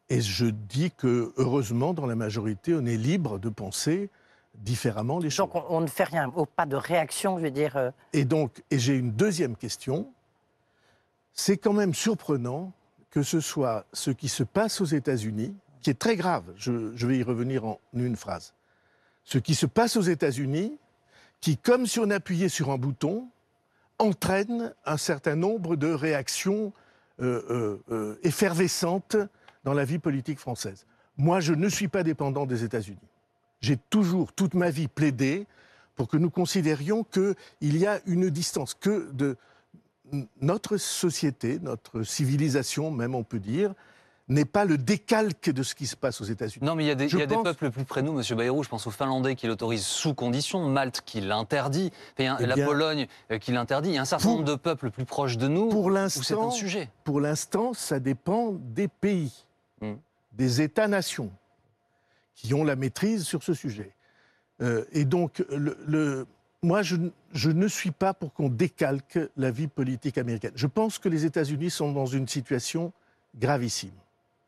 Et 0.09 0.21
je 0.21 0.45
dis 0.45 0.91
que, 0.91 1.33
heureusement, 1.37 1.93
dans 1.95 2.05
la 2.05 2.15
majorité, 2.15 2.75
on 2.75 2.85
est 2.85 2.97
libre 2.97 3.39
de 3.39 3.49
penser 3.49 4.09
différemment 4.53 5.17
les 5.19 5.29
choses. 5.31 5.47
Donc 5.47 5.55
on, 5.55 5.65
on 5.77 5.81
ne 5.81 5.87
fait 5.87 6.03
rien, 6.05 6.31
oh, 6.35 6.45
pas 6.45 6.65
de 6.67 6.75
réaction, 6.75 7.37
je 7.39 7.43
veux 7.43 7.51
dire. 7.51 7.75
euh, 7.75 7.91
Et 8.13 8.23
donc, 8.23 8.63
et 8.69 8.77
j'ai 8.79 8.95
une 8.95 9.11
deuxième 9.11 9.55
question. 9.55 10.07
C'est 11.33 11.57
quand 11.57 11.73
même 11.73 11.93
surprenant 11.93 12.71
que 13.15 13.23
ce 13.23 13.39
soit 13.39 13.85
ce 13.93 14.11
qui 14.11 14.27
se 14.27 14.43
passe 14.43 14.81
aux 14.81 14.85
États-Unis, 14.85 15.55
qui 15.81 15.89
est 15.89 15.97
très 15.97 16.17
grave, 16.17 16.43
je, 16.57 17.07
vais 17.07 17.17
y 17.17 17.23
revenir 17.23 17.63
en 17.63 17.79
une 17.93 18.17
phrase. 18.17 18.53
Ce 19.23 19.37
qui 19.37 19.55
se 19.55 19.65
passe 19.65 19.95
aux 19.95 20.01
États-Unis, 20.01 20.77
qui, 21.39 21.57
comme 21.57 21.87
si 21.87 22.01
on 22.01 22.09
appuyait 22.09 22.49
sur 22.49 22.71
un 22.71 22.77
bouton, 22.77 23.29
entraîne 23.99 24.73
un 24.85 24.97
certain 24.97 25.37
nombre 25.37 25.77
de 25.77 25.87
réactions 25.87 26.73
euh, 27.21 27.41
euh, 27.49 27.83
euh, 27.89 28.19
effervescentes 28.23 29.15
dans 29.63 29.73
la 29.73 29.85
vie 29.85 29.99
politique 29.99 30.39
française. 30.39 30.85
Moi, 31.15 31.39
je 31.39 31.53
ne 31.53 31.69
suis 31.69 31.87
pas 31.87 32.03
dépendant 32.03 32.45
des 32.45 32.65
États-Unis. 32.65 33.07
J'ai 33.61 33.77
toujours, 33.77 34.33
toute 34.33 34.55
ma 34.55 34.71
vie, 34.71 34.89
plaidé 34.89 35.47
pour 35.95 36.09
que 36.09 36.17
nous 36.17 36.29
considérions 36.29 37.05
qu'il 37.05 37.77
y 37.77 37.87
a 37.87 38.01
une 38.07 38.29
distance, 38.29 38.73
que 38.73 39.09
de 39.13 39.37
notre 40.41 40.77
société, 40.77 41.59
notre 41.61 42.03
civilisation, 42.03 42.91
même 42.91 43.15
on 43.15 43.23
peut 43.23 43.39
dire, 43.39 43.73
n'est 44.27 44.45
pas 44.45 44.65
le 44.65 44.79
décalque 44.79 45.51
de 45.51 45.61
ce 45.61 45.75
qui 45.75 45.85
se 45.85 45.95
passe 45.95 46.19
aux 46.19 46.23
États-Unis. 46.25 46.65
Non, 46.65 46.73
mais 46.73 46.83
il 46.83 46.87
y 46.87 46.91
a 46.91 46.95
des, 46.95 47.13
y 47.13 47.21
a 47.21 47.27
peuples 47.27 47.69
plus 47.69 47.85
près 47.85 48.01
de 48.01 48.07
nous, 48.07 48.13
Monsieur 48.13 48.35
Bayrou. 48.35 48.63
Je 48.63 48.69
pense 48.69 48.87
aux 48.87 48.91
Finlandais 48.91 49.35
qui 49.35 49.45
l'autorisent 49.45 49.85
sous 49.85 50.15
condition, 50.15 50.67
Malte 50.67 51.01
qui 51.05 51.21
l'interdit, 51.21 51.91
Eh 52.17 52.27
la 52.39 52.55
Pologne 52.55 53.05
euh, 53.31 53.37
qui 53.37 53.51
l'interdit. 53.51 53.89
Il 53.89 53.95
y 53.95 53.97
a 53.99 54.01
un 54.01 54.05
certain 54.05 54.23
Pour- 54.23 54.37
nombre 54.37 54.45
de 54.45 54.55
peuples 54.55 54.89
plus 54.89 55.05
proches 55.05 55.37
de 55.37 55.47
nous 55.47 55.69
Pour 55.69 55.85
où 55.85 55.89
c'est 55.89 55.93
l'instant, 55.93 56.47
un 56.47 56.51
sujet. 56.51 56.89
pour 57.03 57.21
l'instant, 57.21 57.73
ça 57.75 57.99
dépend 57.99 58.51
des 58.53 58.87
pays, 58.87 59.31
Mm. 59.81 59.93
des 60.31 60.61
États-nations, 60.61 61.29
qui 62.33 62.53
ont 62.55 62.63
la 62.63 62.75
maîtrise 62.75 63.23
sur 63.25 63.43
ce 63.43 63.53
sujet. 63.53 63.91
Euh, 64.61 64.85
et 64.91 65.05
donc, 65.05 65.43
le, 65.51 65.77
le- 65.85 66.25
moi, 66.65 66.81
je, 66.81 67.49
ne 67.49 67.67
suis 67.67 67.91
pas 67.91 68.13
pour 68.13 68.33
qu'on 68.33 68.49
décalque 68.49 69.19
la 69.37 69.51
vie 69.51 69.67
politique 69.67 70.17
américaine. 70.17 70.51
Je 70.55 70.67
pense 70.67 70.97
que 70.99 71.07
les 71.09 71.23
États-Unis 71.25 71.69
sont 71.69 71.91
dans 71.91 72.05
une 72.07 72.27
situation 72.27 72.91
gravissime. 73.39 73.91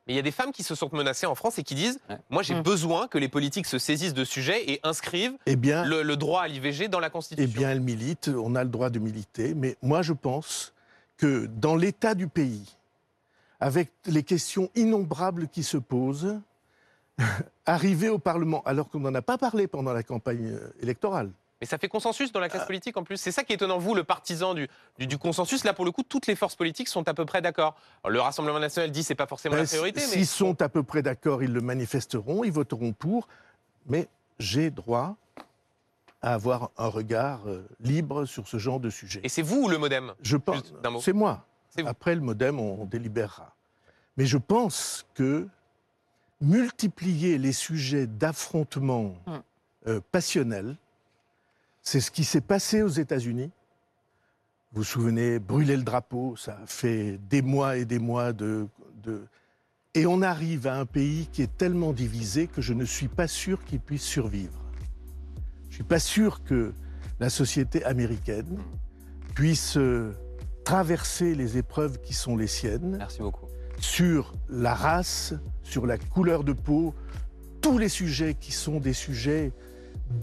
Mais 0.07 0.13
il 0.13 0.15
y 0.15 0.19
a 0.19 0.23
des 0.23 0.31
femmes 0.31 0.51
qui 0.53 0.63
se 0.63 0.73
sentent 0.73 0.93
menacées 0.93 1.25
en 1.25 1.35
France 1.35 1.59
et 1.59 1.63
qui 1.63 1.75
disent 1.75 1.99
Ouais. 2.09 2.17
Moi, 2.29 2.41
j'ai 2.41 2.55
Mm. 2.55 2.61
besoin 2.63 3.07
que 3.07 3.17
les 3.17 3.27
politiques 3.27 3.65
se 3.67 3.77
saisissent 3.77 4.13
de 4.13 4.23
sujets 4.23 4.71
et 4.71 4.79
inscrivent 4.83 5.33
Eh 5.45 5.55
bien, 5.55 5.85
le, 5.85 6.01
le 6.01 6.15
droit 6.17 6.41
à 6.43 6.47
l'IVG 6.47 6.87
dans 6.87 6.99
la 6.99 7.07
eh 7.07 7.11
Constitution. 7.11 7.51
bien, 7.59 7.69
elle 7.71 7.81
milite, 7.81 8.29
on 8.29 8.55
a 8.55 8.63
le 8.63 8.69
droit 8.69 8.89
de 8.89 8.99
militer, 8.99 9.53
mais 9.53 9.75
moi, 9.81 10.01
je 10.01 10.13
pense 10.13 10.73
que 11.17 11.45
dans 11.47 11.75
l'état 11.75 12.15
du 12.15 12.27
pays, 12.27 12.77
avec 13.59 13.91
les 14.05 14.23
questions 14.23 14.69
innombrables 14.75 15.47
qui 15.49 15.63
se 15.63 15.77
posent, 15.77 16.39
arriver 17.65 18.09
au 18.09 18.17
Parlement, 18.19 18.61
alors 18.65 18.89
qu'on 18.89 18.99
n'en 18.99 19.13
a 19.15 19.21
pas 19.21 19.37
parlé 19.37 19.67
pendant 19.67 19.91
la 19.93 20.03
campagne 20.03 20.51
euh, 20.51 20.69
électorale, 20.81 21.31
Mais 21.59 21.65
ça 21.67 21.77
fait 21.79 21.87
consensus 21.87 22.31
dans 22.31 22.39
la 22.39 22.49
classe 22.49 22.67
politique 22.67 22.97
en 22.97 23.03
plus. 23.03 23.17
C'est 23.17 23.31
ça 23.31 23.43
qui 23.43 23.51
est 23.51 23.55
étonnant. 23.55 23.79
Vous, 23.79 23.95
le 23.95 24.03
partisan 24.03 24.53
du, 24.53 24.67
du, 24.99 25.07
du 25.07 25.17
consensus, 25.17 25.63
là, 25.63 25.73
pour 25.73 25.85
le 25.85 25.91
coup, 25.91 26.03
toutes 26.03 26.27
les 26.27 26.35
forces 26.35 26.55
politiques 26.55 26.87
sont 26.87 27.07
à 27.07 27.13
peu 27.15 27.25
près 27.25 27.41
d'accord. 27.41 27.75
Le 28.07 28.21
Rassemblement 28.21 28.59
national 28.59 28.91
dit 28.91 29.03
c'est 29.03 29.15
pas 29.15 29.25
forcément 29.25 29.55
Ben, 29.55 29.61
la 29.63 29.67
priorité, 29.67 30.01
mais. 30.01 30.05
S'ils 30.05 30.27
sont 30.27 30.61
à 30.61 30.69
peu 30.69 30.83
près 30.83 31.01
d'accord, 31.01 31.41
ils 31.41 31.51
le 31.51 31.61
manifesteront, 31.61 32.43
ils 32.43 32.51
voteront 32.51 32.93
pour, 32.93 33.27
mais 33.87 34.07
j'ai 34.37 34.69
droit 34.69 35.15
à 36.21 36.33
avoir 36.35 36.69
un 36.77 36.87
regard 36.87 37.47
euh, 37.47 37.67
libre 37.79 38.25
sur 38.25 38.47
ce 38.47 38.57
genre 38.57 38.79
de 38.79 38.89
sujet. 38.91 39.21
Et 39.23 39.29
c'est 39.29 39.41
vous 39.41 39.63
ou 39.63 39.67
le 39.69 39.77
modem? 39.79 40.13
Je 40.21 40.37
pense, 40.37 40.73
c'est 41.01 41.13
moi. 41.13 41.45
Après 41.85 42.13
le 42.15 42.21
modem, 42.21 42.59
on, 42.59 42.81
on 42.81 42.85
délibérera. 42.85 43.55
Mais 44.15 44.25
je 44.25 44.37
pense 44.37 45.05
que 45.15 45.47
multiplier 46.41 47.37
les 47.37 47.51
sujets 47.53 48.05
d'affrontement 48.07 49.15
Hmm. 49.25 49.37
euh, 49.87 50.01
passionnels, 50.11 50.75
c'est 51.87 52.01
ce 52.01 52.11
qui 52.11 52.25
s'est 52.25 52.41
passé 52.41 52.81
aux 52.81 52.89
États-Unis. 52.89 53.49
Vous 54.73 54.81
vous 54.81 54.83
souvenez, 54.83 55.39
brûler 55.39 55.77
le 55.77 55.83
drapeau, 55.83 56.35
ça 56.35 56.59
fait 56.65 57.17
des 57.29 57.41
mois 57.41 57.77
et 57.77 57.85
des 57.85 57.97
mois 57.97 58.33
de, 58.33 58.67
de... 59.03 59.21
Et 59.93 60.05
on 60.05 60.21
arrive 60.21 60.67
à 60.67 60.77
un 60.77 60.85
pays 60.85 61.29
qui 61.31 61.43
est 61.43 61.57
tellement 61.57 61.93
divisé 61.93 62.47
que 62.47 62.61
je 62.61 62.73
ne 62.73 62.83
suis 62.83 63.07
pas 63.07 63.29
sûr 63.29 63.63
qu'il 63.63 63.79
puisse 63.79 64.03
survivre. 64.03 64.61
Je 65.63 65.67
ne 65.69 65.73
suis 65.75 65.83
pas 65.85 65.99
sûr 65.99 66.43
que 66.43 66.73
la 67.21 67.29
société 67.29 67.85
américaine 67.85 68.59
puisse 69.33 69.77
euh, 69.77 70.11
traverser 70.65 71.35
les 71.35 71.57
épreuves 71.57 72.01
qui 72.01 72.13
sont 72.13 72.35
les 72.35 72.47
siennes 72.47 72.97
Merci 72.97 73.21
beaucoup. 73.21 73.47
sur 73.79 74.33
la 74.49 74.73
race, 74.73 75.35
sur 75.63 75.85
la 75.85 75.97
couleur 75.97 76.43
de 76.43 76.51
peau, 76.51 76.93
tous 77.61 77.77
les 77.77 77.87
sujets 77.87 78.33
qui 78.33 78.51
sont 78.51 78.81
des 78.81 78.91
sujets 78.91 79.53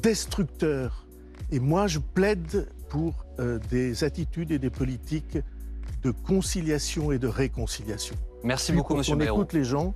destructeurs. 0.03 1.03
Et 1.55 1.61
moi, 1.61 1.86
je 1.86 2.00
plaide 2.00 2.68
pour 2.88 3.24
euh, 3.38 3.61
des 3.70 4.02
attitudes 4.02 4.50
et 4.50 4.59
des 4.59 4.70
politiques 4.70 5.38
de 6.02 6.11
conciliation 6.11 7.12
et 7.12 7.18
de 7.20 7.28
réconciliation. 7.28 8.16
Merci 8.42 8.72
Puis 8.72 8.78
beaucoup, 8.78 8.88
pour 8.88 8.96
Monsieur 8.98 9.12
qu'on 9.14 9.18
Bayrou. 9.20 9.36
écoute 9.42 9.52
les 9.52 9.62
gens, 9.64 9.94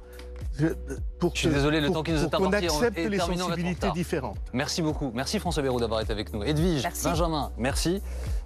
pour 1.18 1.32
Je 1.34 1.40
suis 1.40 1.48
que- 1.48 1.54
désolé, 1.54 1.80
le 1.80 1.86
pour- 1.88 1.96
temps 1.96 2.02
qui 2.04 2.12
nous 2.12 2.18
est 2.22 2.30
pour 2.30 2.38
qu'on 2.38 2.46
imparti, 2.46 2.68
on 2.70 2.76
accepte 2.78 2.98
est 2.98 3.08
les 3.08 3.20
on 3.20 3.36
sensibilités 3.36 3.90
différentes. 3.90 4.38
Merci 4.52 4.82
beaucoup. 4.82 5.10
Merci 5.12 5.40
François 5.40 5.62
Bayrou 5.64 5.80
d'avoir 5.80 6.00
été 6.00 6.12
avec 6.12 6.32
nous. 6.32 6.44
Edwige, 6.44 6.84
Merci. 6.84 7.04
Benjamin, 7.08 7.50
merci. 7.58 8.00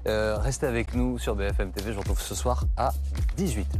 Euh, 0.06 0.38
restez 0.38 0.66
avec 0.66 0.94
nous 0.94 1.18
sur 1.18 1.36
BFM 1.36 1.70
TV. 1.70 1.90
Je 1.90 1.94
vous 1.96 2.00
retrouve 2.00 2.20
ce 2.20 2.34
soir 2.34 2.64
à 2.78 2.92
18h. 3.36 3.78